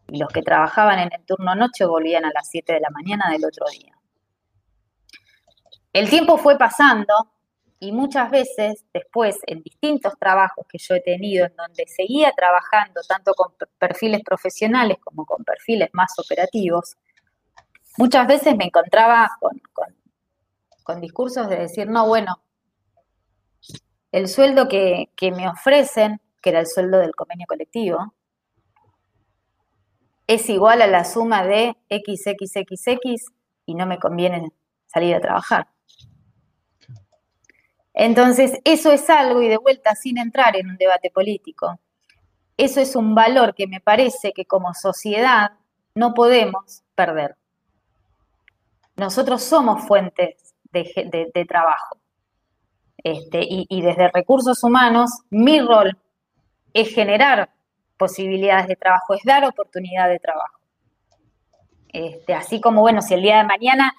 Y 0.10 0.18
los 0.18 0.30
que 0.30 0.42
trabajaban 0.42 1.00
en 1.00 1.10
el 1.14 1.26
turno 1.26 1.56
noche 1.56 1.86
volvían 1.86 2.26
a 2.26 2.32
las 2.34 2.50
7 2.50 2.74
de 2.74 2.80
la 2.80 2.90
mañana 2.90 3.30
del 3.32 3.46
otro 3.46 3.66
día. 3.72 3.96
El 5.94 6.10
tiempo 6.10 6.38
fue 6.38 6.58
pasando 6.58 7.14
y 7.80 7.94
muchas 7.94 8.30
veces 8.30 8.84
después, 8.94 9.38
en 9.48 9.62
distintos 9.64 10.14
trabajos 10.20 10.66
que 10.68 10.78
yo 10.78 10.96
he 10.96 11.02
tenido, 11.02 11.46
en 11.46 11.56
donde 11.56 11.88
seguía 11.88 12.34
trabajando 12.36 13.02
tanto 13.08 13.34
con 13.34 13.54
perfiles 13.78 14.22
profesionales 14.24 14.98
como 15.02 15.26
con 15.26 15.44
perfiles 15.46 15.90
más 15.94 16.14
operativos, 16.20 16.98
muchas 17.98 18.28
veces 18.28 18.56
me 18.58 18.66
encontraba 18.66 19.30
con, 19.40 21.02
discursos 21.02 21.48
de 21.48 21.58
decir, 21.58 21.88
no, 21.88 22.08
bueno, 22.08 22.42
el 24.12 24.28
sueldo 24.28 24.68
que, 24.68 25.12
que 25.16 25.32
me 25.32 25.48
ofrecen, 25.48 26.20
que 26.42 26.50
era 26.50 26.62
el 26.62 26.68
sueldo 26.68 26.98
del 26.98 27.14
convenio 27.16 27.46
colectivo, 27.48 28.16
es 30.26 30.50
igual 30.50 30.82
a 30.82 30.88
la 30.88 31.06
suma 31.06 31.46
de 31.46 31.78
XXXX 31.90 33.32
y 33.68 33.76
no 33.76 33.86
me 33.86 34.00
conviene 34.00 34.52
salir 34.88 35.14
a 35.16 35.22
trabajar. 35.22 35.68
Entonces, 38.02 38.54
eso 38.64 38.94
es 38.94 39.10
algo, 39.10 39.42
y 39.42 39.50
de 39.50 39.58
vuelta, 39.58 39.94
sin 39.94 40.18
entrar 40.18 40.56
en 40.56 40.70
un 40.70 40.78
debate 40.78 41.12
político, 41.12 41.82
eso 42.56 42.80
es 42.80 42.96
un 42.96 43.14
valor 43.14 43.54
que 43.54 43.68
me 43.68 43.82
parece 43.82 44.32
que 44.32 44.46
como 44.46 44.74
sociedad 44.74 45.52
no 45.96 46.14
podemos 46.14 46.82
perder. 46.96 47.36
Nosotros 48.96 49.44
somos 49.44 49.86
fuentes 49.86 50.56
de, 50.72 51.46
trabajo. 51.46 51.98
Este, 53.04 53.42
y, 53.44 53.82
desde 53.82 54.10
recursos 54.14 54.64
humanos, 54.64 55.12
mi 55.30 55.60
rol 55.60 55.98
es 56.74 56.96
generar 56.96 57.50
posibilidades 57.98 58.68
de 58.68 58.78
trabajo, 58.78 59.14
es 59.14 59.24
dar 59.26 59.44
oportunidad 59.44 60.08
de 60.08 60.20
trabajo. 60.20 60.58
Este, 61.90 62.34
así 62.34 62.62
como, 62.62 62.80
bueno, 62.80 63.02
si 63.02 63.16
el 63.16 63.24
día 63.24 63.40
de 63.40 63.44
mañana 63.44 63.94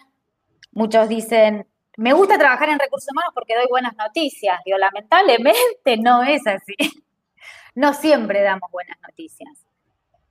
muchos 0.72 1.06
dicen, 1.06 1.66
me 2.00 2.14
gusta 2.14 2.38
trabajar 2.38 2.70
en 2.70 2.78
recursos 2.78 3.12
humanos 3.12 3.32
porque 3.34 3.54
doy 3.54 3.66
buenas 3.68 3.94
noticias. 3.94 4.58
Digo, 4.64 4.78
lamentablemente 4.78 5.98
no 5.98 6.22
es 6.22 6.46
así. 6.46 6.74
No 7.74 7.92
siempre 7.92 8.42
damos 8.42 8.70
buenas 8.72 8.96
noticias. 9.06 9.50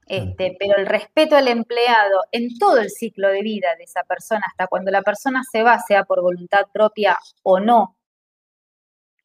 Este, 0.08 0.58
pero 0.60 0.78
el 0.78 0.88
respeto 0.88 1.38
al 1.38 1.48
empleado 1.48 2.24
en 2.32 2.58
todo 2.58 2.80
el 2.80 2.90
ciclo 2.90 3.30
de 3.30 3.44
vida 3.44 3.76
de 3.78 3.84
esa 3.84 4.04
persona, 4.04 4.42
hasta 4.48 4.68
cuando 4.68 4.90
la 4.92 5.04
persona 5.04 5.42
se 5.50 5.64
va, 5.64 5.80
sea 5.80 6.04
por 6.04 6.22
voluntad 6.22 6.66
propia 6.74 7.18
o 7.44 7.60
no, 7.60 7.96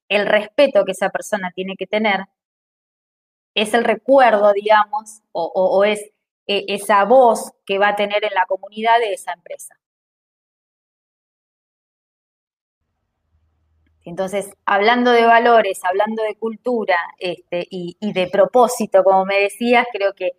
el 0.08 0.26
respeto 0.26 0.84
que 0.84 0.92
esa 0.92 1.08
persona 1.08 1.50
tiene 1.54 1.74
que 1.76 1.86
tener 1.86 2.26
es 3.54 3.72
el 3.72 3.84
recuerdo, 3.84 4.52
digamos, 4.52 5.22
o, 5.32 5.84
es 5.84 6.00
eh, 6.46 6.66
esa 6.68 7.04
voz 7.04 7.52
que 7.64 7.78
va 7.78 7.88
a 7.88 7.96
tener 7.96 8.22
en 8.22 8.34
la 8.34 8.44
comunidad 8.46 8.98
de 9.00 9.14
esa 9.14 9.32
empresa. 9.32 9.76
Entonces, 14.04 14.52
hablando 14.66 15.10
de 15.12 15.24
valores, 15.24 15.80
hablando 15.82 16.22
de 16.22 16.36
cultura 16.36 16.96
este, 17.18 17.66
y, 17.70 17.96
de 18.12 18.26
propósito, 18.28 19.02
como 19.02 19.24
me 19.24 19.40
decías, 19.40 19.86
creo 19.92 20.12
que, 20.14 20.32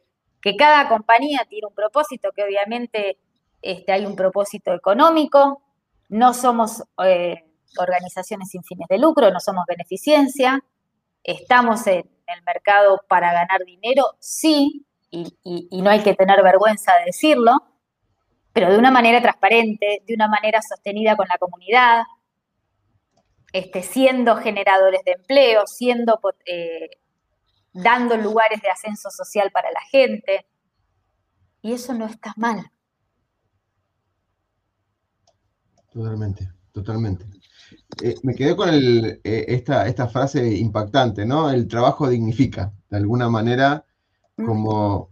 cada 0.59 0.87
compañía 0.87 1.39
tiene 1.49 1.65
un 1.67 1.73
propósito, 1.73 2.29
que 2.31 2.43
obviamente 2.43 3.17
este, 3.63 3.91
hay 3.91 4.05
un 4.05 4.15
propósito 4.15 4.75
económico, 4.75 5.63
no 6.09 6.35
somos 6.35 6.83
eh, 7.03 7.45
organizaciones 7.79 8.49
sin 8.49 8.63
fines 8.63 8.87
de 8.87 8.99
lucro, 8.99 9.31
no 9.31 9.39
somos 9.39 9.65
beneficencia, 9.67 10.63
estamos 11.23 11.87
en 11.87 12.07
el 12.27 12.43
mercado 12.45 13.01
para 13.07 13.33
ganar 13.33 13.65
dinero, 13.65 14.03
sí, 14.19 14.85
y, 15.09 15.35
y 15.43 15.81
no 15.81 15.89
hay 15.89 16.03
que 16.03 16.13
tener 16.13 16.43
vergüenza 16.43 16.93
de 16.99 17.05
decirlo, 17.05 17.53
pero 18.53 18.71
de 18.71 18.77
una 18.77 18.91
manera 18.91 19.23
transparente, 19.23 20.03
de 20.05 20.13
una 20.13 20.27
manera 20.27 20.61
sostenida 20.61 21.15
con 21.15 21.25
la 21.27 21.39
comunidad, 21.39 22.03
este, 23.55 23.83
siendo 23.83 24.35
generadores 24.35 24.99
de 25.05 25.13
empleo, 25.13 25.65
siendo, 25.65 26.19
eh, 26.45 26.89
dando 27.71 28.17
lugares 28.17 28.61
de 28.61 28.69
ascenso 28.69 29.09
social 29.09 29.49
para 29.49 29.71
la 29.71 29.79
gente. 29.89 30.45
Y 31.61 31.71
eso 31.71 31.93
no 31.93 32.05
está 32.05 32.33
mal. 32.35 32.69
Totalmente, 35.89 36.51
totalmente. 36.73 37.25
Eh, 38.03 38.15
me 38.23 38.35
quedé 38.35 38.57
con 38.57 38.67
eh, 38.71 39.21
esta, 39.23 39.87
esta, 39.87 40.09
frase 40.09 40.57
impactante, 40.57 41.25
¿no? 41.25 41.49
El 41.49 41.69
trabajo 41.69 42.09
dignifica. 42.09 42.73
De 42.89 42.97
alguna 42.97 43.29
manera, 43.29 43.85
como 44.35 45.11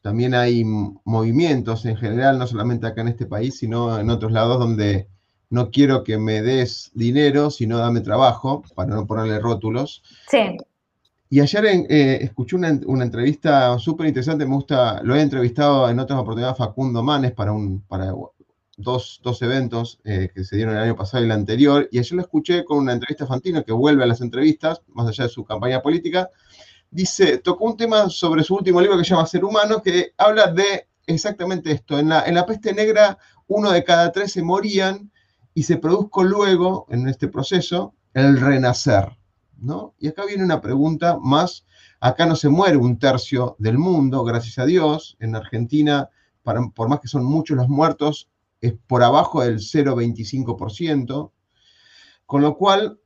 también 0.00 0.32
hay 0.32 0.64
movimientos 0.64 1.84
en 1.84 1.98
general, 1.98 2.38
no 2.38 2.46
solamente 2.46 2.86
acá 2.86 3.02
en 3.02 3.08
este 3.08 3.26
país, 3.26 3.58
sino 3.58 3.98
en 3.98 4.08
otros 4.08 4.32
lados, 4.32 4.58
donde 4.58 5.10
no 5.54 5.70
quiero 5.70 6.02
que 6.02 6.18
me 6.18 6.42
des 6.42 6.90
dinero, 6.94 7.48
sino 7.48 7.78
dame 7.78 8.00
trabajo, 8.00 8.64
para 8.74 8.96
no 8.96 9.06
ponerle 9.06 9.38
rótulos. 9.38 10.02
Sí. 10.28 10.56
Y 11.30 11.40
ayer 11.40 11.64
eh, 11.64 12.18
escuché 12.22 12.56
una, 12.56 12.68
entrevista 12.68 13.78
súper 13.78 14.08
interesante, 14.08 14.44
me 14.46 14.54
gusta, 14.56 15.00
lo 15.02 15.14
he 15.14 15.22
entrevistado 15.22 15.88
en 15.88 16.00
otras 16.00 16.18
oportunidades 16.18 16.58
Facundo 16.58 17.04
Manes 17.04 17.32
para, 17.32 17.52
un, 17.52 17.82
para 17.82 18.12
dos, 18.76 19.20
eventos 19.42 20.00
eh, 20.04 20.28
que 20.34 20.42
se 20.42 20.56
dieron 20.56 20.74
el 20.74 20.82
año 20.82 20.96
pasado 20.96 21.22
y 21.22 21.26
el 21.26 21.32
anterior, 21.32 21.88
y 21.92 22.00
ayer 22.00 22.12
lo 22.12 22.22
escuché 22.22 22.64
con 22.64 22.78
una 22.78 22.92
entrevista 22.92 23.24
a 23.24 23.28
Fantino 23.28 23.64
que 23.64 23.72
vuelve 23.72 24.02
a 24.02 24.06
las 24.06 24.20
entrevistas, 24.20 24.82
más 24.88 25.06
allá 25.06 25.24
de 25.24 25.30
su 25.30 25.44
campaña 25.44 25.80
política, 25.80 26.30
dice, 26.90 27.38
tocó 27.38 27.64
un 27.66 27.76
tema 27.76 28.10
sobre 28.10 28.42
su 28.42 28.56
último 28.56 28.80
libro 28.80 28.98
que 28.98 29.04
se 29.04 29.10
llama 29.10 29.26
Ser 29.26 29.44
Humano, 29.44 29.82
que 29.82 30.14
habla 30.18 30.48
de 30.48 30.88
exactamente 31.06 31.70
esto. 31.70 31.98
En 31.98 32.08
la, 32.08 32.24
en 32.24 32.34
la 32.34 32.44
peste 32.44 32.72
negra, 32.72 33.18
uno 33.46 33.70
de 33.70 33.84
cada 33.84 34.10
tres 34.10 34.32
se 34.32 34.42
morían 34.42 35.10
y 35.54 35.62
se 35.62 35.76
produjo 35.76 36.24
luego, 36.24 36.86
en 36.90 37.08
este 37.08 37.28
proceso, 37.28 37.94
el 38.12 38.40
renacer. 38.40 39.16
¿no? 39.56 39.94
Y 39.98 40.08
acá 40.08 40.26
viene 40.26 40.44
una 40.44 40.60
pregunta 40.60 41.18
más. 41.20 41.64
Acá 42.00 42.26
no 42.26 42.36
se 42.36 42.48
muere 42.48 42.76
un 42.76 42.98
tercio 42.98 43.56
del 43.58 43.78
mundo, 43.78 44.24
gracias 44.24 44.58
a 44.58 44.66
Dios. 44.66 45.16
En 45.20 45.36
Argentina, 45.36 46.10
por 46.42 46.88
más 46.88 47.00
que 47.00 47.08
son 47.08 47.24
muchos 47.24 47.56
los 47.56 47.68
muertos, 47.68 48.28
es 48.60 48.74
por 48.86 49.02
abajo 49.02 49.42
del 49.42 49.58
0,25%. 49.58 51.30
Con 52.26 52.42
lo 52.42 52.56
cual, 52.56 52.98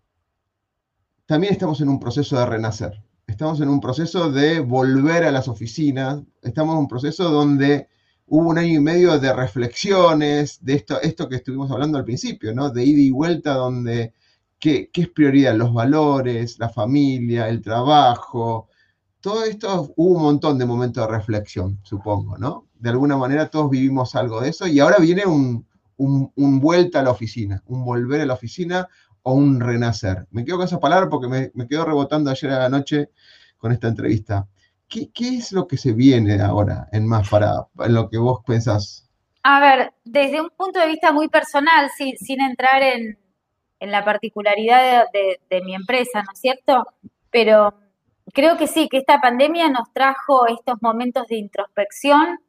también 1.26 1.52
estamos 1.52 1.80
en 1.80 1.90
un 1.90 2.00
proceso 2.00 2.38
de 2.38 2.46
renacer. 2.46 3.04
Estamos 3.26 3.60
en 3.60 3.68
un 3.68 3.80
proceso 3.80 4.32
de 4.32 4.60
volver 4.60 5.24
a 5.24 5.30
las 5.30 5.48
oficinas. 5.48 6.22
Estamos 6.42 6.72
en 6.74 6.80
un 6.80 6.88
proceso 6.88 7.30
donde 7.30 7.88
hubo 8.28 8.48
un 8.48 8.58
año 8.58 8.74
y 8.74 8.80
medio 8.80 9.18
de 9.18 9.32
reflexiones, 9.32 10.58
de 10.64 10.74
esto, 10.74 11.00
esto 11.00 11.28
que 11.28 11.36
estuvimos 11.36 11.70
hablando 11.70 11.98
al 11.98 12.04
principio, 12.04 12.54
¿no? 12.54 12.70
De 12.70 12.84
ida 12.84 13.00
y 13.00 13.10
vuelta, 13.10 13.54
donde 13.54 14.12
qué, 14.58 14.90
es 14.92 15.08
prioridad, 15.08 15.54
los 15.54 15.72
valores, 15.72 16.58
la 16.58 16.68
familia, 16.68 17.48
el 17.48 17.62
trabajo. 17.62 18.68
Todo 19.20 19.44
esto 19.44 19.92
hubo 19.96 20.16
un 20.16 20.22
montón 20.22 20.58
de 20.58 20.66
momentos 20.66 21.06
de 21.06 21.12
reflexión, 21.12 21.80
supongo, 21.82 22.38
¿no? 22.38 22.66
De 22.78 22.90
alguna 22.90 23.16
manera 23.16 23.48
todos 23.48 23.70
vivimos 23.70 24.14
algo 24.14 24.40
de 24.40 24.50
eso 24.50 24.66
y 24.66 24.78
ahora 24.78 24.98
viene 24.98 25.26
un, 25.26 25.66
un, 25.96 26.60
vuelta 26.60 27.00
a 27.00 27.02
la 27.02 27.10
oficina, 27.10 27.62
un 27.66 27.84
volver 27.84 28.20
a 28.20 28.26
la 28.26 28.34
oficina 28.34 28.88
o 29.22 29.34
un 29.34 29.60
renacer. 29.60 30.26
Me 30.30 30.44
quedo 30.44 30.58
con 30.58 30.66
esa 30.66 30.78
palabra 30.78 31.08
porque 31.08 31.28
me, 31.28 31.50
me 31.54 31.66
quedo 31.66 31.84
rebotando 31.84 32.30
ayer 32.30 32.50
a 32.52 32.60
la 32.60 32.68
noche 32.68 33.10
con 33.56 33.72
esta 33.72 33.88
entrevista. 33.88 34.46
¿Qué, 34.88 35.10
es 35.18 35.52
lo 35.52 35.66
que 35.66 35.76
se 35.76 35.92
viene 35.92 36.40
ahora 36.40 36.88
en 36.92 37.06
más 37.06 37.28
para, 37.28 37.66
lo 37.88 38.08
que 38.08 38.16
vos 38.16 38.40
pensás? 38.46 39.06
A 39.42 39.60
ver, 39.60 39.92
desde 40.04 40.40
un 40.40 40.50
punto 40.50 40.80
de 40.80 40.86
vista 40.86 41.12
muy 41.12 41.28
personal, 41.28 41.90
sin, 41.96 42.40
entrar 42.40 42.82
en, 42.82 43.18
la 43.80 44.04
particularidad 44.04 45.04
de, 45.12 45.60
mi 45.62 45.74
empresa, 45.74 46.22
¿no 46.22 46.32
es 46.32 46.40
cierto? 46.40 46.86
Pero 47.30 47.74
creo 48.32 48.56
que 48.56 48.66
sí, 48.66 48.88
que 48.88 48.98
esta 48.98 49.20
pandemia 49.20 49.68
nos 49.68 49.92
trajo 49.92 50.46
estos 50.48 50.80
momentos 50.80 51.26
de 51.28 51.36
introspección 51.36 52.40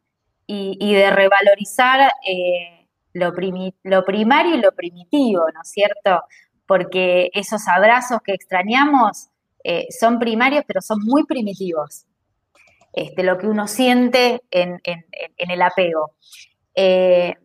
y, 0.47 0.93
de 0.95 1.11
revalorizar 1.11 2.11
eh, 2.25 2.87
lo, 3.13 3.33
lo 3.83 4.05
primario 4.05 4.55
y 4.55 4.61
lo 4.61 4.71
primitivo, 4.71 5.41
¿no 5.53 5.61
es 5.61 5.69
cierto? 5.69 6.23
Porque 6.65 7.29
esos 7.33 7.67
abrazos 7.67 8.19
que 8.23 8.33
extrañamos 8.33 9.29
eh, 9.63 9.87
son 9.91 10.19
primarios, 10.19 10.63
pero 10.65 10.81
son 10.81 10.99
muy 11.03 11.25
primitivos. 11.25 12.05
Este, 12.93 13.23
lo 13.23 13.37
que 13.37 13.47
uno 13.47 13.67
siente 13.67 14.41
en, 14.51 14.81
el 15.37 15.61
apego. 15.61 16.11
Eh, 16.75 17.35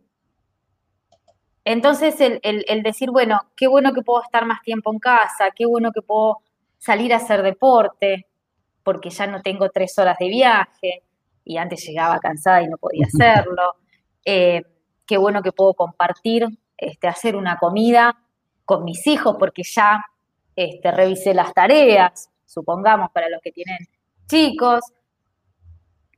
entonces, 1.65 2.17
el, 2.21 2.83
decir, 2.83 3.11
bueno, 3.11 3.41
qué 3.57 3.67
bueno 3.67 3.93
que 3.93 4.03
puedo 4.03 4.23
estar 4.23 4.45
más 4.47 4.63
tiempo 4.63 4.93
en 4.93 4.99
casa, 4.99 5.51
qué 5.55 5.67
bueno 5.67 5.93
que 5.93 6.03
puedo 6.03 6.39
salir 6.79 7.13
a 7.15 7.17
hacer 7.17 7.43
deporte, 7.43 8.27
porque 8.83 9.11
ya 9.11 9.27
no 9.27 9.41
tengo 9.43 9.71
tres 9.71 9.99
horas 9.99 10.19
de 10.19 10.29
viaje 10.29 11.03
y 11.45 11.57
antes 11.57 11.87
llegaba 11.87 12.19
cansada 12.19 12.63
y 12.63 12.69
no 12.69 12.77
podía 12.77 13.07
hacerlo. 13.07 13.77
Eh, 14.25 14.63
qué 15.07 15.17
bueno 15.17 15.43
que 15.43 15.53
puedo 15.53 15.75
compartir, 15.75 16.47
este, 16.77 17.09
hacer 17.09 17.37
una 17.37 17.59
comida 17.59 18.19
con 18.65 18.85
mis 18.85 19.07
hijos, 19.07 19.37
porque 19.39 19.63
ya 19.63 20.05
este, 20.57 20.91
revisé 20.91 21.35
las 21.35 21.53
tareas, 21.53 22.31
supongamos, 22.45 23.11
para 23.13 23.29
los 23.29 23.41
que 23.43 23.53
tienen 23.53 23.79
chicos. 24.27 24.81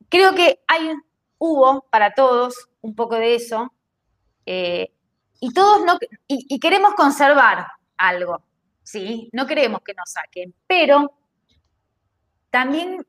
Creo 0.09 0.35
que 0.35 0.61
hay, 0.69 0.93
hubo 1.39 1.87
para 1.91 2.15
todos 2.15 2.69
un 2.81 2.95
poco 2.95 3.17
de 3.17 3.35
eso, 3.35 3.73
eh, 4.47 4.93
y 5.41 5.53
todos 5.53 5.85
no, 5.85 5.99
y, 6.29 6.59
queremos 6.61 6.95
conservar 6.95 7.67
algo, 7.97 8.43
¿sí? 8.83 9.29
No 9.33 9.47
queremos 9.47 9.81
que 9.83 9.95
nos 9.95 10.11
saquen, 10.11 10.55
pero 10.67 11.13
también 12.51 13.07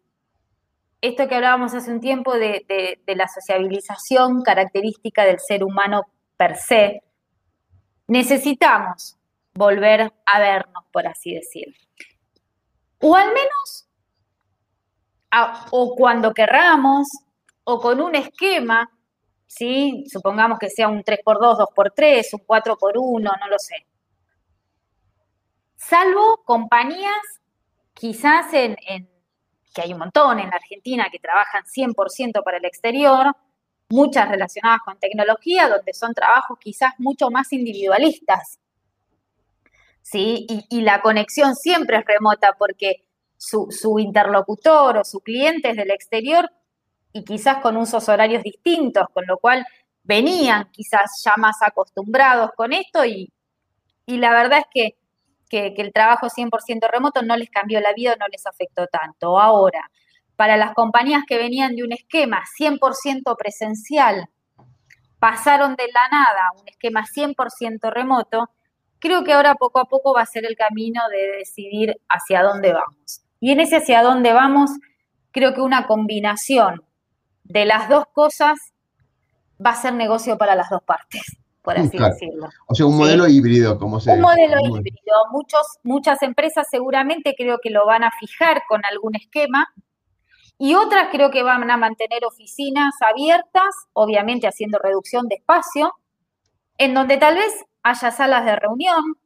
esto 1.01 1.27
que 1.27 1.35
hablábamos 1.35 1.73
hace 1.73 1.91
un 1.91 2.01
tiempo 2.01 2.33
de, 2.33 2.65
de, 3.05 3.15
la 3.15 3.27
sociabilización 3.27 4.41
característica 4.41 5.23
del 5.23 5.39
ser 5.39 5.63
humano 5.63 6.03
per 6.35 6.55
se, 6.55 7.03
necesitamos 8.07 9.17
volver 9.53 10.13
a 10.25 10.39
vernos, 10.39 10.83
por 10.91 11.07
así 11.07 11.33
decirlo. 11.33 11.75
O 12.99 13.15
al 13.15 13.27
menos, 13.27 13.86
o 15.71 15.95
cuando 15.95 16.33
querramos, 16.33 17.07
o 17.63 17.79
con 17.79 17.99
un 18.01 18.15
esquema, 18.15 18.89
¿sí? 19.45 20.05
Supongamos 20.11 20.57
que 20.57 20.69
sea 20.69 20.87
un 20.87 21.03
3x2, 21.03 21.67
2x3, 21.75 22.33
un 22.33 22.47
4x1, 22.47 23.21
no 23.21 23.47
lo 23.49 23.59
sé. 23.59 23.85
Salvo 25.75 26.41
compañías, 26.45 27.41
quizás 27.93 28.53
en, 28.53 28.77
en 28.87 29.09
que 29.73 29.81
hay 29.81 29.93
un 29.93 29.99
montón 29.99 30.39
en 30.39 30.49
la 30.49 30.55
Argentina 30.55 31.07
que 31.11 31.19
trabajan 31.19 31.63
100% 31.63 32.43
para 32.43 32.57
el 32.57 32.65
exterior, 32.65 33.35
muchas 33.89 34.29
relacionadas 34.29 34.79
con 34.83 34.97
tecnología, 34.99 35.69
donde 35.69 35.93
son 35.93 36.13
trabajos 36.13 36.57
quizás 36.59 36.93
mucho 36.97 37.29
más 37.29 37.51
individualistas, 37.53 38.59
¿sí? 40.01 40.47
Y, 40.69 40.81
la 40.81 41.01
conexión 41.01 41.55
siempre 41.55 41.97
es 41.97 42.05
remota 42.05 42.55
porque 42.57 43.05
su, 43.37 43.99
interlocutor 43.99 44.97
o 44.97 45.03
su 45.03 45.19
cliente 45.19 45.73
del 45.73 45.91
exterior 45.91 46.49
y 47.13 47.23
quizás 47.23 47.57
con 47.57 47.77
usos 47.77 48.09
horarios 48.09 48.43
distintos, 48.43 49.07
con 49.13 49.25
lo 49.25 49.37
cual 49.37 49.65
venían 50.03 50.69
quizás 50.71 51.21
ya 51.23 51.33
más 51.37 51.57
acostumbrados 51.61 52.51
con 52.55 52.73
esto 52.73 53.05
y, 53.05 53.31
la 54.05 54.31
verdad 54.31 54.59
es 54.59 54.65
que, 54.71 54.97
que, 55.49 55.81
el 55.81 55.93
trabajo 55.93 56.27
100% 56.27 56.89
remoto 56.89 57.21
no 57.21 57.35
les 57.35 57.49
cambió 57.49 57.81
la 57.81 57.93
vida, 57.93 58.15
no 58.19 58.27
les 58.31 58.45
afectó 58.45 58.87
tanto. 58.87 59.39
Ahora, 59.39 59.89
para 60.37 60.55
las 60.55 60.73
compañías 60.73 61.23
que 61.27 61.37
venían 61.37 61.75
de 61.75 61.83
un 61.83 61.91
esquema 61.91 62.43
100% 62.57 63.35
presencial, 63.37 64.29
pasaron 65.19 65.75
de 65.75 65.87
la 65.91 66.07
nada 66.09 66.47
a 66.47 66.59
un 66.59 66.67
esquema 66.67 67.03
100% 67.05 67.91
remoto, 67.91 68.49
creo 68.99 69.23
que 69.23 69.33
ahora 69.33 69.55
poco 69.55 69.79
a 69.79 69.85
poco 69.85 70.13
va 70.13 70.21
a 70.21 70.25
ser 70.25 70.45
el 70.45 70.55
camino 70.55 71.01
de 71.09 71.37
decidir 71.39 71.95
hacia 72.07 72.43
dónde 72.43 72.73
vamos. 72.73 73.26
Y 73.39 73.51
en 73.51 73.59
ese 73.59 73.77
hacia 73.77 74.01
dónde 74.01 74.33
vamos, 74.33 74.71
creo 75.31 75.53
que 75.53 75.61
una 75.61 75.87
combinación 75.87 76.83
de 77.43 77.65
las 77.65 77.89
dos 77.89 78.05
cosas 78.13 78.57
va 79.63 79.71
a 79.71 79.75
ser 79.75 79.93
negocio 79.93 80.37
para 80.37 80.55
las 80.55 80.69
dos 80.69 80.83
partes, 80.83 81.37
por 81.61 81.77
así 81.77 81.97
decirlo. 81.97 82.49
O 82.67 82.75
sea, 82.75 82.85
un 82.85 82.97
modelo 82.97 83.27
híbrido, 83.27 83.77
como 83.77 83.99
se 83.99 84.13
Un 84.13 84.21
modelo 84.21 84.57
híbrido. 84.61 85.15
Muchos, 85.31 85.61
muchas 85.83 86.21
empresas 86.21 86.67
seguramente 86.69 87.35
creo 87.37 87.59
que 87.61 87.69
lo 87.69 87.85
van 87.85 88.03
a 88.03 88.11
fijar 88.19 88.63
con 88.67 88.83
algún 88.85 89.15
esquema 89.15 89.67
y 90.57 90.73
otras 90.73 91.09
creo 91.11 91.29
que 91.29 91.43
van 91.43 91.69
a 91.69 91.77
mantener 91.77 92.25
oficinas 92.25 92.95
abiertas, 93.01 93.75
obviamente 93.93 94.47
haciendo 94.47 94.79
reducción 94.79 95.27
de 95.27 95.35
espacio, 95.35 95.93
en 96.77 96.93
donde 96.93 97.17
tal 97.17 97.35
vez 97.35 97.53
haya 97.83 98.11
salas 98.11 98.45
de 98.45 98.55
reunión 98.55 99.17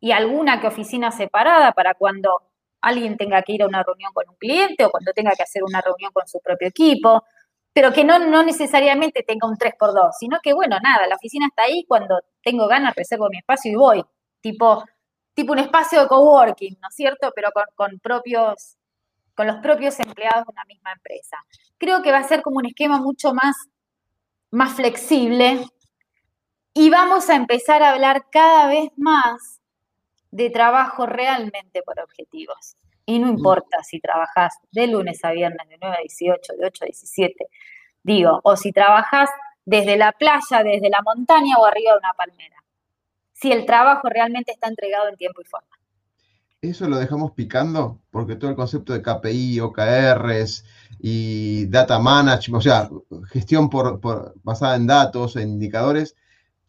y 0.00 0.12
alguna 0.12 0.60
que 0.60 0.66
oficina 0.66 1.12
separada 1.12 1.72
para 1.72 1.94
cuando 1.94 2.42
alguien 2.82 3.16
tenga 3.16 3.42
que 3.42 3.52
ir 3.52 3.62
a 3.62 3.66
una 3.66 3.82
reunión 3.82 4.12
con 4.12 4.28
un 4.28 4.36
cliente 4.36 4.84
o 4.84 4.90
cuando 4.90 5.12
tenga 5.12 5.32
que 5.32 5.44
hacer 5.44 5.62
una 5.62 5.80
reunión 5.80 6.12
con 6.12 6.26
su 6.26 6.40
propio 6.40 6.68
equipo, 6.68 7.24
pero 7.72 7.92
que 7.92 8.04
no, 8.04 8.18
no 8.18 8.42
necesariamente 8.42 9.22
tenga 9.22 9.48
un 9.48 9.56
3x2, 9.56 10.10
sino 10.18 10.38
que, 10.42 10.52
bueno, 10.52 10.76
nada, 10.82 11.06
la 11.06 11.14
oficina 11.14 11.46
está 11.46 11.62
ahí, 11.62 11.84
cuando 11.86 12.20
tengo 12.42 12.66
ganas 12.68 12.94
reservo 12.94 13.28
mi 13.30 13.38
espacio 13.38 13.72
y 13.72 13.76
voy, 13.76 14.04
tipo, 14.40 14.84
tipo 15.32 15.52
un 15.52 15.60
espacio 15.60 16.02
de 16.02 16.08
coworking, 16.08 16.76
¿no 16.80 16.88
es 16.88 16.94
cierto? 16.94 17.32
Pero 17.34 17.50
con, 17.74 17.98
propios, 18.00 18.76
con 19.34 19.46
los 19.46 19.56
propios 19.58 19.98
empleados 20.00 20.44
de 20.44 20.52
una 20.52 20.64
misma 20.66 20.92
empresa. 20.92 21.38
Creo 21.78 22.02
que 22.02 22.12
va 22.12 22.18
a 22.18 22.24
ser 22.24 22.42
como 22.42 22.58
un 22.58 22.66
esquema 22.66 22.98
mucho 22.98 23.32
más, 23.32 23.56
más 24.50 24.74
flexible 24.74 25.64
y 26.74 26.90
vamos 26.90 27.30
a 27.30 27.36
empezar 27.36 27.82
a 27.82 27.92
hablar 27.92 28.26
cada 28.30 28.66
vez 28.66 28.90
más 28.96 29.61
de 30.32 30.50
trabajo 30.50 31.06
realmente 31.06 31.82
por 31.82 32.00
objetivos. 32.00 32.76
Y 33.06 33.18
no 33.20 33.28
importa 33.28 33.82
si 33.84 34.00
trabajas 34.00 34.54
de 34.72 34.88
lunes 34.88 35.24
a 35.24 35.30
viernes, 35.30 35.68
de 35.68 35.78
9 35.80 35.96
a 35.96 36.00
18, 36.00 36.54
de 36.58 36.66
8 36.66 36.84
a 36.84 36.86
17, 36.86 37.46
digo, 38.02 38.40
o 38.42 38.56
si 38.56 38.72
trabajas 38.72 39.30
desde 39.64 39.96
la 39.96 40.12
playa, 40.12 40.64
desde 40.64 40.88
la 40.88 41.02
montaña 41.02 41.56
o 41.58 41.66
arriba 41.66 41.92
de 41.92 41.98
una 41.98 42.14
palmera. 42.14 42.56
Si 43.32 43.52
el 43.52 43.66
trabajo 43.66 44.08
realmente 44.08 44.52
está 44.52 44.68
entregado 44.68 45.08
en 45.08 45.16
tiempo 45.16 45.40
y 45.40 45.44
forma. 45.44 45.68
Eso 46.62 46.88
lo 46.88 46.96
dejamos 46.96 47.32
picando 47.32 48.00
porque 48.10 48.36
todo 48.36 48.50
el 48.50 48.56
concepto 48.56 48.92
de 48.92 49.02
KPI, 49.02 49.60
OKRs 49.60 50.64
y 51.00 51.66
data 51.66 51.98
management, 51.98 52.58
o 52.58 52.60
sea, 52.60 52.88
gestión 53.32 53.68
por, 53.68 54.00
basada 54.44 54.76
en 54.76 54.86
datos, 54.86 55.34
en 55.34 55.50
indicadores, 55.50 56.16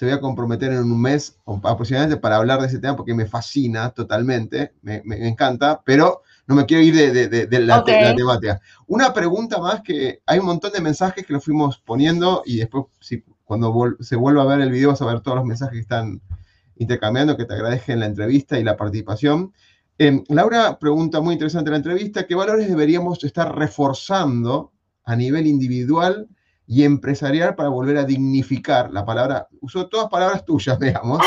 te 0.03 0.09
voy 0.09 0.17
a 0.17 0.19
comprometer 0.19 0.73
en 0.73 0.79
un 0.79 1.01
mes 1.01 1.39
aproximadamente 1.45 2.17
para 2.19 2.35
hablar 2.35 2.59
de 2.59 2.67
ese 2.67 2.79
tema 2.79 2.97
porque 2.97 3.13
me 3.13 3.25
fascina 3.25 3.91
totalmente, 3.91 4.73
me, 4.81 5.01
encanta, 5.25 5.81
pero 5.85 6.23
no 6.45 6.55
me 6.55 6.65
quiero 6.65 6.83
ir 6.83 6.93
de, 6.93 7.59
la, 7.61 7.85
temática. 7.85 8.59
Una 8.85 9.13
pregunta 9.13 9.59
más 9.59 9.81
que 9.81 10.21
hay 10.25 10.39
un 10.39 10.47
montón 10.47 10.73
de 10.73 10.81
mensajes 10.81 11.25
que 11.25 11.31
lo 11.31 11.39
fuimos 11.39 11.79
poniendo 11.79 12.43
y 12.45 12.57
después, 12.57 12.87
si, 12.99 13.23
cuando 13.45 13.95
se 14.01 14.17
vuelva 14.17 14.43
a 14.43 14.45
ver 14.45 14.59
el 14.59 14.71
video, 14.71 14.89
vas 14.89 15.01
a 15.01 15.05
ver 15.05 15.21
todos 15.21 15.37
los 15.37 15.45
mensajes 15.45 15.75
que 15.75 15.79
están 15.79 16.21
intercambiando, 16.75 17.37
que 17.37 17.45
te 17.45 17.53
agradezcan 17.53 18.01
la 18.01 18.07
entrevista 18.07 18.59
y 18.59 18.63
la 18.65 18.75
participación. 18.75 19.53
Em, 19.97 20.25
Laura 20.27 20.79
pregunta 20.79 21.21
muy 21.21 21.31
interesante 21.31 21.69
en 21.69 21.75
la 21.75 21.77
entrevista, 21.77 22.27
¿qué 22.27 22.35
valores 22.35 22.67
deberíamos 22.67 23.23
estar 23.23 23.57
reforzando 23.57 24.73
a 25.05 25.15
nivel 25.15 25.47
individual 25.47 26.27
y 26.67 26.83
empresarial 26.83 27.55
para 27.55 27.69
volver 27.69 27.97
a 27.97 28.05
dignificar, 28.05 28.91
la 28.91 29.05
palabra, 29.05 29.47
usó 29.61 29.87
todas 29.87 30.09
palabras 30.09 30.45
tuyas, 30.45 30.79
digamos, 30.79 31.19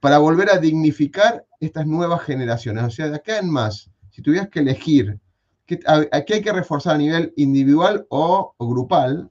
para 0.00 0.18
volver 0.18 0.50
a 0.50 0.58
dignificar 0.58 1.44
estas 1.60 1.86
nuevas 1.86 2.22
generaciones. 2.22 2.84
O 2.84 2.90
sea, 2.90 3.08
de 3.08 3.16
acá 3.16 3.38
en 3.38 3.50
más, 3.50 3.90
si 4.10 4.22
tuvieras 4.22 4.48
que 4.48 4.60
elegir, 4.60 5.18
¿qué, 5.66 5.80
hay 5.86 6.24
que 6.24 6.52
reforzar 6.52 6.94
a 6.94 6.98
nivel 6.98 7.32
individual 7.36 8.06
o, 8.08 8.54
grupal 8.58 9.30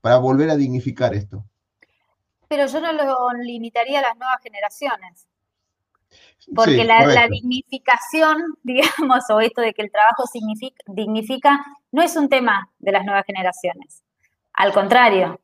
para 0.00 0.18
volver 0.18 0.50
a 0.50 0.56
dignificar 0.56 1.14
esto? 1.14 1.44
Pero 2.48 2.66
yo 2.66 2.80
no 2.80 2.92
lo 2.92 3.30
limitaría 3.42 3.98
a 4.00 4.02
las 4.02 4.16
nuevas 4.16 4.38
generaciones. 4.42 5.26
Porque 6.54 6.84
la, 6.84 7.26
dignificación, 7.28 8.36
digamos, 8.62 9.24
o 9.30 9.40
esto 9.40 9.62
de 9.62 9.72
que 9.72 9.82
el 9.82 9.90
trabajo 9.90 10.24
dignifica, 10.86 11.64
no 11.90 12.02
es 12.02 12.16
un 12.16 12.28
tema 12.28 12.70
de 12.78 12.92
las 12.92 13.04
nuevas 13.04 13.24
generaciones. 13.26 14.03
Al 14.54 14.72
contrario, 14.72 15.40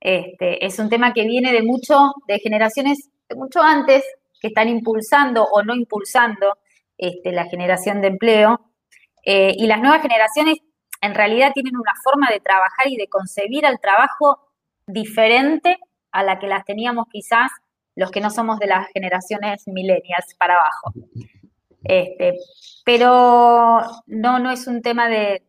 este, 0.00 0.64
es 0.64 0.78
un 0.78 0.88
tema 0.88 1.12
que 1.12 1.24
viene 1.24 1.52
de 1.52 1.62
mucho, 1.62 2.12
de 2.28 2.38
generaciones 2.38 3.10
de 3.28 3.34
mucho 3.34 3.60
antes, 3.60 4.04
que 4.40 4.48
están 4.48 4.68
impulsando 4.68 5.44
o 5.44 5.62
no 5.62 5.74
impulsando 5.74 6.58
este, 6.98 7.32
la 7.32 7.46
generación 7.46 8.00
de 8.00 8.08
empleo. 8.08 8.60
Eh, 9.24 9.54
y 9.56 9.66
las 9.66 9.80
nuevas 9.80 10.02
generaciones 10.02 10.58
en 11.00 11.14
realidad 11.14 11.52
tienen 11.52 11.76
una 11.76 11.94
forma 12.02 12.30
de 12.30 12.40
trabajar 12.40 12.86
y 12.88 12.96
de 12.96 13.08
concebir 13.08 13.66
al 13.66 13.80
trabajo 13.80 14.40
diferente 14.86 15.78
a 16.12 16.22
la 16.22 16.38
que 16.38 16.46
las 16.46 16.64
teníamos 16.64 17.06
quizás 17.10 17.50
los 17.96 18.10
que 18.10 18.20
no 18.20 18.30
somos 18.30 18.58
de 18.58 18.66
las 18.66 18.86
generaciones 18.92 19.66
millennials 19.66 20.34
para 20.38 20.54
abajo. 20.54 20.92
Este, 21.82 22.38
pero 22.84 23.80
no, 24.06 24.38
no 24.38 24.50
es 24.50 24.66
un 24.66 24.82
tema 24.82 25.08
de, 25.08 25.42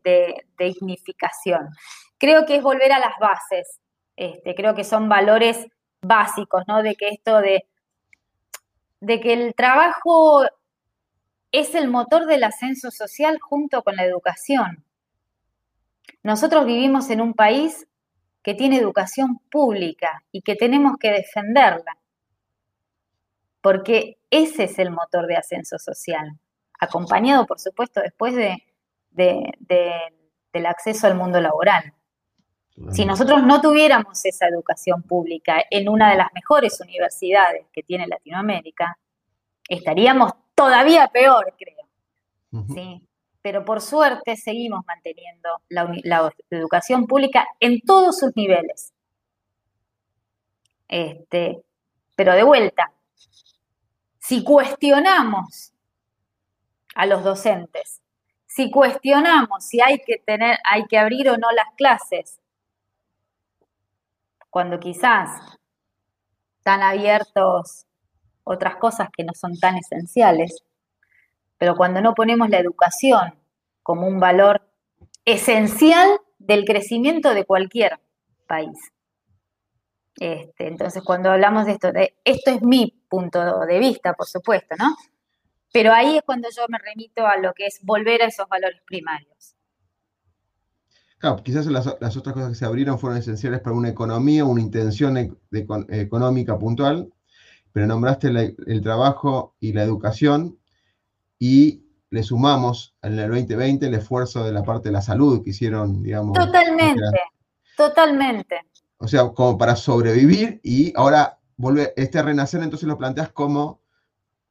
dignificación. 0.57 1.69
Creo 2.17 2.45
que 2.45 2.57
es 2.57 2.63
volver 2.63 2.91
a 2.91 2.99
las 2.99 3.17
bases. 3.19 3.79
Este, 4.15 4.55
creo 4.55 4.75
que 4.75 4.83
son 4.83 5.09
valores 5.09 5.67
básicos, 6.01 6.63
¿no? 6.67 6.81
De 6.81 6.95
que 6.95 7.09
esto 7.09 7.41
de, 7.41 7.65
que 9.05 9.33
el 9.33 9.53
trabajo 9.55 10.43
es 11.51 11.75
el 11.75 11.87
motor 11.87 12.25
del 12.25 12.43
ascenso 12.43 12.91
social 12.91 13.39
junto 13.39 13.83
con 13.83 13.95
la 13.95 14.03
educación. 14.03 14.83
Nosotros 16.23 16.65
vivimos 16.65 17.09
en 17.09 17.21
un 17.21 17.33
país 17.33 17.87
que 18.43 18.53
tiene 18.53 18.77
educación 18.77 19.39
pública 19.51 20.23
y 20.31 20.41
que 20.41 20.55
tenemos 20.55 20.97
que 20.97 21.11
defenderla 21.11 21.97
porque 23.67 24.17
ese 24.29 24.63
es 24.63 24.79
el 24.79 24.91
motor 24.91 25.27
de 25.27 25.35
ascenso 25.35 25.77
social, 25.77 26.39
acompañado, 26.79 27.45
por 27.45 27.59
supuesto, 27.59 27.99
después 27.99 28.33
de, 28.33 28.63
del 29.11 30.65
acceso 30.65 31.05
al 31.05 31.15
mundo 31.15 31.41
laboral. 31.41 31.93
Si 32.91 33.05
nosotros 33.05 33.43
no 33.43 33.59
tuviéramos 33.59 34.23
esa 34.23 34.47
educación 34.47 35.01
pública 35.01 35.63
en 35.71 35.89
una 35.89 36.11
de 36.11 36.17
las 36.17 36.31
mejores 36.33 36.79
universidades 36.79 37.65
que 37.73 37.81
tiene 37.81 38.07
Latinoamérica, 38.07 38.97
estaríamos 39.67 40.31
todavía 40.53 41.07
peor, 41.07 41.55
creo. 41.57 42.65
¿sí? 42.73 43.01
Pero 43.41 43.65
por 43.65 43.81
suerte 43.81 44.35
seguimos 44.35 44.85
manteniendo 44.85 45.49
la, 45.69 45.91
la, 46.03 46.31
educación 46.51 47.07
pública 47.07 47.47
en 47.59 47.81
todos 47.81 48.19
sus 48.19 48.35
niveles. 48.35 48.93
Este, 50.87 51.63
pero 52.15 52.33
de 52.33 52.43
vuelta, 52.43 52.91
si 54.19 54.43
cuestionamos 54.43 55.73
a 56.93 57.05
los 57.07 57.23
docentes, 57.23 58.01
si 58.45 58.69
cuestionamos 58.69 59.65
si 59.65 59.81
hay 59.81 59.99
que 59.99 60.17
tener, 60.17 60.57
hay 60.63 60.85
que 60.85 60.97
abrir 60.97 61.29
o 61.29 61.37
no 61.37 61.51
las 61.51 61.73
clases, 61.75 62.39
cuando 64.57 64.79
quizás 64.79 65.29
están 66.57 66.81
abiertos 66.81 67.85
otras 68.43 68.77
cosas 68.77 69.09
que 69.15 69.23
no 69.23 69.33
son 69.35 69.55
tan 69.59 69.77
esenciales, 69.77 70.63
pero 71.59 71.75
cuando 71.75 72.01
no 72.01 72.15
ponemos 72.15 72.49
la 72.49 72.57
educación 72.57 73.35
como 73.83 74.07
un 74.07 74.19
valor 74.19 74.67
esencial 75.25 76.09
del 76.39 76.65
crecimiento 76.65 77.35
de 77.35 77.45
cualquier 77.45 77.99
país. 78.47 78.79
Este, 80.19 80.67
entonces, 80.67 81.03
cuando 81.03 81.29
hablamos 81.29 81.67
de 81.67 81.73
esto, 81.73 81.91
de, 81.91 82.17
esto 82.25 82.49
es 82.49 82.63
mi 82.63 82.99
punto 83.07 83.59
de 83.59 83.77
vista, 83.77 84.13
por 84.13 84.25
supuesto, 84.25 84.75
¿no? 84.79 84.95
Pero 85.71 85.93
ahí 85.93 86.17
es 86.17 86.23
cuando 86.23 86.49
yo 86.49 86.65
me 86.67 86.79
remito 86.79 87.27
a 87.27 87.37
lo 87.37 87.53
que 87.53 87.67
es 87.67 87.79
volver 87.83 88.23
a 88.23 88.25
esos 88.25 88.49
valores 88.49 88.81
primarios. 88.87 89.55
Claro, 91.19 91.41
quizás 91.43 91.65
las, 91.65 91.87
otras 91.87 92.33
cosas 92.33 92.49
que 92.49 92.55
se 92.55 92.65
abrieron 92.65 92.99
fueron 92.99 93.17
esenciales 93.17 93.59
para 93.61 93.75
una 93.75 93.89
economía, 93.89 94.45
una 94.45 94.61
intención 94.61 95.17
económica 95.89 96.59
puntual, 96.59 97.11
pero 97.73 97.87
nombraste 97.87 98.27
el 98.27 98.81
trabajo 98.81 99.55
y 99.59 99.73
la 99.73 99.83
educación 99.83 100.57
y 101.39 101.83
le 102.09 102.23
sumamos 102.23 102.95
en 103.01 103.19
el 103.19 103.29
2020 103.29 103.87
el 103.87 103.93
esfuerzo 103.95 104.43
de 104.43 104.51
la 104.51 104.63
parte 104.63 104.89
de 104.89 104.93
la 104.93 105.01
salud 105.01 105.43
que 105.43 105.49
hicieron, 105.49 106.03
digamos. 106.03 106.37
Totalmente, 106.37 107.01
totalmente. 107.75 108.61
O 108.97 109.07
sea, 109.07 109.27
como 109.29 109.57
para 109.57 109.75
sobrevivir 109.75 110.59
y 110.63 110.93
ahora 110.95 111.39
vuelve 111.57 111.93
este 111.95 112.21
renacer, 112.21 112.63
entonces 112.63 112.87
lo 112.87 112.97
planteas 112.97 113.29
como 113.29 113.81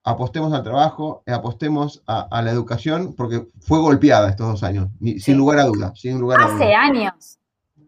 apostemos 0.06 0.52
al 0.52 0.62
trabajo, 0.62 1.24
apostemos 1.26 2.02
a, 2.06 2.40
la 2.40 2.50
educación, 2.52 3.14
porque 3.14 3.48
fue 3.60 3.80
golpeada 3.80 4.30
estos 4.30 4.46
dos 4.46 4.62
años, 4.62 4.88
sin 5.18 5.36
lugar 5.36 5.58
a 5.58 5.64
duda. 5.64 5.92
Sin 5.96 6.20
lugar 6.20 6.40
Hace 6.40 6.72
años. 6.72 7.38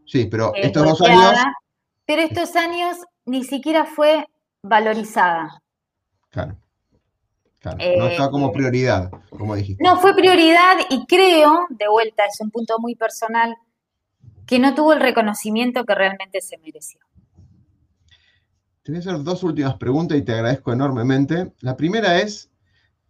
Sí, 0.05 0.27
pero 0.27 0.53
estos 0.55 0.85
dos 0.85 1.01
años... 1.03 1.35
Pero 2.05 2.23
estos 2.23 2.57
años 2.57 2.97
ni 3.25 3.45
siquiera 3.45 3.85
fue 3.85 4.27
valorizada. 4.63 5.63
Claro. 6.31 6.57
Claro, 7.61 7.79
no 7.79 7.85
eh, 7.85 8.11
estaba 8.13 8.31
como 8.31 8.53
prioridad, 8.53 9.11
como 9.31 9.55
dijiste. 9.55 9.83
No, 9.83 10.01
fue 10.01 10.15
prioridad 10.15 10.77
y 10.91 11.07
creo, 11.07 11.67
de 11.71 11.89
vuelta, 11.89 12.25
es 12.25 12.41
un 12.41 12.51
punto 12.51 12.79
muy 12.79 12.95
personal, 12.95 13.57
que 14.47 14.59
no 14.59 14.75
tuvo 14.75 14.93
el 14.93 15.01
reconocimiento 15.01 15.85
que 15.85 15.95
realmente 15.95 16.41
se 16.41 16.57
mereció. 16.59 17.01
Te 18.89 18.93
voy 18.93 18.97
a 18.97 19.01
hacer 19.01 19.23
dos 19.23 19.43
últimas 19.43 19.75
preguntas 19.77 20.17
y 20.17 20.23
te 20.23 20.33
agradezco 20.33 20.73
enormemente. 20.73 21.53
La 21.61 21.77
primera 21.77 22.21
es, 22.21 22.51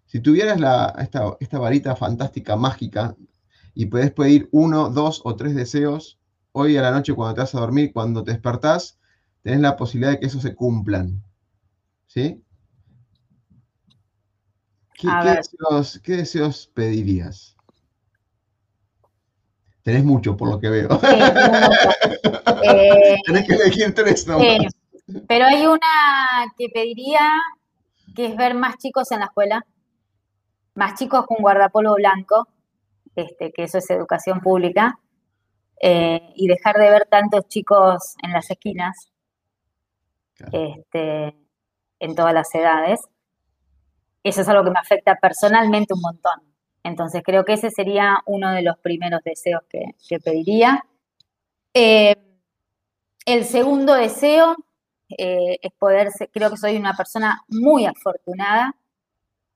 si 0.07 0.19
tuvieras 0.19 0.59
la, 0.59 0.93
esta, 0.99 1.59
varita 1.61 1.95
fantástica, 1.95 2.57
mágica, 2.57 3.15
y 3.75 3.87
puedes 3.87 4.11
pedir 4.11 4.49
uno, 4.51 4.91
dos 4.91 5.21
o 5.23 5.37
tres 5.37 5.55
deseos, 5.55 6.19
hoy 6.51 6.77
a 6.77 6.83
la 6.83 6.91
noche 6.91 7.15
cuando 7.15 7.33
te 7.37 7.43
vas 7.43 7.55
a 7.55 7.61
dormir, 7.61 7.93
cuando 7.93 8.25
te 8.25 8.33
despertás, 8.33 8.99
tenés 9.43 9.61
la 9.61 9.77
posibilidad 9.77 10.11
de 10.11 10.19
que 10.19 10.27
esos 10.27 10.43
se 10.43 10.57
cumplan. 10.57 11.23
¿Sí? 12.09 12.43
¿qué 16.03 16.17
deseos 16.17 16.73
pedirías? 16.75 17.57
Tenés 19.85 20.03
mucho, 20.03 20.37
por 20.37 20.51
lo 20.51 20.59
que 20.59 20.71
veo. 20.71 20.89
Eh, 22.61 23.17
Tenés 23.25 23.47
que 23.47 23.55
elegir 23.55 23.95
tres 23.95 24.27
pero 25.27 25.47
hay 25.47 25.67
una 25.67 26.53
que 26.57 26.69
pediría, 26.69 27.31
que 28.15 28.27
es 28.27 28.37
ver 28.37 28.55
más 28.55 28.77
chicos 28.77 29.11
en 29.13 29.21
la 29.21 29.27
escuela, 29.27 29.67
más 30.75 30.99
chicos 30.99 31.27
con 31.27 31.39
guardapolvo 31.39 31.95
blanco, 31.95 32.49
este, 33.17 33.53
que 33.53 33.65
eso 33.65 33.79
es 33.79 33.91
educación 33.91 34.41
pública, 34.41 34.99
eh, 35.81 36.21
y 36.35 36.47
dejar 36.47 36.77
de 36.77 36.91
ver 36.91 37.07
tantos 37.11 37.49
chicos 37.49 38.17
en 38.23 38.33
las 38.33 38.51
esquinas, 38.51 39.11
este, 40.53 41.35
en 42.01 42.15
todas 42.15 42.35
las 42.35 42.55
edades. 42.55 43.01
Eso 44.23 44.43
es 44.43 44.49
algo 44.49 44.65
que 44.65 44.71
me 44.71 44.79
afecta 44.79 45.17
personalmente 45.17 45.95
un 45.95 46.01
montón. 46.01 46.43
Entonces 46.83 47.23
creo 47.25 47.45
que 47.45 47.55
ese 47.55 47.71
sería 47.71 48.23
uno 48.27 48.53
de 48.53 48.63
los 48.63 48.79
primeros 48.79 49.23
deseos 49.25 49.63
que, 49.69 49.95
pediría. 50.21 50.85
Eh, 51.75 52.15
el 53.25 53.45
segundo 53.45 53.95
deseo 53.95 54.57
eh, 55.17 55.59
es 55.63 55.73
poder, 55.79 56.09
creo 56.33 56.51
que 56.51 56.57
soy 56.57 56.77
una 56.77 56.95
persona 56.95 57.43
muy 57.49 57.87
afortunada 57.87 58.75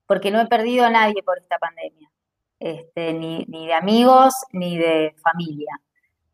porque 0.06 0.30
no 0.30 0.40
he 0.40 0.46
perdido 0.46 0.84
a 0.84 0.90
nadie 0.90 1.22
por 1.22 1.38
esta 1.38 1.58
pandemia, 1.58 2.10
este, 2.58 3.12
ni, 3.12 3.44
de 3.46 3.74
amigos 3.74 4.34
ni 4.52 4.78
de 4.78 5.14
familia. 5.22 5.80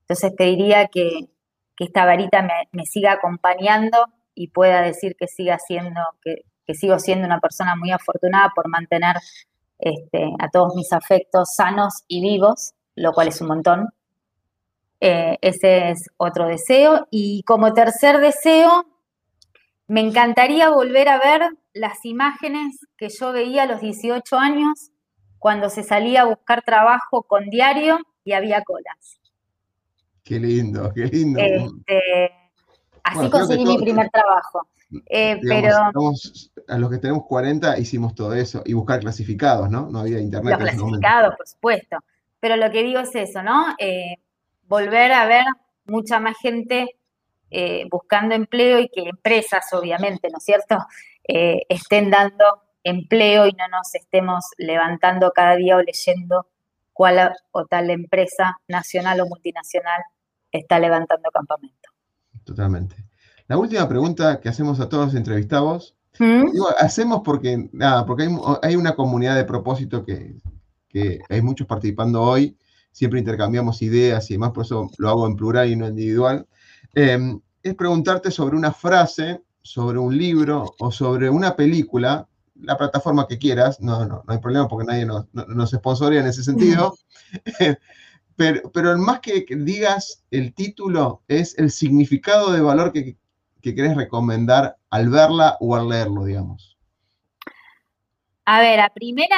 Entonces 0.00 0.32
pediría 0.36 0.86
que, 0.88 1.28
que 1.76 1.84
esta 1.84 2.04
varita 2.04 2.42
me, 2.72 2.86
siga 2.86 3.12
acompañando 3.12 4.06
y 4.34 4.48
pueda 4.48 4.82
decir 4.82 5.16
que 5.16 5.26
siga 5.26 5.58
siendo, 5.58 6.00
que, 6.22 6.44
que 6.66 6.74
sigo 6.74 6.98
siendo 6.98 7.26
una 7.26 7.40
persona 7.40 7.76
muy 7.76 7.90
afortunada 7.90 8.52
por 8.54 8.68
mantener 8.68 9.16
este, 9.78 10.32
a 10.40 10.48
todos 10.50 10.74
mis 10.74 10.92
afectos 10.92 11.54
sanos 11.54 12.02
y 12.08 12.20
vivos, 12.20 12.74
lo 12.94 13.12
cual 13.12 13.28
es 13.28 13.40
un 13.40 13.48
montón. 13.48 13.88
Eh, 15.00 15.38
ese 15.40 15.90
es 15.90 16.10
otro 16.16 16.46
deseo. 16.46 17.06
Y 17.10 17.42
como 17.44 17.72
tercer 17.72 18.18
deseo, 18.18 18.86
me 19.88 20.00
encantaría 20.00 20.70
volver 20.70 21.08
a 21.08 21.18
ver 21.18 21.50
las 21.72 22.04
imágenes 22.04 22.86
que 22.96 23.08
yo 23.08 23.32
veía 23.32 23.62
a 23.62 23.66
los 23.66 23.80
18 23.80 24.38
años 24.38 24.90
cuando 25.38 25.70
se 25.70 25.82
salía 25.82 26.22
a 26.22 26.26
buscar 26.26 26.62
trabajo 26.62 27.22
con 27.22 27.48
diario 27.48 27.98
y 28.22 28.32
había 28.32 28.62
colas. 28.62 29.18
Qué 30.22 30.38
lindo, 30.38 30.92
qué 30.94 31.06
lindo. 31.06 31.40
Este, 31.40 32.30
así 33.02 33.30
conseguí 33.30 33.64
mi 33.64 33.78
primer 33.78 34.10
trabajo. 34.10 34.68
Eh, 35.06 35.38
pero 35.42 35.74
a 36.68 36.78
los 36.78 36.90
que 36.90 36.98
tenemos 36.98 37.24
40 37.26 37.78
hicimos 37.78 38.14
todo 38.14 38.34
eso 38.34 38.62
y 38.66 38.74
buscar 38.74 39.00
clasificados, 39.00 39.70
¿no? 39.70 39.88
No 39.88 40.00
había 40.00 40.20
internet. 40.20 40.58
Los 40.58 40.70
clasificados, 40.70 41.34
por 41.36 41.46
supuesto. 41.46 41.96
Pero 42.40 42.56
lo 42.56 42.70
que 42.70 42.82
digo 42.82 43.00
es 43.00 43.14
eso, 43.14 43.42
¿no? 43.42 43.74
Eh, 43.78 44.16
volver 44.66 45.12
a 45.12 45.26
ver 45.26 45.44
mucha 45.86 46.20
más 46.20 46.36
gente 46.38 46.97
eh, 47.50 47.86
buscando 47.90 48.34
empleo 48.34 48.78
y 48.80 48.88
que 48.88 49.02
empresas, 49.02 49.72
obviamente, 49.72 50.28
¿no 50.30 50.38
es 50.38 50.44
cierto?, 50.44 50.76
estén 51.30 52.10
dando 52.10 52.62
empleo 52.84 53.46
y 53.46 53.52
no 53.52 53.68
nos 53.68 53.94
estemos 53.94 54.46
levantando 54.56 55.30
cada 55.32 55.56
día 55.56 55.76
o 55.76 55.82
leyendo 55.82 56.46
cuál 56.94 57.32
o 57.52 57.66
tal 57.66 57.90
empresa 57.90 58.58
nacional 58.66 59.20
o 59.20 59.26
multinacional 59.26 60.02
está 60.50 60.78
levantando 60.78 61.30
campamento. 61.30 61.90
Totalmente. 62.44 62.96
La 63.46 63.56
última 63.56 63.88
pregunta 63.88 64.40
que 64.40 64.48
hacemos 64.48 64.80
a 64.80 64.88
todos 64.88 65.06
los 65.06 65.14
entrevistados, 65.14 65.96
¿Mm? 66.18 66.46
hacemos 66.78 67.22
porque, 67.24 67.68
nada, 67.72 68.04
porque 68.04 68.28
hay, 68.62 68.76
una 68.76 68.94
comunidad 68.94 69.36
de 69.36 69.44
propósito 69.44 70.04
que, 70.04 70.34
hay 71.28 71.42
muchos 71.42 71.66
participando 71.66 72.20
hoy, 72.22 72.56
siempre 72.90 73.20
intercambiamos 73.20 73.80
ideas 73.82 74.28
y 74.30 74.34
demás, 74.34 74.50
por 74.50 74.64
eso 74.64 74.90
lo 74.98 75.08
hago 75.08 75.26
en 75.26 75.36
plural 75.36 75.70
y 75.70 75.76
no 75.76 75.86
individual, 75.86 76.46
em, 76.94 77.40
es 77.62 77.74
preguntarte 77.74 78.30
sobre 78.30 78.56
una 78.56 78.72
frase, 78.72 79.42
sobre 79.62 79.98
un 79.98 80.16
libro 80.16 80.74
o 80.78 80.90
sobre 80.90 81.28
una 81.28 81.54
película, 81.56 82.26
la 82.60 82.76
plataforma 82.76 83.26
que 83.28 83.38
quieras, 83.38 83.80
no, 83.80 84.06
no, 84.06 84.22
no 84.26 84.32
hay 84.32 84.38
problema 84.38 84.68
porque 84.68 84.86
nadie 84.86 85.06
nos, 85.06 85.26
nos 85.32 85.70
sponsorea 85.70 86.20
en 86.20 86.26
ese 86.26 86.42
sentido, 86.42 86.96
pero, 88.36 88.70
pero 88.72 88.98
más 88.98 89.20
que 89.20 89.44
digas 89.48 90.24
el 90.30 90.54
título, 90.54 91.22
es 91.28 91.56
el 91.58 91.70
significado 91.70 92.52
de 92.52 92.60
valor 92.60 92.92
que, 92.92 93.16
que 93.62 93.74
querés 93.74 93.96
recomendar 93.96 94.76
al 94.90 95.08
verla 95.08 95.56
o 95.60 95.74
al 95.76 95.88
leerlo, 95.88 96.24
digamos? 96.24 96.76
A 98.44 98.60
ver, 98.60 98.80
a 98.80 98.88
primera, 98.88 99.36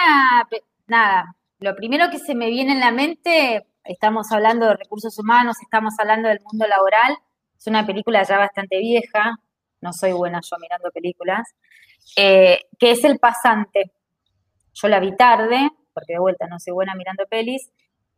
nada, 0.86 1.36
lo 1.58 1.74
primero 1.74 2.10
que 2.10 2.18
se 2.18 2.34
me 2.34 2.48
viene 2.48 2.72
en 2.72 2.80
la 2.80 2.92
mente, 2.92 3.66
estamos 3.84 4.30
hablando 4.30 4.66
de 4.66 4.76
recursos 4.76 5.18
humanos, 5.18 5.56
estamos 5.62 5.94
hablando 5.98 6.28
del 6.28 6.40
mundo 6.44 6.66
laboral, 6.66 7.18
es 7.60 7.66
una 7.66 7.86
película 7.86 8.22
ya 8.22 8.38
bastante 8.38 8.78
vieja, 8.78 9.36
no 9.82 9.92
soy 9.92 10.12
buena 10.12 10.40
yo 10.42 10.56
mirando 10.58 10.90
películas, 10.90 11.46
eh, 12.16 12.58
que 12.78 12.92
es 12.92 13.04
El 13.04 13.18
Pasante. 13.18 13.92
Yo 14.72 14.88
la 14.88 14.98
vi 14.98 15.14
tarde, 15.14 15.68
porque 15.92 16.14
de 16.14 16.20
vuelta 16.20 16.46
no 16.46 16.58
soy 16.58 16.72
buena 16.72 16.94
mirando 16.94 17.26
pelis, 17.26 17.70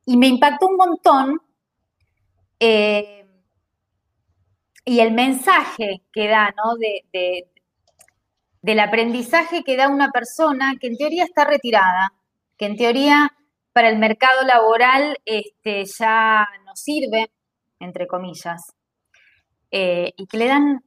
y 0.07 0.17
me 0.17 0.29
impactó 0.29 0.69
un 0.69 0.77
montón. 0.77 1.41
Eh, 2.61 3.27
y 4.85 5.01
el 5.01 5.13
mensaje 5.13 6.03
que 6.13 6.29
da, 6.29 6.55
¿no? 6.57 6.77
De, 6.77 7.49
del 8.63 8.79
aprendizaje 8.79 9.65
que 9.65 9.77
da 9.77 9.89
una 9.89 10.13
persona 10.13 10.75
que 10.81 10.87
en 10.87 10.97
teoría 10.97 11.25
está 11.25 11.45
retirada, 11.45 12.13
que 12.57 12.67
en 12.67 12.77
teoría 12.77 13.33
para 13.73 13.89
el 13.89 13.99
mercado 13.99 14.43
laboral 14.45 15.17
este, 15.25 15.85
ya 15.85 16.47
no 16.65 16.77
sirve, 16.77 17.33
entre 17.81 18.07
comillas, 18.07 18.73
eh, 19.73 20.13
y 20.17 20.27
que 20.27 20.39
le 20.39 20.47
dan 20.47 20.85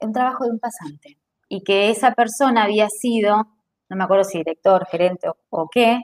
un 0.00 0.12
trabajo 0.12 0.44
de 0.44 0.50
un 0.50 0.60
pasante, 0.60 1.18
y 1.48 1.64
que 1.64 1.90
esa 1.90 2.12
persona 2.14 2.62
había 2.62 2.88
sido, 2.88 3.48
no 3.88 3.96
me 3.96 4.04
acuerdo 4.04 4.22
si 4.22 4.38
director, 4.38 4.86
gerente 4.86 5.28
o, 5.28 5.36
o 5.50 5.68
qué, 5.68 6.02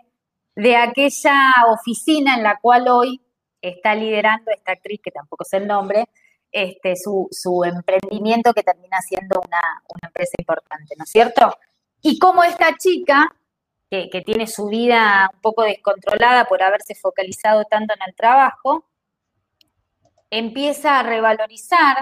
de 0.57 0.75
aquella 0.77 1.37
oficina 1.69 2.35
en 2.35 2.43
la 2.43 2.59
cual 2.59 2.89
hoy 2.89 3.21
está 3.61 3.95
liderando 3.95 4.51
esta 4.51 4.73
actriz, 4.73 5.01
que 5.03 5.13
tampoco 5.13 5.45
es 5.45 5.53
el 5.53 5.67
nombre, 5.67 6.07
este, 6.51 6.95
su, 6.97 7.65
emprendimiento 7.65 8.55
que 8.55 8.63
termina 8.63 8.99
siendo 9.03 9.41
una, 9.41 9.83
empresa 10.03 10.33
importante, 10.39 10.95
¿no 10.97 11.05
es 11.05 11.11
cierto? 11.11 11.53
Y 12.01 12.19
como 12.19 12.43
esta 12.43 12.77
chica, 12.77 13.35
que, 13.91 14.23
tiene 14.25 14.47
su 14.47 14.67
vida 14.67 15.29
un 15.35 15.41
poco 15.41 15.63
descontrolada 15.65 16.47
por 16.47 16.63
haberse 16.63 16.95
focalizado 16.95 17.65
tanto 17.65 17.95
en 17.95 18.01
el 18.09 18.15
trabajo, 18.15 18.87
empieza 20.31 20.99
a 20.99 21.03
revalorizar, 21.03 21.97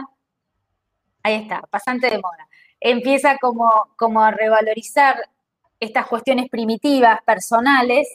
ahí 1.22 1.34
está, 1.34 1.62
pasante 1.70 2.10
de 2.10 2.18
moda, 2.18 2.48
empieza 2.80 3.38
como, 3.38 3.70
como 3.96 4.20
a 4.20 4.30
revalorizar 4.30 5.28
estas 5.80 6.06
cuestiones 6.06 6.48
primitivas, 6.48 7.20
personales, 7.24 8.08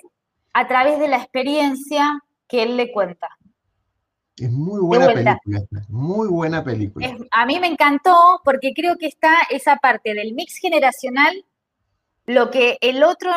a 0.53 0.68
través 0.68 0.99
de 0.99 1.07
la 1.07 1.18
experiencia 1.18 2.20
que 2.47 2.64
él 2.64 2.78
le 2.78 2.91
cuenta. 2.91 3.30
Es 4.36 4.51
muy 4.51 4.80
buena 4.80 5.07
película, 5.07 5.66
muy 5.89 6.28
buena 6.30 6.64
película. 6.64 7.18
a 7.32 7.45
mí 7.45 7.60
me 7.60 7.68
encantó 7.68 8.41
porque 8.45 8.74
creo 8.74 8.95
que 8.97 9.07
está 9.07 9.34
esa 9.49 9.76
parte 9.76 10.14
del 10.14 10.34
mix 10.34 10.57
generacional, 10.57 11.45
lo 12.26 12.49
que 12.49 12.78
el 12.82 13.03
otro 13.03 13.32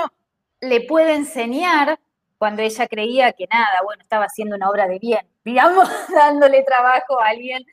le 0.61 0.81
puede 0.83 1.15
enseñar 1.15 1.99
cuando 2.43 2.63
ella 2.63 2.89
creía 2.89 3.33
que 3.35 3.47
nada, 3.47 3.83
bueno, 3.85 4.03
estaba 4.03 4.25
haciendo 4.25 4.57
una 4.57 4.69
obra 4.69 4.89
de 4.89 4.99
bien, 4.99 5.25
digamos, 5.45 5.89
dándole 6.13 6.65
trabajo 6.65 7.21
a 7.21 7.29
alguien 7.29 7.65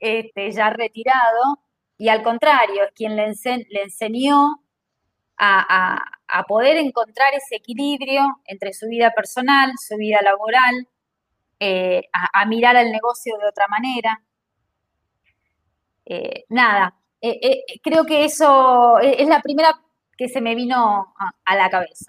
este, 0.00 0.50
ya 0.50 0.70
retirado, 0.70 1.58
y 1.98 2.08
al 2.08 2.22
contrario, 2.22 2.84
es 2.84 2.92
quien 2.92 3.16
le, 3.16 3.26
enseñó 3.82 4.62
a, 5.36 6.00
poder 6.48 6.78
encontrar 6.78 7.34
ese 7.34 7.56
equilibrio 7.56 8.40
entre 8.46 8.72
su 8.72 8.88
vida 8.88 9.10
personal, 9.10 9.72
su 9.76 9.96
vida 9.98 10.20
laboral, 10.22 10.88
eh, 11.60 12.08
a, 12.10 12.46
mirar 12.46 12.76
el 12.76 12.92
negocio 12.92 13.36
de 13.36 13.46
otra 13.46 13.68
manera. 13.68 14.22
Eh, 16.06 16.46
nada, 16.48 16.94
eh, 17.20 17.62
creo 17.82 18.06
que 18.06 18.24
eso 18.24 18.98
es 19.00 19.28
la 19.28 19.42
primera 19.42 19.78
que 20.16 20.30
se 20.30 20.40
me 20.40 20.54
vino 20.54 21.14
a, 21.44 21.56
la 21.56 21.68
cabeza. 21.68 22.06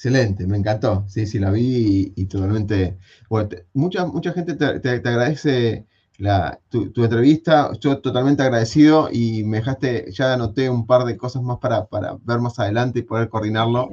Excelente, 0.00 0.46
me 0.46 0.56
encantó. 0.56 1.04
Sí, 1.08 1.26
sí, 1.26 1.38
la 1.38 1.50
vi 1.50 2.14
y, 2.16 2.24
totalmente. 2.24 2.96
mucha, 3.74 4.06
mucha 4.06 4.32
gente 4.32 4.54
te, 4.54 4.88
agradece 4.88 5.86
tu, 6.70 7.04
entrevista. 7.04 7.70
Yo 7.78 7.98
totalmente 7.98 8.42
agradecido 8.42 9.10
y 9.12 9.44
me 9.44 9.58
dejaste, 9.58 10.10
ya 10.10 10.32
anoté 10.32 10.70
un 10.70 10.86
par 10.86 11.04
de 11.04 11.18
cosas 11.18 11.42
más 11.42 11.58
para, 11.58 11.86
ver 12.22 12.38
más 12.38 12.58
adelante 12.58 13.00
y 13.00 13.02
poder 13.02 13.28
coordinarlo. 13.28 13.90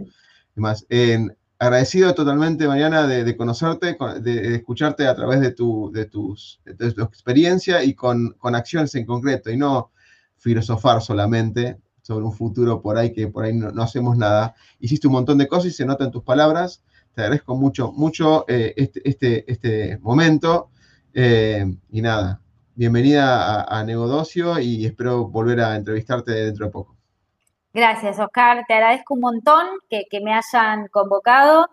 Además, 0.54 0.86
en, 0.88 1.36
agradecido 1.60 2.16
totalmente, 2.16 2.70
Mariana, 2.70 3.06
de, 3.06 3.36
conocerte, 3.36 3.98
de, 4.22 4.56
escucharte 4.56 5.08
a 5.08 5.16
través 5.16 5.42
de 5.42 5.52
tu, 5.52 5.92
de 5.92 6.06
tus, 6.06 6.62
tu 6.96 7.04
experiencia 7.04 7.84
y 7.84 7.94
con, 7.94 8.34
acciones 8.44 8.96
en 8.96 9.06
concreto, 9.06 9.52
y 9.52 9.58
no 9.58 9.92
filosofar 10.38 11.02
solamente 11.02 11.82
sobre 12.08 12.24
un 12.24 12.32
futuro 12.32 12.82
por 12.82 12.98
ahí 12.98 13.12
que 13.12 13.28
por 13.28 13.44
ahí 13.44 13.54
no, 13.54 13.84
hacemos 13.84 14.18
nada. 14.18 14.56
Hiciste 14.80 15.08
un 15.08 15.14
montón 15.14 15.38
de 15.38 15.48
cosas 15.48 15.66
y 15.66 15.72
se 15.72 15.86
nota 15.86 16.06
en 16.06 16.12
tus 16.12 16.24
palabras. 16.24 16.82
Te 17.14 17.22
agradezco 17.22 17.58
mucho, 17.58 17.92
mucho 17.92 18.46
eh, 18.48 18.74
este, 18.78 19.02
este, 19.08 19.52
este, 19.52 19.98
momento. 19.98 20.70
Eh, 21.14 21.66
y 21.92 22.02
nada, 22.02 22.40
bienvenida 22.76 23.62
a, 23.62 23.80
a 23.80 23.84
Negodocio 23.84 24.58
y 24.58 24.86
espero 24.86 25.28
volver 25.28 25.60
a 25.60 25.76
entrevistarte 25.76 26.32
dentro 26.32 26.68
de 26.68 26.72
poco. 26.72 26.96
Gracias, 27.74 28.18
Oscar. 28.20 28.64
Te 28.66 28.74
agradezco 28.74 29.14
un 29.14 29.20
montón 29.20 29.68
que, 29.90 30.08
me 30.22 30.34
hayan 30.34 30.88
convocado. 30.88 31.68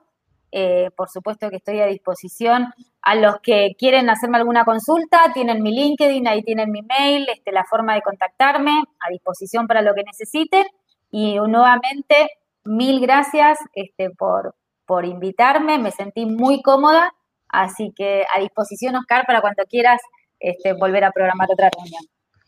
Eh, 0.50 0.90
por 0.96 1.08
supuesto 1.08 1.48
que 1.48 1.56
estoy 1.56 1.78
a 1.78 1.86
disposición. 1.86 2.74
A 3.06 3.16
los 3.16 3.36
que 3.42 3.74
quieren 3.78 4.08
hacerme 4.08 4.38
alguna 4.38 4.64
consulta, 4.64 5.30
tienen 5.34 5.62
mi 5.62 5.72
LinkedIn, 5.72 6.26
ahí 6.26 6.42
tienen 6.42 6.70
mi 6.70 6.80
mail, 6.80 7.26
este, 7.28 7.52
la 7.52 7.64
forma 7.64 7.94
de 7.94 8.00
contactarme, 8.00 8.72
a 9.00 9.10
disposición 9.10 9.66
para 9.66 9.82
lo 9.82 9.92
que 9.94 10.04
necesiten. 10.04 10.64
Y 11.10 11.36
nuevamente, 11.36 12.30
mil 12.64 13.00
gracias 13.00 13.58
este, 13.74 14.08
por, 14.08 14.54
por 14.86 15.04
invitarme, 15.04 15.78
me 15.78 15.90
sentí 15.90 16.24
muy 16.24 16.62
cómoda, 16.62 17.12
así 17.48 17.92
que 17.94 18.24
a 18.34 18.40
disposición, 18.40 18.96
Oscar, 18.96 19.26
para 19.26 19.42
cuando 19.42 19.64
quieras 19.64 20.00
este, 20.40 20.72
volver 20.72 21.04
a 21.04 21.10
programar 21.10 21.48
otra 21.52 21.68
reunión. 21.76 22.02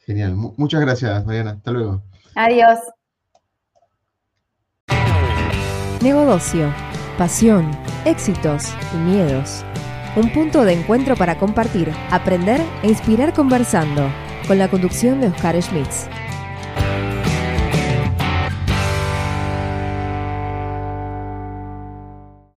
Genial, 0.07 0.35
muchas 0.57 0.81
gracias, 0.81 1.27
Mariana. 1.27 1.51
Hasta 1.53 1.71
luego. 1.71 2.03
Adiós. 2.35 2.79
Negocio, 6.01 6.73
pasión, 7.19 7.71
éxitos 8.05 8.73
y 8.95 8.97
miedos. 8.99 9.65
Un 10.17 10.33
punto 10.33 10.65
de 10.65 10.73
encuentro 10.73 11.15
para 11.15 11.37
compartir, 11.37 11.93
aprender 12.11 12.63
e 12.83 12.89
inspirar 12.89 13.35
conversando, 13.35 14.11
con 14.49 14.57
la 14.57 14.69
conducción 14.69 15.21
de 15.21 15.27
Oscar 15.27 15.61
Schmitz. 15.61 16.09